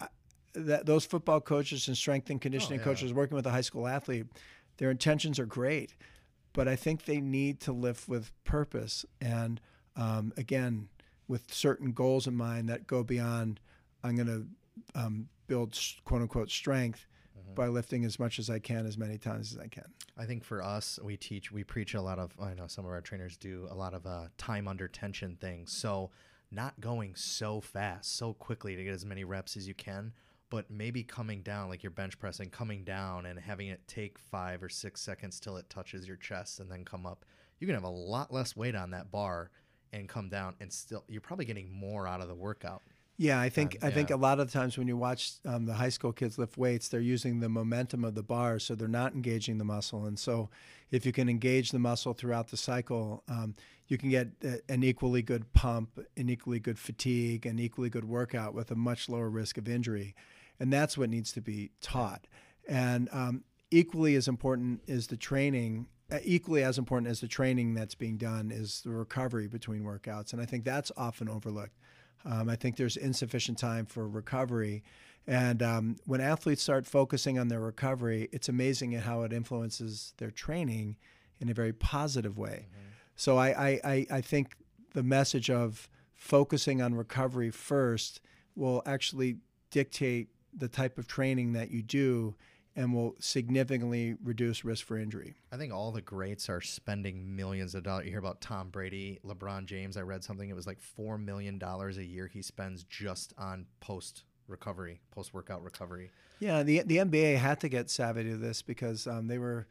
that 0.55 0.87
those 0.87 1.05
football 1.05 1.41
coaches 1.41 1.89
and 1.89 1.97
strength 1.97 2.31
and 2.31 2.41
conditioning 2.41 2.81
oh, 2.81 2.83
yeah. 2.83 2.85
coaches 2.85 3.13
working 3.13 3.37
with 3.37 3.47
a 3.47 3.51
high 3.51 3.63
school 3.63 3.87
athlete, 3.87 4.27
their 4.79 4.91
intentions 4.91 5.39
are 5.39 5.47
great, 5.47 5.95
but 6.53 6.69
I 6.69 6.77
think 6.77 7.05
they 7.05 7.21
need 7.21 7.61
to 7.61 7.73
lift 7.73 8.09
with 8.09 8.33
purpose 8.45 9.05
and 9.21 9.61
um, 9.97 10.33
again 10.37 10.89
with 11.29 11.53
certain 11.53 11.93
goals 11.93 12.27
in 12.27 12.35
mind 12.35 12.69
that 12.69 12.87
go 12.87 13.03
beyond. 13.03 13.61
I'm 14.05 14.17
going 14.17 14.27
to 14.27 15.01
um, 15.01 15.29
build 15.47 15.79
quote 16.05 16.23
unquote 16.23 16.51
strength 16.51 17.07
mm-hmm. 17.39 17.55
by 17.55 17.69
lifting 17.69 18.05
as 18.05 18.19
much 18.19 18.39
as 18.39 18.51
I 18.51 18.59
can, 18.59 18.87
as 18.87 18.99
many 18.99 19.19
times 19.19 19.53
as 19.53 19.59
I 19.59 19.69
can. 19.69 19.93
I 20.17 20.25
think 20.25 20.45
for 20.45 20.63
us, 20.63 20.99
we 21.03 21.17
teach, 21.17 21.51
we 21.51 21.65
preach 21.65 21.95
a 21.95 22.03
lot 22.03 22.19
of, 22.19 22.33
I 22.41 22.55
know 22.55 22.67
some 22.67 22.85
of 22.85 22.91
our 22.91 23.01
trainers 23.01 23.37
do 23.37 23.67
a 23.71 23.75
lot 23.75 23.95
of 23.95 24.07
uh, 24.07 24.29
time 24.37 24.69
under 24.69 24.89
tension 24.89 25.37
things. 25.41 25.73
So, 25.73 26.11
not 26.51 26.79
going 26.81 27.15
so 27.15 27.63
fast, 27.63 28.15
so 28.17 28.35
quickly 28.35 28.77
to 28.77 28.85
get 28.85 28.93
as 28.93 29.07
many 29.07 29.25
reps 29.25 29.57
as 29.57 29.67
you 29.67 29.73
can, 29.73 30.13
but 30.51 30.71
maybe 30.71 31.03
coming 31.03 31.41
down, 31.41 31.71
like 31.71 31.83
you're 31.83 31.91
bench 31.91 32.19
pressing, 32.19 32.51
coming 32.51 32.85
down 32.85 33.25
and 33.25 33.39
having 33.39 33.69
it 33.69 33.81
take 33.89 34.19
five 34.19 34.63
or 34.63 34.69
six 34.69 35.01
seconds 35.01 35.41
till 35.41 35.57
it 35.57 35.71
touches 35.71 36.07
your 36.07 36.19
chest 36.19 36.61
and 36.61 36.71
then 36.71 36.85
come 36.85 37.07
up. 37.07 37.25
You 37.59 37.67
can 37.67 37.75
have 37.75 37.85
a 37.85 37.89
lot 37.89 38.31
less 38.31 38.55
weight 38.55 38.75
on 38.75 38.91
that 38.91 39.11
bar 39.11 39.51
and 39.95 40.09
come 40.09 40.29
down, 40.29 40.55
and 40.61 40.71
still, 40.71 41.05
you're 41.09 41.23
probably 41.23 41.47
getting 41.47 41.73
more 41.73 42.07
out 42.07 42.21
of 42.21 42.29
the 42.29 42.35
workout. 42.35 42.83
Yeah, 43.19 43.41
I 43.41 43.51
think 43.51 43.77
um, 43.83 43.89
I 43.89 43.91
think 43.93 44.11
a 44.11 44.17
lot 44.17 44.41
of 44.41 44.51
times 44.51 44.79
when 44.79 44.89
you 44.89 44.97
watch 44.97 45.35
um, 45.45 45.67
the 45.67 45.75
high 45.75 45.91
school 45.91 46.13
kids 46.13 46.39
lift 46.39 46.57
weights, 46.57 46.89
they're 46.89 47.01
using 47.01 47.41
the 47.41 47.49
momentum 47.49 48.05
of 48.05 48.15
the 48.15 48.23
bar, 48.23 48.59
so 48.59 48.75
they're 48.75 48.89
not 48.89 49.15
engaging 49.15 49.59
the 49.59 49.65
muscle. 49.65 50.07
And 50.07 50.19
so, 50.19 50.49
if 50.91 51.05
you 51.05 51.13
can 51.13 51.29
engage 51.29 51.71
the 51.71 51.79
muscle 51.79 52.15
throughout 52.15 52.49
the 52.49 52.57
cycle, 52.57 53.23
um, 53.29 53.55
you 53.89 53.99
can 53.99 54.11
get 54.11 54.29
an 54.69 54.83
equally 54.83 55.23
good 55.23 55.53
pump, 55.53 56.01
an 56.17 56.31
equally 56.31 56.59
good 56.59 56.79
fatigue, 56.79 57.45
an 57.45 57.59
equally 57.59 57.91
good 57.91 58.07
workout 58.07 58.55
with 58.55 58.71
a 58.71 58.75
much 58.75 59.09
lower 59.09 59.29
risk 59.29 59.59
of 59.59 59.69
injury. 59.69 60.15
And 60.59 60.73
that's 60.73 60.97
what 60.97 61.11
needs 61.11 61.33
to 61.33 61.41
be 61.41 61.73
taught. 61.81 62.27
And 62.67 63.09
um, 63.13 63.45
equally 63.71 64.15
as 64.15 64.29
important 64.29 64.81
is 64.87 65.09
the 65.09 65.17
training. 65.17 65.87
Uh, 66.11 66.19
equally 66.25 66.63
as 66.63 66.77
important 66.77 67.11
as 67.11 67.21
the 67.21 67.29
training 67.29 67.75
that's 67.75 67.95
being 67.95 68.17
done 68.17 68.51
is 68.51 68.83
the 68.83 68.91
recovery 68.91 69.49
between 69.49 69.83
workouts, 69.83 70.33
and 70.33 70.43
I 70.43 70.45
think 70.45 70.65
that's 70.65 70.93
often 70.95 71.29
overlooked. 71.29 71.79
Um, 72.25 72.49
I 72.49 72.57
think 72.57 72.77
there's 72.77 72.97
insufficient 72.97 73.59
time 73.59 73.87
for 73.87 74.09
recovery. 74.09 74.83
And 75.27 75.63
um, 75.63 75.97
when 76.05 76.21
athletes 76.21 76.63
start 76.63 76.87
focusing 76.87 77.39
on 77.39 77.49
their 77.49 77.61
recovery, 77.61 78.29
it's 78.33 78.49
amazing 78.49 78.95
at 78.95 79.05
how 79.05 79.23
it 79.23 79.33
influences 79.33 80.15
their 80.19 80.31
training 80.31 80.97
in 81.41 81.49
a 81.49 81.55
very 81.55 81.73
positive 81.73 82.39
way. 82.39 82.67
Mm-hmm. 82.69 82.89
So 83.17 83.39
I, 83.39 83.81
I, 83.85 84.07
I 84.11 84.21
think 84.21 84.57
the 84.95 85.03
message 85.03 85.51
of 85.51 85.89
focusing 86.15 86.83
on 86.83 86.95
recovery 86.95 87.51
first 87.51 88.21
will 88.55 88.83
actually 88.87 89.39
dictate 89.71 90.29
the 90.57 90.69
type 90.69 90.99
of 90.99 91.07
training 91.07 91.53
that 91.55 91.71
you 91.71 91.83
do 91.83 92.35
and 92.75 92.95
will 92.95 93.15
significantly 93.19 94.17
reduce 94.23 94.65
risk 94.65 94.87
for 94.87 94.99
injury. 94.99 95.35
I 95.53 95.57
think 95.57 95.73
all 95.73 95.93
the 95.93 96.01
greats 96.01 96.49
are 96.49 96.61
spending 96.61 97.37
millions 97.37 97.75
of 97.75 97.83
dollars. 97.83 98.07
You 98.07 98.13
hear 98.13 98.19
about 98.19 98.41
Tom 98.41 98.71
Brady, 98.71 99.21
LeBron 99.27 99.67
James. 99.67 99.97
I 99.97 100.03
read 100.03 100.25
something, 100.25 100.49
it 100.49 100.57
was 100.57 100.67
like 100.67 100.79
$4 100.99 101.23
million 101.23 101.61
a 101.63 101.91
year 102.03 102.29
he 102.33 102.43
spends 102.43 102.85
just 102.85 103.35
on 103.37 103.67
post 103.81 104.25
recovery, 104.49 105.01
post 105.11 105.35
workout 105.35 105.63
recovery. 105.63 106.11
Yeah, 106.41 106.63
the, 106.63 106.83
the 106.83 106.97
NBA 106.99 107.37
had 107.37 107.61
to 107.61 107.69
get 107.69 107.91
savvy 107.91 108.25
to 108.25 108.37
this 108.37 108.63
because 108.63 109.07
um, 109.07 109.29
they 109.29 109.39
were, 109.39 109.67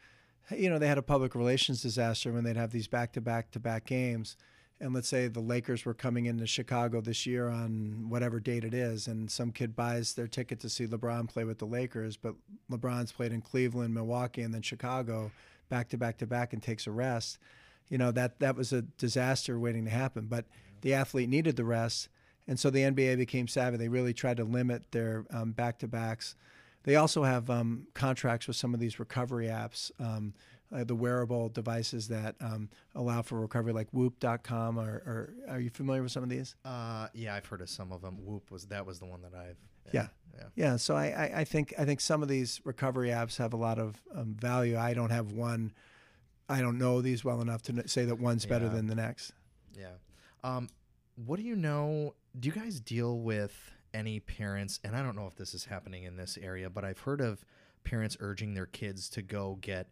you 0.55 0.69
know, 0.69 0.79
they 0.79 0.87
had 0.87 0.97
a 0.97 1.03
public 1.03 1.35
relations 1.35 1.81
disaster 1.81 2.31
when 2.31 2.43
they'd 2.43 2.57
have 2.57 2.71
these 2.71 2.87
back 2.87 3.13
to 3.13 3.21
back 3.21 3.51
to 3.51 3.59
back 3.59 3.85
games 3.85 4.37
and 4.81 4.93
let's 4.93 5.07
say 5.07 5.27
the 5.27 5.39
Lakers 5.39 5.85
were 5.85 5.93
coming 5.93 6.25
into 6.25 6.47
Chicago 6.47 7.01
this 7.01 7.25
year 7.25 7.47
on 7.47 8.07
whatever 8.09 8.39
date 8.39 8.63
it 8.63 8.73
is, 8.73 9.07
and 9.07 9.29
some 9.29 9.51
kid 9.51 9.75
buys 9.75 10.13
their 10.13 10.27
ticket 10.27 10.59
to 10.61 10.69
see 10.69 10.87
LeBron 10.87 11.29
play 11.29 11.43
with 11.43 11.59
the 11.59 11.65
Lakers, 11.65 12.17
but 12.17 12.33
LeBron's 12.69 13.11
played 13.11 13.31
in 13.31 13.41
Cleveland, 13.41 13.93
Milwaukee, 13.93 14.41
and 14.41 14.53
then 14.53 14.63
Chicago 14.63 15.31
back 15.69 15.87
to 15.89 15.97
back 15.97 16.17
to 16.17 16.25
back 16.25 16.51
and 16.51 16.63
takes 16.63 16.87
a 16.87 16.91
rest. 16.91 17.37
You 17.89 17.97
know, 17.97 18.11
that, 18.11 18.39
that 18.39 18.55
was 18.55 18.73
a 18.73 18.81
disaster 18.81 19.59
waiting 19.59 19.85
to 19.85 19.91
happen, 19.91 20.25
but 20.25 20.45
the 20.81 20.93
athlete 20.95 21.29
needed 21.29 21.55
the 21.55 21.63
rest. 21.63 22.09
And 22.47 22.59
so 22.59 22.69
the 22.69 22.81
NBA 22.81 23.17
became 23.17 23.47
savvy. 23.47 23.77
They 23.77 23.87
really 23.87 24.13
tried 24.13 24.37
to 24.37 24.43
limit 24.43 24.91
their 24.91 25.25
back 25.45 25.77
to 25.79 25.87
backs. 25.87 26.35
They 26.83 26.95
also 26.95 27.23
have 27.23 27.49
um, 27.49 27.87
contracts 27.93 28.47
with 28.47 28.55
some 28.55 28.73
of 28.73 28.79
these 28.79 28.99
recovery 28.99 29.45
apps. 29.45 29.91
Um, 29.99 30.33
uh, 30.73 30.83
the 30.83 30.95
wearable 30.95 31.49
devices 31.49 32.07
that 32.07 32.35
um, 32.39 32.69
allow 32.95 33.21
for 33.21 33.39
recovery, 33.39 33.73
like 33.73 33.87
Whoop.com. 33.91 34.79
Or, 34.79 35.03
or, 35.05 35.33
are 35.49 35.59
you 35.59 35.69
familiar 35.69 36.01
with 36.01 36.11
some 36.11 36.23
of 36.23 36.29
these? 36.29 36.55
Uh, 36.63 37.07
yeah, 37.13 37.35
I've 37.35 37.45
heard 37.45 37.61
of 37.61 37.69
some 37.69 37.91
of 37.91 38.01
them. 38.01 38.17
Whoop 38.23 38.51
was 38.51 38.65
that 38.67 38.85
was 38.85 38.99
the 38.99 39.05
one 39.05 39.21
that 39.21 39.33
I've. 39.33 39.57
Yeah, 39.91 40.07
yeah. 40.35 40.43
yeah. 40.55 40.75
So 40.77 40.95
I, 40.95 41.07
I, 41.07 41.39
I, 41.39 41.43
think 41.43 41.73
I 41.77 41.85
think 41.85 41.99
some 41.99 42.21
of 42.21 42.29
these 42.29 42.61
recovery 42.63 43.09
apps 43.09 43.37
have 43.37 43.53
a 43.53 43.57
lot 43.57 43.79
of 43.79 44.01
um, 44.15 44.35
value. 44.39 44.77
I 44.77 44.93
don't 44.93 45.09
have 45.09 45.31
one. 45.31 45.73
I 46.47 46.61
don't 46.61 46.77
know 46.77 47.01
these 47.01 47.23
well 47.23 47.41
enough 47.41 47.61
to 47.63 47.87
say 47.87 48.05
that 48.05 48.19
one's 48.19 48.45
better 48.45 48.65
yeah. 48.65 48.73
than 48.73 48.87
the 48.87 48.95
next. 48.95 49.33
Yeah. 49.77 49.87
Um, 50.43 50.69
what 51.15 51.37
do 51.37 51.43
you 51.43 51.55
know? 51.55 52.15
Do 52.39 52.47
you 52.47 52.53
guys 52.53 52.79
deal 52.79 53.19
with 53.19 53.71
any 53.93 54.19
parents? 54.19 54.79
And 54.83 54.95
I 54.95 55.03
don't 55.03 55.15
know 55.15 55.27
if 55.27 55.35
this 55.35 55.53
is 55.53 55.65
happening 55.65 56.03
in 56.03 56.15
this 56.15 56.37
area, 56.41 56.69
but 56.69 56.85
I've 56.85 56.99
heard 56.99 57.21
of 57.21 57.43
parents 57.83 58.15
urging 58.19 58.53
their 58.53 58.65
kids 58.65 59.09
to 59.09 59.21
go 59.21 59.57
get 59.61 59.89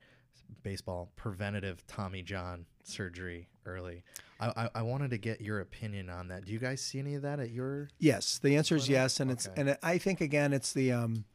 baseball 0.64 1.12
preventative 1.16 1.86
Tommy 1.88 2.22
John 2.22 2.66
surgery 2.84 3.48
early. 3.66 4.04
I, 4.40 4.48
I, 4.48 4.70
I, 4.76 4.82
wanted 4.82 5.12
to 5.12 5.18
get 5.18 5.42
your 5.42 5.60
opinion 5.60 6.10
on 6.10 6.30
that. 6.30 6.46
Do 6.46 6.52
you 6.52 6.60
guys 6.60 6.82
see 6.82 7.00
any 7.00 7.16
of 7.16 7.22
that 7.22 7.40
at 7.40 7.52
your? 7.52 7.90
Yes, 8.00 8.40
the 8.40 8.56
answer 8.56 8.76
is 8.76 8.90
yes, 8.90 9.20
and 9.20 9.32
okay. 9.32 9.36
it's 9.36 9.50
and 9.56 9.78
I 9.84 9.98
think 9.98 10.22
again 10.22 10.54
it's 10.54 10.74
the 10.74 10.92
um, 10.92 11.26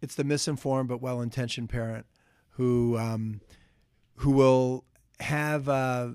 it's 0.00 0.14
the 0.14 0.24
misinformed 0.24 0.88
but 0.88 1.00
well-intentioned 1.00 1.68
parent 1.68 2.06
who 2.50 2.96
um, 2.98 3.40
who 4.16 4.30
will 4.30 4.84
have 5.20 5.68
uh, 5.68 6.10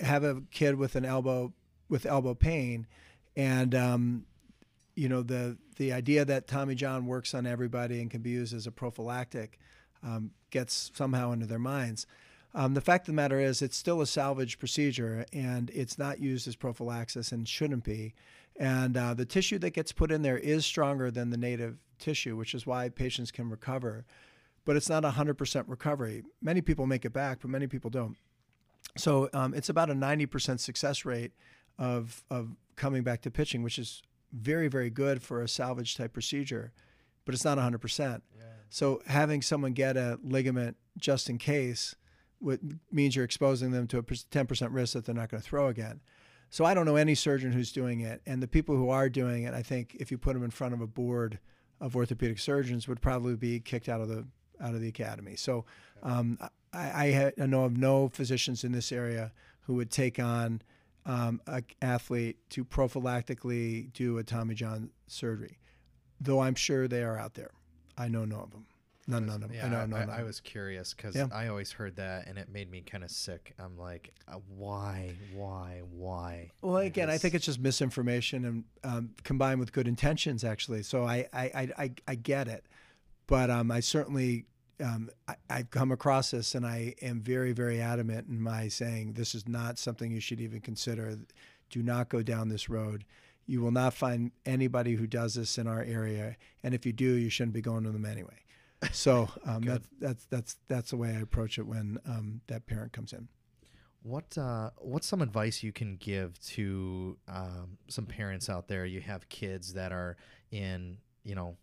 have 0.00 0.24
a 0.24 0.42
kid 0.50 0.76
with 0.76 0.96
an 0.96 1.04
elbow 1.04 1.52
with 1.88 2.06
elbow 2.06 2.34
pain, 2.34 2.86
and 3.36 3.74
um, 3.74 4.26
you 4.94 5.08
know 5.08 5.22
the 5.22 5.56
the 5.76 5.92
idea 5.92 6.24
that 6.24 6.46
Tommy 6.46 6.74
John 6.74 7.06
works 7.06 7.34
on 7.34 7.46
everybody 7.46 8.00
and 8.00 8.10
can 8.10 8.20
be 8.20 8.30
used 8.30 8.54
as 8.54 8.66
a 8.66 8.72
prophylactic 8.72 9.58
um, 10.02 10.30
gets 10.50 10.90
somehow 10.94 11.32
into 11.32 11.46
their 11.46 11.58
minds. 11.58 12.06
Um, 12.54 12.74
the 12.74 12.80
fact 12.80 13.04
of 13.04 13.14
the 13.14 13.16
matter 13.16 13.40
is, 13.40 13.62
it's 13.62 13.76
still 13.76 14.00
a 14.00 14.06
salvage 14.06 14.58
procedure 14.58 15.24
and 15.32 15.70
it's 15.70 15.98
not 15.98 16.20
used 16.20 16.46
as 16.46 16.56
prophylaxis 16.56 17.32
and 17.32 17.48
shouldn't 17.48 17.84
be. 17.84 18.14
And 18.56 18.96
uh, 18.96 19.14
the 19.14 19.24
tissue 19.24 19.58
that 19.60 19.70
gets 19.70 19.92
put 19.92 20.12
in 20.12 20.22
there 20.22 20.36
is 20.36 20.66
stronger 20.66 21.10
than 21.10 21.30
the 21.30 21.38
native 21.38 21.78
tissue, 21.98 22.36
which 22.36 22.54
is 22.54 22.66
why 22.66 22.90
patients 22.90 23.30
can 23.30 23.48
recover. 23.48 24.04
But 24.64 24.76
it's 24.76 24.88
not 24.88 25.02
100% 25.02 25.64
recovery. 25.66 26.22
Many 26.42 26.60
people 26.60 26.86
make 26.86 27.04
it 27.04 27.12
back, 27.12 27.38
but 27.40 27.50
many 27.50 27.66
people 27.66 27.90
don't. 27.90 28.16
So 28.96 29.30
um, 29.32 29.54
it's 29.54 29.70
about 29.70 29.88
a 29.88 29.94
90% 29.94 30.60
success 30.60 31.04
rate 31.04 31.32
of, 31.78 32.22
of 32.30 32.50
coming 32.76 33.02
back 33.02 33.22
to 33.22 33.30
pitching, 33.30 33.62
which 33.62 33.78
is 33.78 34.02
very, 34.32 34.68
very 34.68 34.90
good 34.90 35.22
for 35.22 35.42
a 35.42 35.48
salvage 35.48 35.96
type 35.96 36.12
procedure, 36.12 36.72
but 37.24 37.34
it's 37.34 37.44
not 37.44 37.58
100%. 37.58 38.20
Yeah. 38.36 38.44
So 38.72 39.02
having 39.06 39.42
someone 39.42 39.74
get 39.74 39.98
a 39.98 40.18
ligament 40.24 40.78
just 40.96 41.28
in 41.28 41.36
case 41.36 41.94
means 42.90 43.14
you're 43.14 43.24
exposing 43.24 43.70
them 43.70 43.86
to 43.88 43.98
a 43.98 44.02
10% 44.02 44.68
risk 44.72 44.94
that 44.94 45.04
they're 45.04 45.14
not 45.14 45.28
going 45.28 45.42
to 45.42 45.46
throw 45.46 45.68
again. 45.68 46.00
So 46.48 46.64
I 46.64 46.72
don't 46.72 46.86
know 46.86 46.96
any 46.96 47.14
surgeon 47.14 47.52
who's 47.52 47.70
doing 47.70 48.00
it, 48.00 48.22
and 48.24 48.42
the 48.42 48.48
people 48.48 48.74
who 48.74 48.88
are 48.88 49.10
doing 49.10 49.42
it, 49.42 49.52
I 49.52 49.60
think 49.60 49.96
if 50.00 50.10
you 50.10 50.16
put 50.16 50.32
them 50.32 50.42
in 50.42 50.50
front 50.50 50.72
of 50.72 50.80
a 50.80 50.86
board 50.86 51.38
of 51.82 51.94
orthopedic 51.94 52.38
surgeons, 52.38 52.88
would 52.88 53.02
probably 53.02 53.36
be 53.36 53.60
kicked 53.60 53.90
out 53.90 54.00
of 54.00 54.08
the 54.08 54.26
out 54.58 54.74
of 54.74 54.80
the 54.80 54.88
academy. 54.88 55.36
So 55.36 55.66
um, 56.02 56.38
I, 56.72 57.08
I, 57.08 57.12
ha- 57.12 57.42
I 57.42 57.46
know 57.46 57.64
of 57.64 57.76
no 57.76 58.08
physicians 58.08 58.64
in 58.64 58.72
this 58.72 58.90
area 58.90 59.32
who 59.62 59.74
would 59.74 59.90
take 59.90 60.18
on 60.18 60.62
um, 61.04 61.42
an 61.46 61.64
athlete 61.82 62.38
to 62.50 62.64
prophylactically 62.64 63.92
do 63.92 64.16
a 64.16 64.22
Tommy 64.22 64.54
John 64.54 64.90
surgery, 65.08 65.58
though 66.20 66.40
I'm 66.40 66.54
sure 66.54 66.88
they 66.88 67.02
are 67.02 67.18
out 67.18 67.34
there. 67.34 67.50
I 67.96 68.08
know 68.08 68.24
none 68.24 68.40
of 68.40 68.50
them. 68.50 68.66
None, 69.08 69.26
none 69.26 69.42
of 69.42 69.48
them. 69.48 69.52
Yeah, 69.54 69.66
I 69.66 69.68
know 69.68 69.78
I, 69.78 69.86
none 69.86 70.10
I, 70.10 70.20
I 70.20 70.22
was 70.22 70.38
curious 70.38 70.94
because 70.94 71.16
Yeah. 71.16 71.26
I 71.32 71.48
always 71.48 71.72
heard 71.72 71.96
that 71.96 72.28
and 72.28 72.38
it 72.38 72.48
made 72.48 72.70
me 72.70 72.82
kind 72.82 73.02
of 73.02 73.10
sick. 73.10 73.52
I'm 73.58 73.76
like, 73.76 74.12
uh, 74.28 74.36
why, 74.56 75.14
why, 75.34 75.82
why? 75.90 76.50
Well, 76.62 76.76
again, 76.76 77.08
I 77.08 77.14
Because- 77.14 77.22
think 77.22 77.34
it's 77.34 77.46
just 77.46 77.58
misinformation 77.60 78.44
and 78.44 78.64
um, 78.84 79.10
combined 79.24 79.58
with 79.58 79.72
good 79.72 79.88
intentions, 79.88 80.44
actually. 80.44 80.84
So 80.84 81.02
I, 81.04 81.26
I, 81.32 81.42
I, 81.42 81.68
I, 81.78 81.90
I 82.06 82.14
get 82.14 82.46
it, 82.46 82.64
but 83.26 83.50
um, 83.50 83.72
I 83.72 83.80
certainly 83.80 84.46
um, 84.80 85.10
I, 85.28 85.34
I've 85.50 85.70
come 85.70 85.90
across 85.92 86.30
this, 86.30 86.54
and 86.54 86.64
I 86.66 86.94
am 87.02 87.20
very, 87.20 87.52
very 87.52 87.80
adamant 87.80 88.28
in 88.28 88.40
my 88.40 88.68
saying 88.68 89.12
this 89.14 89.34
is 89.34 89.46
not 89.48 89.78
something 89.78 90.10
you 90.12 90.20
should 90.20 90.40
even 90.40 90.60
consider. 90.60 91.18
Do 91.70 91.82
not 91.82 92.08
go 92.08 92.22
down 92.22 92.48
this 92.48 92.68
road. 92.68 93.04
You 93.46 93.60
will 93.60 93.72
not 93.72 93.94
find 93.94 94.30
anybody 94.46 94.94
who 94.94 95.06
does 95.06 95.34
this 95.34 95.58
in 95.58 95.66
our 95.66 95.82
area, 95.82 96.36
and 96.62 96.74
if 96.74 96.86
you 96.86 96.92
do, 96.92 97.04
you 97.04 97.28
shouldn't 97.28 97.54
be 97.54 97.60
going 97.60 97.84
to 97.84 97.90
them 97.90 98.04
anyway. 98.04 98.42
So 98.92 99.28
um, 99.46 99.62
that's 99.62 99.88
that's 100.00 100.24
that's 100.26 100.56
that's 100.68 100.90
the 100.90 100.96
way 100.96 101.10
I 101.10 101.20
approach 101.20 101.58
it 101.58 101.66
when 101.66 101.98
um, 102.06 102.40
that 102.46 102.66
parent 102.66 102.92
comes 102.92 103.12
in. 103.12 103.28
What 104.02 104.36
uh, 104.36 104.70
what's 104.78 105.06
some 105.06 105.22
advice 105.22 105.62
you 105.62 105.72
can 105.72 105.96
give 105.96 106.38
to 106.48 107.16
um, 107.28 107.78
some 107.88 108.06
parents 108.06 108.48
out 108.48 108.66
there? 108.68 108.84
You 108.84 109.00
have 109.00 109.28
kids 109.28 109.74
that 109.74 109.92
are 109.92 110.16
in, 110.50 110.98
you 111.22 111.34
know, 111.34 111.56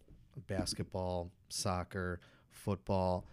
basketball, 0.47 1.31
soccer, 1.49 2.21
football. 2.49 3.25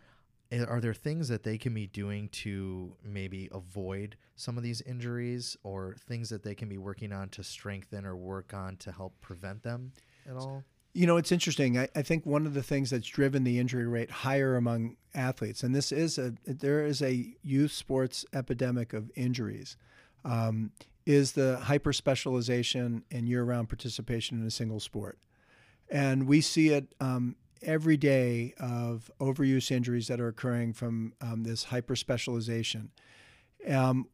Are 0.52 0.80
there 0.80 0.94
things 0.94 1.28
that 1.28 1.42
they 1.42 1.58
can 1.58 1.74
be 1.74 1.86
doing 1.88 2.28
to 2.28 2.94
maybe 3.02 3.48
avoid 3.52 4.16
some 4.36 4.56
of 4.56 4.62
these 4.62 4.80
injuries, 4.82 5.56
or 5.64 5.96
things 6.08 6.28
that 6.28 6.42
they 6.42 6.54
can 6.54 6.68
be 6.68 6.78
working 6.78 7.12
on 7.12 7.28
to 7.30 7.42
strengthen 7.42 8.06
or 8.06 8.14
work 8.14 8.54
on 8.54 8.76
to 8.76 8.92
help 8.92 9.20
prevent 9.20 9.62
them 9.62 9.92
at 10.28 10.36
all? 10.36 10.62
You 10.94 11.06
know, 11.06 11.16
it's 11.16 11.32
interesting. 11.32 11.76
I, 11.76 11.88
I 11.94 12.02
think 12.02 12.24
one 12.24 12.46
of 12.46 12.54
the 12.54 12.62
things 12.62 12.90
that's 12.90 13.06
driven 13.08 13.44
the 13.44 13.58
injury 13.58 13.86
rate 13.86 14.10
higher 14.10 14.56
among 14.56 14.96
athletes, 15.14 15.62
and 15.62 15.74
this 15.74 15.92
is 15.92 16.16
a 16.16 16.34
there 16.46 16.86
is 16.86 17.02
a 17.02 17.34
youth 17.42 17.72
sports 17.72 18.24
epidemic 18.32 18.92
of 18.92 19.10
injuries, 19.16 19.76
um, 20.24 20.70
is 21.04 21.32
the 21.32 21.58
hyper 21.58 21.92
specialization 21.92 23.04
and 23.10 23.28
year 23.28 23.42
round 23.42 23.68
participation 23.68 24.40
in 24.40 24.46
a 24.46 24.50
single 24.50 24.80
sport, 24.80 25.18
and 25.90 26.26
we 26.26 26.40
see 26.40 26.68
it 26.70 26.94
um, 27.00 27.36
every 27.62 27.96
day 27.96 28.54
of 28.58 29.10
overuse 29.20 29.70
injuries 29.70 30.08
that 30.08 30.20
are 30.20 30.28
occurring 30.28 30.72
from 30.72 31.12
um, 31.20 31.44
this 31.44 31.64
hyper 31.64 31.96
specialization. 31.96 32.90
Um, 33.68 34.06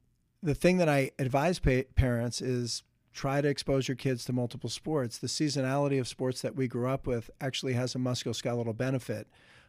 the 0.43 0.55
thing 0.55 0.79
that 0.79 0.89
I 0.89 1.11
advise 1.19 1.59
pa- 1.59 1.83
parents 1.95 2.41
is 2.41 2.83
try 3.13 3.41
to 3.41 3.49
expose 3.49 3.89
your 3.89 3.97
kids 3.97 4.25
to 4.25 4.33
multiple 4.33 4.71
sports. 4.71 5.19
The 5.19 5.27
seasonality 5.27 6.01
of 6.01 6.09
sports 6.09 6.41
that 6.43 6.57
we 6.57 6.67
grew 6.67 6.89
up 6.89 7.07
with 7.07 7.31
actually 7.41 7.75
has 7.75 7.95
a 7.95 7.99
musculoskeletal 7.99 8.77
benefit, 8.77 9.29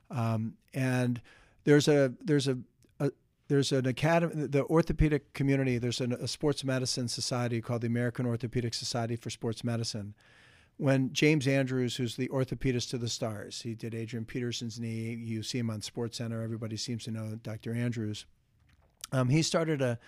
um, 0.10 0.54
and 0.74 1.22
there's 1.66 1.88
a 1.88 2.14
there's 2.22 2.48
a, 2.48 2.58
there's 3.48 3.72
an 3.72 3.86
academy, 3.86 4.48
the 4.48 4.64
orthopedic 4.66 5.34
community. 5.34 5.78
There's 5.78 6.02
an, 6.02 6.14
a 6.14 6.28
sports 6.28 6.64
medicine 6.64 7.08
society 7.08 7.62
called 7.62 7.82
the 7.82 7.88
American 7.88 8.26
Orthopedic 8.26 8.74
Society 8.74 9.16
for 9.16 9.30
Sports 9.30 9.64
Medicine. 9.64 10.16
When 10.78 11.14
James 11.14 11.48
Andrews, 11.48 11.96
who's 11.96 12.16
the 12.16 12.30
orthopedist 12.30 12.90
to 12.90 12.98
the 12.98 13.08
stars, 13.08 13.62
he 13.62 13.76
did 13.76 13.94
Adrian 13.94 14.26
Peterson's 14.26 14.80
knee. 14.80 15.14
You 15.14 15.44
see 15.44 15.60
him 15.60 15.70
on 15.70 15.82
Sports 15.82 16.18
Center. 16.18 16.42
Everybody 16.42 16.78
seems 16.78 17.04
to 17.06 17.12
know 17.12 17.38
Dr. 17.42 17.74
Andrews. 17.74 18.26
Um, 19.12 19.30
he 19.30 19.42
started 19.42 19.82
a 19.82 20.00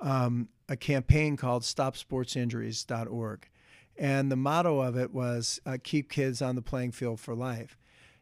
um, 0.00 0.48
a 0.68 0.76
campaign 0.76 1.36
called 1.36 1.62
StopSportsInjuries.org, 1.62 3.48
and 3.96 4.30
the 4.30 4.36
motto 4.36 4.80
of 4.80 4.96
it 4.96 5.12
was 5.12 5.60
uh, 5.64 5.78
"Keep 5.82 6.10
kids 6.10 6.42
on 6.42 6.56
the 6.56 6.62
playing 6.62 6.92
field 6.92 7.20
for 7.20 7.34
life." 7.34 7.78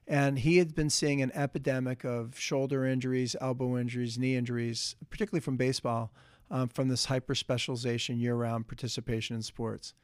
And 0.07 0.39
he 0.39 0.59
had 0.59 0.75
been 0.75 0.91
seeing 0.91 1.21
an 1.21 1.33
epidemic 1.35 2.05
of 2.05 2.39
shoulder 2.39 2.87
injuries, 2.87 3.35
elbow 3.41 3.77
injuries, 3.77 4.17
knee 4.17 4.37
injuries, 4.37 4.95
particularly 5.11 5.41
from 5.41 5.57
baseball, 5.57 6.13
um, 6.51 6.69
from 6.69 6.89
this 6.89 7.07
hyper 7.07 7.35
specialization 7.35 8.19
year-round 8.19 8.69
participation 8.69 9.35
in 9.35 9.43
sports. 9.43 9.95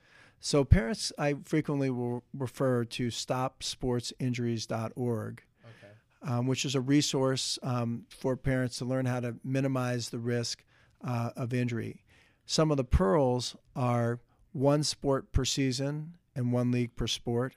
So 0.44 0.64
parents, 0.64 1.12
I 1.16 1.36
frequently 1.44 1.88
will 1.88 2.24
refer 2.34 2.84
to 2.84 3.06
StopSportsInjuries.org 3.08 5.42
Okay. 5.64 5.92
um, 6.32 6.48
which 6.48 6.64
is 6.64 6.74
a 6.74 6.80
resource 6.80 7.60
um, 7.62 8.06
for 8.08 8.36
parents 8.36 8.78
to 8.78 8.84
learn 8.84 9.06
how 9.06 9.20
to 9.20 9.36
minimize 9.44 10.08
the 10.10 10.18
risk 10.18 10.64
uh, 11.06 11.30
of 11.36 11.54
injury. 11.54 12.02
Some 12.44 12.72
of 12.72 12.76
the 12.76 12.82
pearls 12.84 13.54
are 13.76 14.18
one 14.52 14.82
sport 14.82 15.30
per 15.32 15.44
season 15.44 16.14
and 16.34 16.52
one 16.52 16.72
league 16.72 16.96
per 16.96 17.06
sport. 17.06 17.54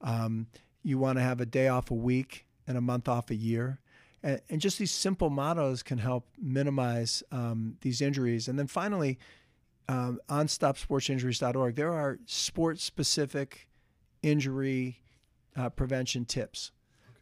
Um, 0.00 0.48
you 0.82 0.98
want 0.98 1.18
to 1.18 1.22
have 1.22 1.40
a 1.40 1.46
day 1.46 1.68
off 1.68 1.92
a 1.92 1.94
week 1.94 2.46
and 2.66 2.76
a 2.76 2.80
month 2.80 3.06
off 3.08 3.30
a 3.30 3.36
year. 3.36 3.78
And, 4.24 4.40
and 4.50 4.60
just 4.60 4.78
these 4.78 4.90
simple 4.90 5.30
mottos 5.30 5.84
can 5.84 5.98
help 5.98 6.26
minimize 6.36 7.22
um, 7.30 7.76
these 7.82 8.00
injuries. 8.00 8.48
And 8.48 8.58
then 8.58 8.66
finally, 8.66 9.20
um, 9.88 10.20
on 10.28 10.46
stopsportsinjuries.org, 10.46 11.74
there 11.74 11.92
are 11.92 12.18
sports 12.26 12.82
specific 12.82 13.68
injury 14.22 15.00
uh, 15.56 15.70
prevention 15.70 16.24
tips. 16.24 16.72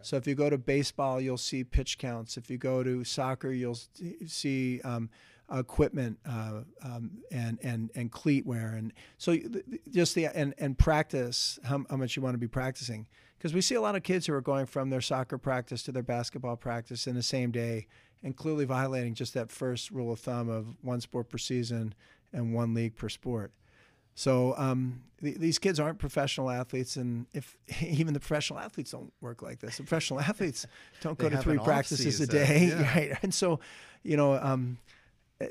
So 0.03 0.17
if 0.17 0.27
you 0.27 0.35
go 0.35 0.51
to 0.51 0.59
baseball, 0.59 1.21
you'll 1.21 1.37
see 1.37 1.63
pitch 1.65 1.99
counts. 1.99 2.37
If 2.37 2.51
you 2.51 2.59
go 2.59 2.83
to 2.83 3.05
soccer, 3.05 3.53
you'll 3.53 3.79
see 4.27 4.81
um, 4.83 5.11
equipment 5.53 6.19
uh, 6.29 6.63
um, 6.83 7.19
and 7.31 7.59
and 7.63 7.91
and 7.95 8.11
cleat 8.11 8.45
wear, 8.47 8.75
and 8.75 8.93
so 9.19 9.37
just 9.91 10.15
the 10.15 10.27
and 10.27 10.55
and 10.59 10.79
practice 10.79 11.59
how, 11.65 11.85
how 11.89 11.97
much 11.97 12.17
you 12.17 12.23
want 12.23 12.35
to 12.35 12.39
be 12.39 12.49
practicing 12.49 13.07
because 13.39 13.55
we 13.55 13.61
see 13.61 13.75
a 13.75 13.81
lot 13.81 13.97
of 13.97 14.03
kids 14.03 14.27
who 14.27 14.35
are 14.35 14.41
going 14.41 14.67
from 14.67 14.91
their 14.91 15.01
soccer 15.01 15.37
practice 15.37 15.83
to 15.83 15.93
their 15.93 16.03
basketball 16.03 16.57
practice 16.57 17.07
in 17.07 17.15
the 17.17 17.23
same 17.23 17.51
day 17.51 17.87
and 18.23 18.37
clearly 18.37 18.65
violating 18.65 19.15
just 19.15 19.35
that 19.35 19.51
first 19.51 19.91
rule 19.91 20.13
of 20.13 20.21
thumb 20.21 20.49
of 20.49 20.77
one 20.81 21.01
sport 21.01 21.29
per 21.29 21.39
season 21.39 21.93
and 22.33 22.55
one 22.55 22.75
league 22.75 22.97
per 22.97 23.09
sport. 23.09 23.53
So 24.15 24.55
um, 24.59 25.03
th- 25.21 25.37
these 25.37 25.59
kids 25.59 25.81
aren't 25.81 25.99
professional 25.99 26.51
athletes, 26.51 26.97
and 26.97 27.27
if 27.33 27.57
even 27.83 28.15
the 28.15 28.21
professional 28.21 28.59
athletes 28.59 28.91
don't 28.91 29.13
work 29.21 29.43
like 29.43 29.61
this, 29.61 29.77
the 29.77 29.83
professional 29.83 30.21
athletes 30.29 30.67
don't 31.01 31.19
go 31.19 31.29
to 31.29 31.39
three 31.39 31.59
practices 31.59 32.21
a 32.21 32.27
day, 32.27 32.69
yeah. 32.77 32.95
right? 32.95 33.19
And 33.23 33.33
so, 33.33 33.61
you 34.03 34.17
know, 34.17 34.35
um, 34.35 34.79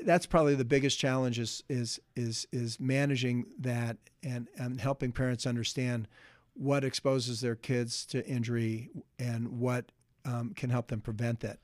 that's 0.04 0.26
probably 0.26 0.54
the 0.54 0.64
biggest 0.64 0.98
challenge 0.98 1.38
is 1.38 1.62
is 1.68 2.00
is 2.16 2.46
is 2.52 2.80
managing 2.80 3.46
that 3.58 3.96
and 4.22 4.48
and 4.56 4.80
helping 4.80 5.12
parents 5.12 5.46
understand 5.46 6.08
what 6.54 6.84
exposes 6.84 7.40
their 7.40 7.56
kids 7.56 8.04
to 8.06 8.26
injury 8.26 8.90
and 9.18 9.58
what 9.60 9.86
um, 10.24 10.52
can 10.54 10.70
help 10.70 10.88
them 10.88 11.00
prevent 11.00 11.40
that. 11.40 11.58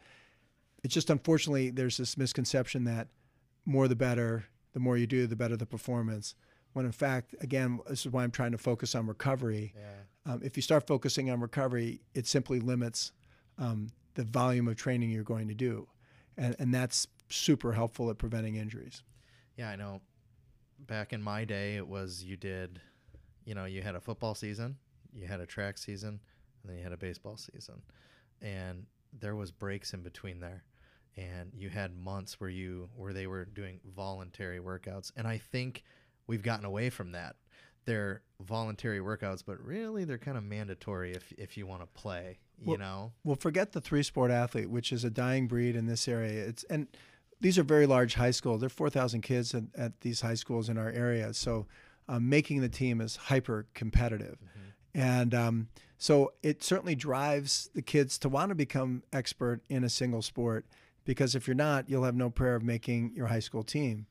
It's 0.82 0.94
just 0.94 1.10
unfortunately 1.10 1.70
there's 1.70 1.96
this 1.96 2.16
misconception 2.16 2.84
that 2.84 3.08
more 3.64 3.88
the 3.88 3.96
better, 3.96 4.46
the 4.78 4.84
more 4.84 4.96
you 4.96 5.08
do, 5.08 5.26
the 5.26 5.34
better 5.34 5.56
the 5.56 5.66
performance. 5.66 6.36
When 6.72 6.86
in 6.86 6.92
fact, 6.92 7.34
again, 7.40 7.80
this 7.88 8.06
is 8.06 8.12
why 8.12 8.22
I'm 8.22 8.30
trying 8.30 8.52
to 8.52 8.58
focus 8.58 8.94
on 8.94 9.08
recovery. 9.08 9.74
Yeah. 9.76 10.32
Um, 10.32 10.40
if 10.44 10.56
you 10.56 10.62
start 10.62 10.86
focusing 10.86 11.30
on 11.30 11.40
recovery, 11.40 12.00
it 12.14 12.28
simply 12.28 12.60
limits 12.60 13.10
um, 13.58 13.88
the 14.14 14.22
volume 14.22 14.68
of 14.68 14.76
training 14.76 15.10
you're 15.10 15.24
going 15.24 15.48
to 15.48 15.54
do, 15.54 15.88
and 16.36 16.54
and 16.60 16.72
that's 16.72 17.08
super 17.28 17.72
helpful 17.72 18.08
at 18.10 18.18
preventing 18.18 18.54
injuries. 18.54 19.02
Yeah, 19.56 19.70
I 19.70 19.76
know. 19.76 20.00
Back 20.78 21.12
in 21.12 21.20
my 21.20 21.44
day, 21.44 21.74
it 21.74 21.88
was 21.88 22.22
you 22.22 22.36
did, 22.36 22.80
you 23.44 23.54
know, 23.56 23.64
you 23.64 23.82
had 23.82 23.96
a 23.96 24.00
football 24.00 24.36
season, 24.36 24.76
you 25.12 25.26
had 25.26 25.40
a 25.40 25.46
track 25.46 25.76
season, 25.76 26.20
and 26.62 26.70
then 26.70 26.76
you 26.76 26.84
had 26.84 26.92
a 26.92 26.96
baseball 26.96 27.36
season, 27.36 27.82
and 28.40 28.86
there 29.18 29.34
was 29.34 29.50
breaks 29.50 29.92
in 29.92 30.02
between 30.02 30.38
there, 30.38 30.62
and 31.18 31.52
you 31.54 31.68
had 31.68 31.96
months 31.96 32.38
where 32.40 32.50
you 32.50 32.88
where 32.96 33.12
they 33.12 33.26
were 33.26 33.44
doing 33.44 33.80
voluntary 33.96 34.60
workouts, 34.60 35.10
and 35.16 35.26
I 35.26 35.38
think 35.38 35.82
we've 36.26 36.42
gotten 36.42 36.64
away 36.64 36.90
from 36.90 37.12
that. 37.12 37.36
They're 37.84 38.22
voluntary 38.40 39.00
workouts, 39.00 39.42
but 39.44 39.58
really 39.64 40.04
they're 40.04 40.18
kind 40.18 40.36
of 40.36 40.44
mandatory 40.44 41.12
if 41.12 41.32
if 41.36 41.56
you 41.56 41.66
want 41.66 41.82
to 41.82 41.86
play. 41.86 42.38
You 42.60 42.70
Well, 42.70 42.78
know, 42.78 43.12
Well, 43.24 43.36
forget 43.36 43.72
the 43.72 43.80
three 43.80 44.02
sport 44.02 44.30
athlete, 44.30 44.68
which 44.70 44.92
is 44.92 45.04
a 45.04 45.10
dying 45.10 45.46
breed 45.46 45.74
in 45.76 45.86
this 45.86 46.06
area. 46.08 46.46
It's 46.46 46.64
and 46.64 46.86
these 47.40 47.58
are 47.58 47.62
very 47.62 47.86
large 47.86 48.14
high 48.14 48.32
schools. 48.32 48.60
There 48.60 48.66
are 48.66 48.70
four 48.70 48.90
thousand 48.90 49.22
kids 49.22 49.54
at, 49.54 49.64
at 49.76 50.00
these 50.02 50.20
high 50.20 50.34
schools 50.34 50.68
in 50.68 50.78
our 50.78 50.90
area, 50.90 51.34
so 51.34 51.66
um, 52.08 52.28
making 52.28 52.60
the 52.60 52.68
team 52.68 53.00
is 53.00 53.16
hyper 53.16 53.66
competitive, 53.74 54.38
and 54.94 55.34
um, 55.34 55.68
so 55.96 56.32
it 56.42 56.62
certainly 56.62 56.94
drives 56.94 57.70
the 57.74 57.82
kids 57.82 58.18
to 58.18 58.28
want 58.28 58.50
to 58.50 58.54
become 58.54 59.02
expert 59.12 59.62
in 59.68 59.82
a 59.84 59.88
single 59.88 60.22
sport 60.22 60.64
because 61.08 61.34
if 61.34 61.48
you're 61.48 61.54
not, 61.56 61.88
you'll 61.88 62.04
have 62.04 62.14
no 62.14 62.28
prayer 62.28 62.54
of 62.54 62.62
making 62.62 63.12
your 63.14 63.28
high 63.28 63.40
school 63.40 63.64
team, 63.64 64.06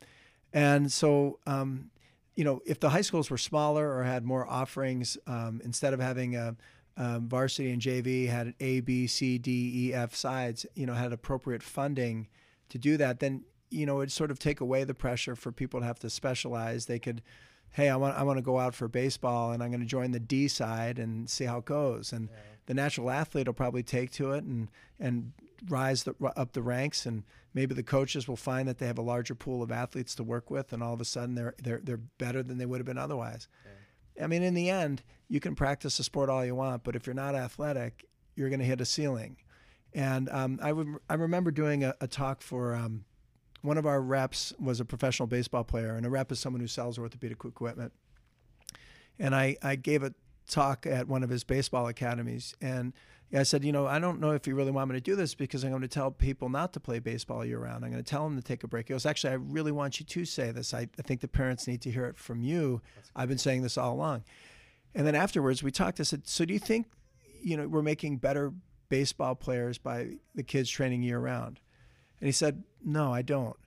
and 0.51 0.91
so. 0.91 1.39
Um, 1.45 1.91
you 2.35 2.43
know, 2.43 2.61
if 2.67 2.79
the 2.79 2.91
high 2.91 3.01
schools 3.01 3.31
were 3.31 3.37
smaller 3.39 3.91
or 3.97 4.03
had 4.03 4.23
more 4.23 4.47
offerings, 4.47 5.17
um, 5.25 5.59
instead 5.63 5.91
of 5.91 5.99
having 5.99 6.35
a, 6.35 6.55
um, 6.95 7.27
varsity 7.27 7.71
and 7.71 7.81
JV 7.81 8.27
had 8.27 8.47
an 8.47 8.55
A, 8.59 8.81
B, 8.81 9.07
C, 9.07 9.39
D, 9.39 9.87
E, 9.87 9.93
F 9.93 10.13
sides, 10.15 10.65
you 10.75 10.85
know, 10.85 10.93
had 10.93 11.13
appropriate 11.13 11.63
funding 11.63 12.27
to 12.69 12.77
do 12.77 12.97
that, 12.97 13.19
then 13.19 13.43
you 13.69 13.85
know 13.85 13.99
it'd 14.01 14.11
sort 14.11 14.31
of 14.31 14.39
take 14.39 14.61
away 14.61 14.83
the 14.83 14.93
pressure 14.93 15.35
for 15.35 15.51
people 15.51 15.79
to 15.79 15.85
have 15.85 15.99
to 15.99 16.09
specialize. 16.09 16.85
They 16.85 16.99
could, 16.99 17.21
hey, 17.71 17.89
I 17.89 17.95
want 17.95 18.17
I 18.17 18.23
want 18.23 18.37
to 18.37 18.43
go 18.43 18.59
out 18.59 18.75
for 18.75 18.87
baseball, 18.87 19.51
and 19.51 19.63
I'm 19.63 19.69
going 19.69 19.81
to 19.81 19.87
join 19.87 20.11
the 20.11 20.19
D 20.19 20.47
side 20.47 20.99
and 20.99 21.29
see 21.29 21.45
how 21.45 21.59
it 21.59 21.65
goes. 21.65 22.11
And 22.11 22.29
yeah. 22.29 22.37
the 22.65 22.73
natural 22.73 23.09
athlete 23.09 23.47
will 23.47 23.53
probably 23.53 23.83
take 23.83 24.11
to 24.13 24.31
it 24.33 24.43
and 24.43 24.69
and 24.99 25.33
rise 25.67 26.03
the, 26.03 26.15
up 26.35 26.53
the 26.53 26.61
ranks, 26.61 27.05
and 27.05 27.23
maybe 27.53 27.73
the 27.73 27.83
coaches 27.83 28.27
will 28.27 28.35
find 28.35 28.67
that 28.67 28.77
they 28.77 28.87
have 28.87 28.97
a 28.97 29.03
larger 29.03 29.35
pool 29.35 29.61
of 29.63 29.71
athletes 29.71 30.15
to 30.15 30.23
work 30.23 30.49
with, 30.49 30.73
and 30.73 30.83
all 30.83 30.93
of 30.93 31.01
a 31.01 31.05
sudden 31.05 31.35
they're 31.35 31.55
they're 31.61 31.81
they're 31.83 31.97
better 31.97 32.43
than 32.43 32.57
they 32.57 32.65
would 32.65 32.79
have 32.79 32.85
been 32.85 32.97
otherwise. 32.97 33.47
Yeah. 33.65 34.23
I 34.23 34.27
mean, 34.27 34.43
in 34.43 34.53
the 34.53 34.69
end, 34.69 35.03
you 35.29 35.39
can 35.39 35.55
practice 35.55 35.99
a 35.99 36.03
sport 36.03 36.29
all 36.29 36.45
you 36.45 36.55
want, 36.55 36.83
but 36.83 36.95
if 36.95 37.05
you're 37.05 37.13
not 37.13 37.35
athletic, 37.35 38.05
you're 38.35 38.49
going 38.49 38.59
to 38.59 38.65
hit 38.65 38.81
a 38.81 38.85
ceiling. 38.85 39.37
And 39.93 40.29
um, 40.29 40.59
I, 40.61 40.73
would, 40.73 40.87
I 41.09 41.15
remember 41.15 41.51
doing 41.51 41.83
a, 41.83 41.95
a 42.01 42.07
talk 42.07 42.41
for 42.41 42.75
um, 42.75 43.05
one 43.61 43.77
of 43.77 43.85
our 43.85 44.01
reps 44.01 44.53
was 44.59 44.79
a 44.79 44.85
professional 44.85 45.27
baseball 45.27 45.63
player, 45.63 45.95
and 45.95 46.05
a 46.05 46.09
rep 46.09 46.31
is 46.31 46.39
someone 46.39 46.61
who 46.61 46.67
sells 46.67 46.97
orthopedic 46.97 47.43
equipment. 47.45 47.93
And 49.19 49.35
I, 49.35 49.57
I 49.61 49.75
gave 49.75 50.03
a 50.03 50.13
talk 50.47 50.85
at 50.85 51.07
one 51.07 51.23
of 51.23 51.29
his 51.29 51.43
baseball 51.43 51.87
academies, 51.87 52.55
and 52.61 52.93
I 53.33 53.43
said, 53.43 53.65
you 53.65 53.73
know, 53.73 53.85
I 53.85 53.99
don't 53.99 54.21
know 54.21 54.31
if 54.31 54.47
you 54.47 54.55
really 54.55 54.71
want 54.71 54.89
me 54.89 54.95
to 54.95 55.01
do 55.01 55.15
this 55.15 55.35
because 55.35 55.63
I'm 55.63 55.71
going 55.71 55.81
to 55.81 55.87
tell 55.89 56.11
people 56.11 56.47
not 56.47 56.71
to 56.73 56.79
play 56.79 56.99
baseball 56.99 57.43
year 57.43 57.59
round. 57.59 57.83
I'm 57.83 57.91
going 57.91 58.03
to 58.03 58.09
tell 58.09 58.23
them 58.23 58.37
to 58.37 58.41
take 58.41 58.63
a 58.63 58.67
break. 58.69 58.87
He 58.87 58.93
goes, 58.93 59.05
actually, 59.05 59.31
I 59.31 59.35
really 59.35 59.73
want 59.73 59.99
you 59.99 60.05
to 60.05 60.25
say 60.25 60.51
this. 60.51 60.73
I, 60.73 60.87
I 60.97 61.01
think 61.01 61.19
the 61.19 61.27
parents 61.27 61.67
need 61.67 61.81
to 61.81 61.91
hear 61.91 62.05
it 62.05 62.17
from 62.17 62.41
you. 62.41 62.81
I've 63.15 63.27
been 63.27 63.37
saying 63.37 63.63
this 63.63 63.77
all 63.77 63.93
along. 63.93 64.23
And 64.95 65.05
then 65.05 65.13
afterwards, 65.13 65.61
we 65.61 65.71
talked. 65.71 65.99
I 65.99 66.03
said, 66.03 66.25
so 66.25 66.45
do 66.45 66.53
you 66.53 66.59
think, 66.59 66.87
you 67.41 67.57
know, 67.57 67.67
we're 67.67 67.81
making 67.81 68.17
better 68.17 68.53
baseball 68.87 69.35
players 69.35 69.77
by 69.77 70.11
the 70.33 70.43
kids 70.43 70.69
training 70.69 71.03
year 71.03 71.19
round? 71.19 71.59
And 72.21 72.27
he 72.27 72.31
said, 72.31 72.63
no, 72.83 73.13
I 73.13 73.23
don't. 73.23 73.57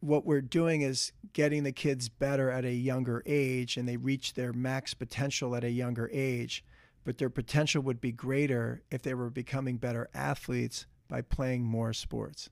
What 0.00 0.24
we're 0.24 0.40
doing 0.40 0.80
is 0.80 1.12
getting 1.34 1.64
the 1.64 1.72
kids 1.72 2.08
better 2.08 2.50
at 2.50 2.64
a 2.64 2.72
younger 2.72 3.22
age, 3.26 3.76
and 3.76 3.86
they 3.86 3.98
reach 3.98 4.32
their 4.34 4.54
max 4.54 4.94
potential 4.94 5.54
at 5.54 5.64
a 5.64 5.70
younger 5.70 6.08
age 6.12 6.64
but 7.04 7.18
their 7.18 7.30
potential 7.30 7.82
would 7.82 8.00
be 8.00 8.12
greater 8.12 8.82
if 8.90 9.02
they 9.02 9.14
were 9.14 9.30
becoming 9.30 9.76
better 9.76 10.08
athletes 10.14 10.86
by 11.08 11.20
playing 11.20 11.64
more 11.64 11.92
sports. 11.92 12.50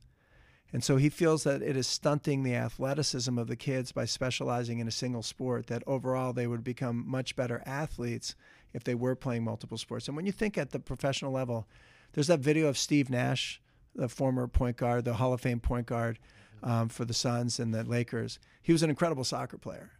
And 0.72 0.84
so 0.84 0.96
he 0.96 1.08
feels 1.08 1.42
that 1.44 1.62
it 1.62 1.76
is 1.76 1.86
stunting 1.86 2.42
the 2.42 2.54
athleticism 2.54 3.36
of 3.38 3.48
the 3.48 3.56
kids 3.56 3.90
by 3.90 4.04
specializing 4.04 4.78
in 4.78 4.86
a 4.86 4.92
single 4.92 5.22
sport, 5.22 5.66
that 5.66 5.82
overall 5.86 6.32
they 6.32 6.46
would 6.46 6.62
become 6.62 7.04
much 7.08 7.34
better 7.34 7.62
athletes 7.66 8.36
if 8.72 8.84
they 8.84 8.94
were 8.94 9.16
playing 9.16 9.44
multiple 9.44 9.78
sports. 9.78 10.06
And 10.06 10.16
when 10.16 10.26
you 10.26 10.32
think 10.32 10.56
at 10.56 10.70
the 10.70 10.78
professional 10.78 11.32
level, 11.32 11.66
there's 12.12 12.28
that 12.28 12.40
video 12.40 12.68
of 12.68 12.78
Steve 12.78 13.10
Nash, 13.10 13.60
the 13.94 14.08
former 14.08 14.46
point 14.46 14.76
guard, 14.76 15.04
the 15.04 15.14
Hall 15.14 15.32
of 15.32 15.40
Fame 15.40 15.58
point 15.58 15.86
guard 15.86 16.20
um, 16.62 16.88
for 16.88 17.04
the 17.04 17.14
Suns 17.14 17.58
and 17.58 17.74
the 17.74 17.82
Lakers. 17.82 18.38
He 18.62 18.72
was 18.72 18.84
an 18.84 18.90
incredible 18.90 19.24
soccer 19.24 19.58
player. 19.58 19.90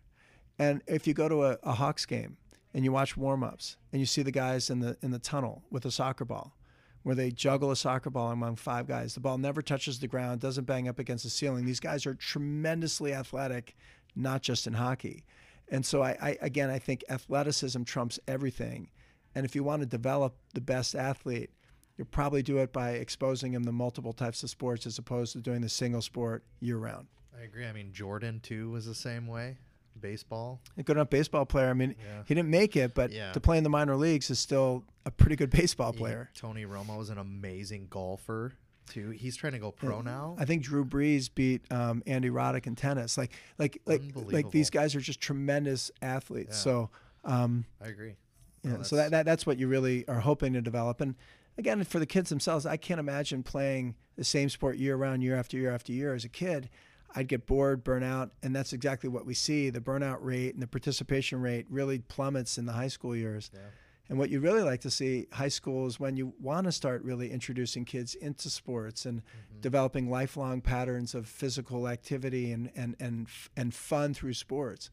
And 0.59 0.82
if 0.86 1.07
you 1.07 1.14
go 1.14 1.28
to 1.28 1.44
a, 1.46 1.59
a 1.64 1.72
Hawks 1.72 2.07
game, 2.07 2.36
and 2.74 2.84
you 2.84 2.92
watch 2.92 3.16
warm-ups 3.16 3.76
and 3.92 4.00
you 4.00 4.06
see 4.06 4.22
the 4.22 4.32
guys 4.32 4.70
in 4.70 4.80
the 4.80 4.96
in 5.02 5.10
the 5.10 5.18
tunnel 5.18 5.62
with 5.70 5.84
a 5.84 5.90
soccer 5.90 6.24
ball 6.24 6.54
where 7.02 7.14
they 7.14 7.30
juggle 7.30 7.70
a 7.70 7.76
soccer 7.76 8.10
ball 8.10 8.30
among 8.30 8.56
five 8.56 8.86
guys. 8.86 9.14
The 9.14 9.20
ball 9.20 9.38
never 9.38 9.62
touches 9.62 9.98
the 9.98 10.06
ground, 10.06 10.40
doesn't 10.40 10.64
bang 10.64 10.86
up 10.86 10.98
against 10.98 11.24
the 11.24 11.30
ceiling. 11.30 11.64
These 11.64 11.80
guys 11.80 12.04
are 12.04 12.14
tremendously 12.14 13.14
athletic, 13.14 13.74
not 14.14 14.42
just 14.42 14.66
in 14.66 14.74
hockey. 14.74 15.24
And 15.70 15.84
so 15.86 16.02
I, 16.02 16.16
I 16.20 16.38
again 16.40 16.70
I 16.70 16.78
think 16.78 17.04
athleticism 17.08 17.84
trumps 17.84 18.18
everything. 18.28 18.90
And 19.34 19.46
if 19.46 19.54
you 19.54 19.62
want 19.62 19.80
to 19.80 19.86
develop 19.86 20.36
the 20.54 20.60
best 20.60 20.94
athlete, 20.94 21.50
you'll 21.96 22.08
probably 22.08 22.42
do 22.42 22.58
it 22.58 22.72
by 22.72 22.90
exposing 22.90 23.52
them 23.52 23.64
to 23.64 23.72
multiple 23.72 24.12
types 24.12 24.42
of 24.42 24.50
sports 24.50 24.86
as 24.86 24.98
opposed 24.98 25.32
to 25.32 25.40
doing 25.40 25.60
the 25.60 25.68
single 25.68 26.02
sport 26.02 26.44
year 26.60 26.78
round. 26.78 27.06
I 27.38 27.44
agree. 27.44 27.66
I 27.66 27.72
mean, 27.72 27.92
Jordan 27.92 28.40
too 28.40 28.70
was 28.70 28.86
the 28.86 28.94
same 28.94 29.26
way 29.26 29.56
baseball. 30.01 30.61
A 30.76 30.82
good 30.82 30.96
enough 30.96 31.11
baseball 31.11 31.46
player. 31.46 31.68
I 31.68 31.74
mean, 31.74 31.94
yeah. 31.98 32.22
he 32.26 32.34
didn't 32.34 32.51
make 32.51 32.76
it, 32.76 32.94
but 32.94 33.11
yeah. 33.11 33.32
to 33.32 33.40
play 33.40 33.59
in 33.59 33.64
the 33.64 33.70
minor 33.70 33.96
leagues 33.96 34.30
is 34.30 34.38
still 34.38 34.84
a 35.07 35.11
pretty 35.11 35.36
good 35.36 35.51
baseball 35.61 35.92
player. 35.92 36.30
He, 36.32 36.40
Tony 36.40 36.64
Romo 36.64 37.01
is 37.01 37.11
an 37.11 37.18
amazing 37.18 37.88
golfer 37.90 38.55
too. 38.90 39.11
He's 39.11 39.36
trying 39.36 39.53
to 39.53 39.59
go 39.59 39.70
pro 39.70 39.96
yeah. 39.96 40.03
now. 40.03 40.36
I 40.38 40.44
think 40.44 40.62
Drew 40.62 40.84
Brees 40.84 41.30
beat 41.32 41.62
um, 41.72 42.03
Andy 42.07 42.30
Roddick 42.30 42.66
in 42.66 42.74
tennis. 42.74 43.16
Like, 43.16 43.32
like, 43.59 43.80
like, 43.86 44.03
like 44.14 44.51
these 44.51 44.70
guys 44.70 44.94
are 44.94 45.01
just 45.01 45.20
tremendous 45.20 45.90
athletes. 46.03 46.59
So, 46.59 46.90
um, 47.24 47.64
I 47.82 47.88
agree. 47.88 48.16
Yeah, 48.62 48.72
no, 48.72 48.82
so 48.82 48.96
that, 48.96 49.12
that 49.12 49.24
that's 49.24 49.46
what 49.46 49.59
you 49.59 49.68
really 49.68 50.07
are 50.07 50.20
hoping 50.20 50.53
to 50.53 50.61
develop. 50.61 51.01
And 51.01 51.14
again, 51.57 51.82
for 51.84 51.98
the 51.98 52.07
kids 52.07 52.28
themselves, 52.28 52.66
I 52.66 52.76
can't 52.76 53.01
imagine 53.01 53.42
playing 53.42 53.94
the 54.16 54.24
same 54.24 54.51
sport 54.51 54.76
year 54.76 54.96
round, 54.96 55.22
year 55.22 55.36
after 55.36 55.57
year 55.57 55.72
after 55.72 55.92
year 55.92 56.14
as 56.14 56.24
a 56.24 56.28
kid. 56.28 56.68
I'd 57.14 57.28
get 57.28 57.46
bored, 57.46 57.82
burn 57.82 58.02
out, 58.02 58.30
and 58.42 58.54
that's 58.54 58.72
exactly 58.72 59.08
what 59.08 59.26
we 59.26 59.34
see. 59.34 59.70
The 59.70 59.80
burnout 59.80 60.18
rate 60.20 60.54
and 60.54 60.62
the 60.62 60.66
participation 60.66 61.40
rate 61.40 61.66
really 61.68 61.98
plummets 61.98 62.58
in 62.58 62.66
the 62.66 62.72
high 62.72 62.88
school 62.88 63.16
years. 63.16 63.50
Yeah. 63.52 63.61
And 64.08 64.18
what 64.18 64.28
you 64.28 64.40
really 64.40 64.62
like 64.62 64.80
to 64.80 64.90
see 64.90 65.28
high 65.32 65.48
school 65.48 65.86
is 65.86 66.00
when 66.00 66.16
you 66.16 66.34
want 66.40 66.64
to 66.64 66.72
start 66.72 67.04
really 67.04 67.30
introducing 67.30 67.84
kids 67.84 68.16
into 68.16 68.50
sports 68.50 69.06
and 69.06 69.20
mm-hmm. 69.20 69.61
developing 69.61 70.11
lifelong 70.11 70.61
patterns 70.61 71.14
of 71.14 71.28
physical 71.28 71.86
activity 71.86 72.50
and 72.50 72.70
and 72.74 72.96
and 72.98 73.28
and 73.56 73.72
fun 73.72 74.12
through 74.12 74.34
sports. 74.34 74.90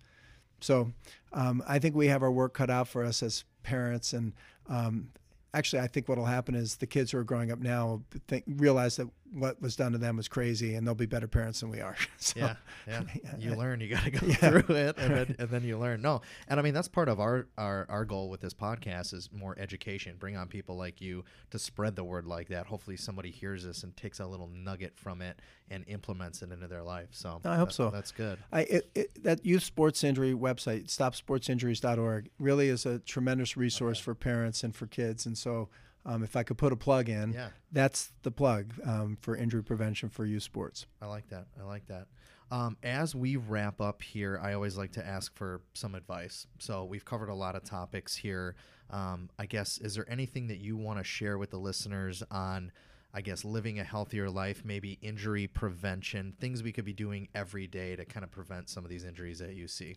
So 0.59 0.91
um, 1.33 1.63
I 1.67 1.79
think 1.79 1.95
we 1.95 2.07
have 2.07 2.21
our 2.21 2.31
work 2.31 2.53
cut 2.53 2.69
out 2.69 2.87
for 2.87 3.03
us 3.03 3.23
as 3.23 3.43
parents, 3.63 4.13
and 4.13 4.33
um, 4.69 5.09
actually, 5.53 5.81
I 5.81 5.87
think 5.87 6.07
what 6.07 6.17
will 6.17 6.25
happen 6.25 6.55
is 6.55 6.75
the 6.75 6.87
kids 6.87 7.11
who 7.11 7.17
are 7.17 7.23
growing 7.23 7.51
up 7.51 7.59
now 7.59 8.03
think, 8.27 8.43
realize 8.47 8.97
that 8.97 9.07
what 9.33 9.61
was 9.61 9.75
done 9.75 9.91
to 9.91 9.97
them 9.97 10.17
was 10.17 10.27
crazy, 10.27 10.75
and 10.75 10.85
they'll 10.85 10.95
be 10.95 11.05
better 11.05 11.27
parents 11.27 11.59
than 11.59 11.69
we 11.69 11.81
are. 11.81 11.95
so, 12.17 12.39
yeah, 12.39 12.55
yeah, 12.87 13.01
You 13.37 13.55
learn. 13.55 13.79
You 13.81 13.89
got 13.89 14.03
to 14.03 14.11
go 14.11 14.25
yeah. 14.25 14.35
through 14.35 14.75
it, 14.75 14.97
and 14.97 15.15
then, 15.15 15.35
and 15.39 15.49
then 15.49 15.63
you 15.63 15.77
learn. 15.77 16.01
No, 16.01 16.21
and 16.47 16.59
I 16.59 16.63
mean 16.63 16.73
that's 16.73 16.87
part 16.87 17.09
of 17.09 17.19
our, 17.19 17.47
our 17.57 17.85
our 17.89 18.05
goal 18.05 18.29
with 18.29 18.41
this 18.41 18.53
podcast 18.53 19.13
is 19.13 19.29
more 19.31 19.55
education. 19.59 20.15
Bring 20.17 20.35
on 20.37 20.47
people 20.47 20.77
like 20.77 21.01
you 21.01 21.23
to 21.51 21.59
spread 21.59 21.95
the 21.95 22.03
word 22.03 22.25
like 22.25 22.49
that. 22.49 22.67
Hopefully, 22.67 22.97
somebody 22.97 23.31
hears 23.31 23.63
this 23.63 23.83
and 23.83 23.95
takes 23.95 24.19
a 24.19 24.25
little 24.25 24.47
nugget 24.47 24.93
from 24.95 25.21
it 25.21 25.39
and 25.69 25.83
implements 25.87 26.41
it 26.41 26.51
into 26.51 26.67
their 26.67 26.83
life. 26.83 27.09
So 27.11 27.41
I 27.43 27.57
hope 27.57 27.69
that, 27.69 27.73
so. 27.73 27.89
That's 27.89 28.11
good. 28.11 28.39
I 28.51 28.61
it, 28.61 28.89
it, 28.95 29.23
that 29.23 29.45
youth 29.45 29.63
sports 29.63 30.03
injury 30.03 30.33
website, 30.33 30.87
stopsportsinjuries.org, 30.87 32.29
really 32.39 32.69
is 32.69 32.85
a 32.85 32.99
tremendous 32.99 33.57
resource 33.57 33.97
okay. 33.97 34.03
for 34.03 34.15
parents 34.15 34.63
and 34.63 34.75
for 34.75 34.87
kids, 34.87 35.25
and 35.25 35.37
so 35.37 35.69
um, 36.07 36.23
if 36.23 36.35
I 36.35 36.43
could 36.43 36.57
put 36.57 36.71
a 36.71 36.77
plug 36.77 37.09
in, 37.09 37.33
yeah. 37.33 37.49
that's 37.71 38.13
the 38.23 38.31
plug 38.31 38.73
um, 38.85 39.17
for 39.21 39.35
injury 39.35 39.61
prevention 39.61 40.09
for 40.09 40.25
youth 40.25 40.43
sports. 40.43 40.85
I 41.01 41.05
like 41.05 41.27
that. 41.29 41.47
I 41.59 41.63
like 41.63 41.85
that. 41.87 42.07
Um, 42.49 42.77
as 42.81 43.13
we 43.13 43.35
wrap 43.35 43.81
up 43.81 44.01
here, 44.01 44.39
I 44.41 44.53
always 44.53 44.77
like 44.77 44.93
to 44.93 45.05
ask 45.05 45.35
for 45.35 45.61
some 45.73 45.95
advice. 45.95 46.47
So 46.59 46.85
we've 46.85 47.03
covered 47.03 47.27
a 47.27 47.35
lot 47.35 47.55
of 47.55 47.65
topics 47.65 48.15
here. 48.15 48.55
Um, 48.89 49.29
I 49.37 49.47
guess, 49.47 49.79
is 49.79 49.95
there 49.95 50.09
anything 50.09 50.47
that 50.47 50.59
you 50.59 50.77
want 50.77 50.97
to 50.97 51.03
share 51.03 51.37
with 51.37 51.51
the 51.51 51.59
listeners 51.59 52.23
on? 52.31 52.71
I 53.13 53.21
guess 53.21 53.43
living 53.43 53.79
a 53.79 53.83
healthier 53.83 54.29
life, 54.29 54.63
maybe 54.63 54.99
injury 55.01 55.47
prevention, 55.47 56.35
things 56.39 56.61
we 56.61 56.71
could 56.71 56.85
be 56.85 56.93
doing 56.93 57.27
every 57.33 57.65
day 57.65 57.95
to 57.95 58.05
kind 58.05 58.23
of 58.23 58.31
prevent 58.31 58.69
some 58.69 58.83
of 58.83 58.89
these 58.89 59.03
injuries 59.03 59.39
that 59.39 59.55
you 59.55 59.67
see. 59.67 59.95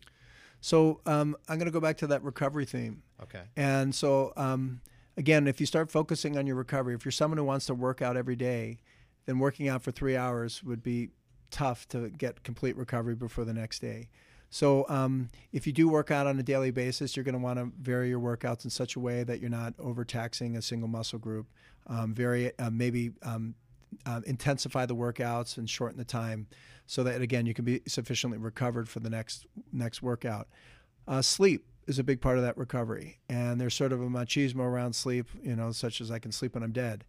So 0.59 1.01
um, 1.05 1.35
I'm 1.47 1.57
going 1.57 1.67
to 1.67 1.71
go 1.71 1.79
back 1.79 1.97
to 1.97 2.07
that 2.07 2.23
recovery 2.23 2.65
theme. 2.65 3.03
Okay. 3.21 3.43
And 3.55 3.93
so 3.93 4.33
um, 4.37 4.81
again, 5.17 5.47
if 5.47 5.59
you 5.59 5.65
start 5.65 5.91
focusing 5.91 6.37
on 6.37 6.47
your 6.47 6.55
recovery, 6.55 6.95
if 6.95 7.05
you're 7.05 7.11
someone 7.11 7.37
who 7.37 7.43
wants 7.43 7.65
to 7.67 7.73
work 7.73 8.01
out 8.01 8.17
every 8.17 8.35
day, 8.35 8.79
then 9.25 9.39
working 9.39 9.67
out 9.67 9.83
for 9.83 9.91
three 9.91 10.15
hours 10.15 10.63
would 10.63 10.83
be 10.83 11.09
tough 11.51 11.87
to 11.89 12.09
get 12.09 12.43
complete 12.43 12.75
recovery 12.77 13.15
before 13.15 13.45
the 13.45 13.53
next 13.53 13.79
day. 13.79 14.09
So, 14.49 14.85
um, 14.89 15.29
if 15.53 15.65
you 15.65 15.71
do 15.71 15.87
work 15.87 16.11
out 16.11 16.27
on 16.27 16.37
a 16.37 16.43
daily 16.43 16.71
basis, 16.71 17.15
you're 17.15 17.23
going 17.23 17.33
to 17.33 17.39
want 17.39 17.57
to 17.57 17.71
vary 17.79 18.09
your 18.09 18.19
workouts 18.19 18.65
in 18.65 18.69
such 18.69 18.97
a 18.97 18.99
way 18.99 19.23
that 19.23 19.39
you're 19.39 19.49
not 19.49 19.73
overtaxing 19.79 20.57
a 20.57 20.61
single 20.61 20.89
muscle 20.89 21.19
group. 21.19 21.47
Um, 21.87 22.13
vary, 22.13 22.51
uh, 22.59 22.69
maybe 22.69 23.11
um, 23.23 23.55
uh, 24.05 24.19
intensify 24.25 24.85
the 24.85 24.95
workouts 24.95 25.57
and 25.57 25.69
shorten 25.69 25.97
the 25.97 26.03
time, 26.03 26.47
so 26.85 27.01
that 27.03 27.21
again 27.21 27.45
you 27.45 27.53
can 27.53 27.63
be 27.63 27.81
sufficiently 27.87 28.37
recovered 28.37 28.89
for 28.89 28.99
the 28.99 29.09
next 29.09 29.45
next 29.71 30.01
workout. 30.01 30.49
Uh, 31.07 31.21
sleep 31.21 31.65
is 31.91 31.99
a 31.99 32.03
big 32.03 32.21
part 32.21 32.37
of 32.37 32.43
that 32.43 32.57
recovery. 32.57 33.19
And 33.29 33.59
there's 33.59 33.75
sort 33.75 33.91
of 33.91 34.01
a 34.01 34.07
machismo 34.07 34.61
around 34.61 34.93
sleep, 34.93 35.27
you 35.43 35.55
know, 35.55 35.71
such 35.71 36.01
as 36.01 36.09
I 36.09 36.19
can 36.19 36.31
sleep 36.31 36.55
when 36.55 36.63
I'm 36.63 36.71
dead. 36.71 37.03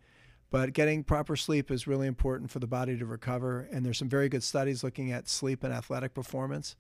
But 0.51 0.75
getting 0.75 1.05
proper 1.05 1.37
sleep 1.37 1.71
is 1.71 1.87
really 1.87 2.07
important 2.07 2.51
for 2.51 2.59
the 2.59 2.67
body 2.67 2.99
to 2.99 3.07
recover. 3.07 3.69
And 3.73 3.87
there's 3.87 3.99
some 3.99 4.09
very 4.09 4.29
good 4.29 4.43
studies 4.43 4.85
looking 4.85 5.11
at 5.13 5.29
sleep 5.29 5.65
and 5.65 5.73
athletic 5.73 6.13
performance. 6.13 6.77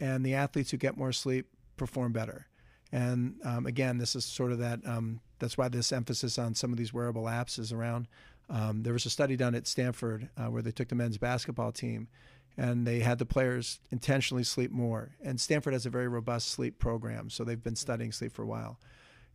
And 0.00 0.24
the 0.24 0.34
athletes 0.34 0.72
who 0.72 0.78
get 0.78 0.96
more 0.96 1.12
sleep 1.12 1.46
perform 1.76 2.12
better. 2.12 2.48
And 2.90 3.36
um, 3.44 3.66
again, 3.66 3.98
this 3.98 4.16
is 4.16 4.24
sort 4.24 4.50
of 4.50 4.58
that. 4.58 4.80
Um, 4.84 5.20
that's 5.38 5.56
why 5.56 5.68
this 5.68 5.92
emphasis 5.92 6.38
on 6.38 6.54
some 6.54 6.72
of 6.72 6.78
these 6.78 6.92
wearable 6.92 7.24
apps 7.24 7.58
is 7.58 7.72
around. 7.72 8.08
Um, 8.50 8.82
there 8.82 8.92
was 8.92 9.06
a 9.06 9.10
study 9.10 9.36
done 9.36 9.54
at 9.54 9.66
Stanford 9.66 10.28
uh, 10.36 10.46
where 10.46 10.62
they 10.62 10.72
took 10.72 10.88
the 10.88 10.94
men's 10.94 11.18
basketball 11.18 11.72
team 11.72 12.08
and 12.56 12.86
they 12.86 13.00
had 13.00 13.18
the 13.18 13.26
players 13.26 13.80
intentionally 13.90 14.44
sleep 14.44 14.70
more. 14.70 15.16
And 15.22 15.40
Stanford 15.40 15.72
has 15.72 15.86
a 15.86 15.90
very 15.90 16.08
robust 16.08 16.48
sleep 16.48 16.78
program, 16.78 17.30
so 17.30 17.44
they've 17.44 17.62
been 17.62 17.76
studying 17.76 18.12
sleep 18.12 18.32
for 18.32 18.42
a 18.42 18.46
while. 18.46 18.78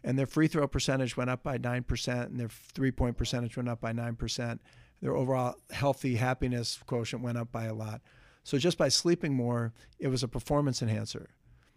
And 0.04 0.18
their 0.18 0.28
free 0.28 0.48
throw 0.48 0.68
percentage 0.68 1.18
went 1.18 1.30
up 1.30 1.44
by 1.44 1.58
9%, 1.58 2.26
and 2.26 2.40
their 2.40 2.50
three 2.50 2.92
point 2.92 3.18
percentage 3.18 3.58
went 3.58 3.70
up 3.70 3.82
by 3.82 3.94
9%. 3.94 4.60
their 5.02 5.16
overall 5.16 5.56
healthy 5.70 6.16
happiness 6.16 6.80
quotient 6.88 7.22
went 7.22 7.38
up 7.38 7.52
by 7.52 7.66
a 7.66 7.74
lot. 7.74 8.02
So 8.44 8.58
just 8.58 8.78
by 8.78 8.88
sleeping 8.90 9.34
more, 9.34 9.74
it 10.00 10.08
was 10.08 10.24
a 10.24 10.28
performance 10.28 10.82
enhancer. 10.82 11.30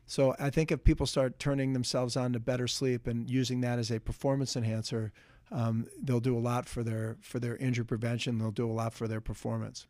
So 0.07 0.34
I 0.38 0.51
think 0.51 0.72
if 0.72 0.84
people 0.84 1.07
start 1.07 1.38
turning 1.38 1.72
themselves 1.72 2.16
on 2.16 2.32
to 2.32 2.41
better 2.41 2.66
sleep 2.66 3.07
and 3.07 3.28
using 3.28 3.61
that 3.61 3.78
as 3.78 3.91
a 3.91 4.01
performance 4.01 4.57
enhancer, 4.57 5.12
um, 5.53 5.86
they'll 6.03 6.20
do 6.20 6.36
a 6.36 6.41
lot 6.41 6.66
for 6.66 6.82
their 6.82 7.16
for 7.20 7.38
their 7.38 7.57
injury 7.57 7.84
prevention. 7.84 8.38
They'll 8.38 8.51
do 8.51 8.70
a 8.70 8.72
lot 8.72 8.93
for 8.93 9.07
their 9.09 9.20
performance. 9.20 9.86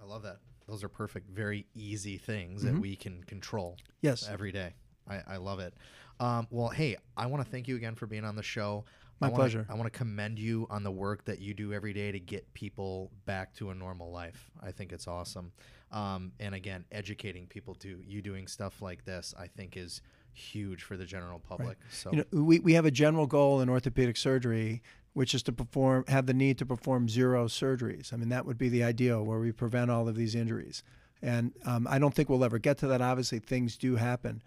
I 0.00 0.04
love 0.04 0.22
that. 0.22 0.38
Those 0.68 0.84
are 0.84 0.88
perfect, 0.88 1.30
very 1.30 1.66
easy 1.74 2.18
things 2.18 2.62
that 2.62 2.78
we 2.78 2.96
can 2.96 3.22
control. 3.24 3.76
Yes. 4.00 4.28
every 4.28 4.52
day. 4.52 4.74
I, 5.08 5.20
I 5.26 5.36
love 5.36 5.60
it. 5.60 5.74
Um, 6.20 6.46
well, 6.50 6.68
hey, 6.68 6.96
I 7.16 7.26
want 7.26 7.44
to 7.44 7.50
thank 7.50 7.66
you 7.68 7.76
again 7.76 7.94
for 7.94 8.06
being 8.06 8.24
on 8.24 8.36
the 8.36 8.42
show. 8.42 8.84
My 9.20 9.26
I 9.26 9.30
wanna, 9.30 9.40
pleasure. 9.42 9.66
I 9.68 9.74
want 9.74 9.92
to 9.92 9.96
commend 9.96 10.38
you 10.38 10.66
on 10.70 10.82
the 10.82 10.90
work 10.90 11.24
that 11.26 11.40
you 11.40 11.54
do 11.54 11.72
every 11.72 11.92
day 11.92 12.12
to 12.12 12.18
get 12.18 12.52
people 12.54 13.10
back 13.24 13.54
to 13.54 13.70
a 13.70 13.74
normal 13.74 14.10
life. 14.10 14.50
I 14.62 14.72
think 14.72 14.92
it's 14.92 15.06
awesome. 15.06 15.52
Um, 15.92 16.32
and 16.40 16.54
again, 16.54 16.84
educating 16.90 17.46
people 17.46 17.74
to 17.76 18.00
You 18.04 18.22
doing 18.22 18.46
stuff 18.46 18.80
like 18.80 19.04
this, 19.04 19.34
I 19.38 19.46
think, 19.46 19.76
is 19.76 20.00
huge 20.32 20.82
for 20.82 20.96
the 20.96 21.04
general 21.04 21.38
public. 21.38 21.78
So 21.90 22.10
You 22.12 22.18
know, 22.18 22.42
we, 22.42 22.58
we 22.60 22.72
have 22.72 22.86
a 22.86 22.90
general 22.90 23.26
goal 23.26 23.60
in 23.60 23.68
orthopedic 23.68 24.16
surgery, 24.16 24.82
which 25.14 25.34
is 25.34 25.42
to 25.44 25.52
perform 25.52 26.04
have 26.08 26.26
the 26.26 26.34
need 26.34 26.58
to 26.58 26.66
perform 26.66 27.08
zero 27.08 27.46
surgeries. 27.46 28.12
I 28.12 28.16
mean, 28.16 28.30
that 28.30 28.46
would 28.46 28.58
be 28.58 28.68
the 28.68 28.84
ideal 28.84 29.24
where 29.24 29.38
we 29.38 29.52
prevent 29.52 29.90
all 29.90 30.08
of 30.08 30.16
these 30.16 30.34
injuries. 30.34 30.82
And 31.20 31.52
um, 31.64 31.86
I 31.88 31.98
don't 31.98 32.14
think 32.14 32.28
we'll 32.28 32.44
ever 32.44 32.58
get 32.58 32.78
to 32.78 32.88
that. 32.88 33.00
Obviously, 33.00 33.38
things 33.38 33.76
do 33.76 33.96
happen, 33.96 34.42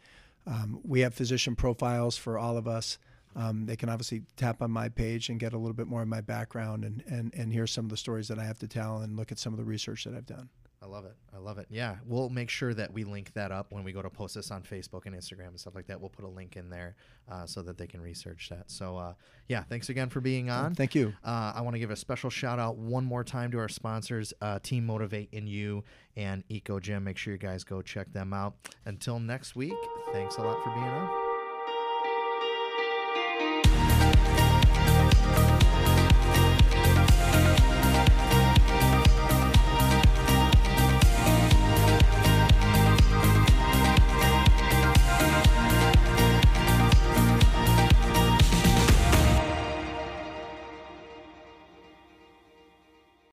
Um, 0.47 0.79
we 0.83 0.99
have 1.01 1.13
physician 1.13 1.55
profiles 1.55 2.17
for 2.17 2.37
all 2.37 2.57
of 2.57 2.67
us. 2.67 2.97
Um, 3.37 3.67
they 3.67 3.75
can 3.75 3.87
obviously 3.87 4.23
tap 4.35 4.61
on 4.61 4.71
my 4.71 4.89
page 4.89 5.29
and 5.29 5.39
get 5.39 5.53
a 5.53 5.57
little 5.57 5.75
bit 5.75 5.87
more 5.87 6.01
of 6.01 6.07
my 6.07 6.21
background 6.21 6.83
and, 6.83 7.03
and, 7.07 7.33
and 7.35 7.53
hear 7.53 7.67
some 7.67 7.85
of 7.85 7.91
the 7.91 7.97
stories 7.97 8.27
that 8.29 8.39
I 8.39 8.43
have 8.43 8.57
to 8.59 8.67
tell 8.67 8.97
and 8.97 9.15
look 9.15 9.31
at 9.31 9.37
some 9.37 9.53
of 9.53 9.57
the 9.57 9.65
research 9.65 10.05
that 10.05 10.15
I've 10.15 10.25
done. 10.25 10.49
I 10.81 10.85
love 10.85 11.05
it. 11.05 11.15
I 11.35 11.39
love 11.39 11.57
it. 11.57 11.67
Yeah, 11.69 11.95
we'll 12.05 12.29
make 12.29 12.49
sure 12.49 12.73
that 12.73 12.93
we 12.93 13.03
link 13.03 13.33
that 13.33 13.51
up 13.51 13.67
when 13.71 13.83
we 13.83 13.91
go 13.91 14.01
to 14.01 14.09
post 14.09 14.35
this 14.35 14.51
on 14.51 14.61
Facebook 14.61 15.05
and 15.05 15.15
Instagram 15.15 15.47
and 15.47 15.59
stuff 15.59 15.73
like 15.75 15.87
that. 15.87 15.99
We'll 15.99 16.09
put 16.09 16.23
a 16.23 16.29
link 16.29 16.55
in 16.55 16.69
there 16.69 16.95
uh, 17.29 17.45
so 17.45 17.63
that 17.63 17.77
they 17.77 17.87
can 17.87 17.99
research 17.99 18.49
that. 18.49 18.69
So, 18.69 18.95
uh, 18.95 19.13
yeah, 19.47 19.63
thanks 19.63 19.89
again 19.89 20.09
for 20.09 20.21
being 20.21 20.49
on. 20.49 20.75
Thank 20.75 20.93
you. 20.93 21.13
Uh, 21.23 21.53
I 21.55 21.61
want 21.61 21.73
to 21.73 21.79
give 21.79 21.89
a 21.89 21.95
special 21.95 22.29
shout 22.29 22.59
out 22.59 22.77
one 22.77 23.05
more 23.05 23.23
time 23.23 23.51
to 23.51 23.59
our 23.59 23.69
sponsors, 23.69 24.33
uh, 24.39 24.59
Team 24.59 24.85
Motivate 24.85 25.29
in 25.31 25.47
You 25.47 25.83
and 26.15 26.43
Eco 26.47 26.79
Gym. 26.79 27.03
Make 27.03 27.17
sure 27.17 27.33
you 27.33 27.39
guys 27.39 27.63
go 27.63 27.81
check 27.81 28.13
them 28.13 28.31
out. 28.31 28.55
Until 28.85 29.19
next 29.19 29.55
week, 29.55 29.73
thanks 30.13 30.37
a 30.37 30.41
lot 30.41 30.63
for 30.63 30.69
being 30.69 30.85
on. 30.85 31.26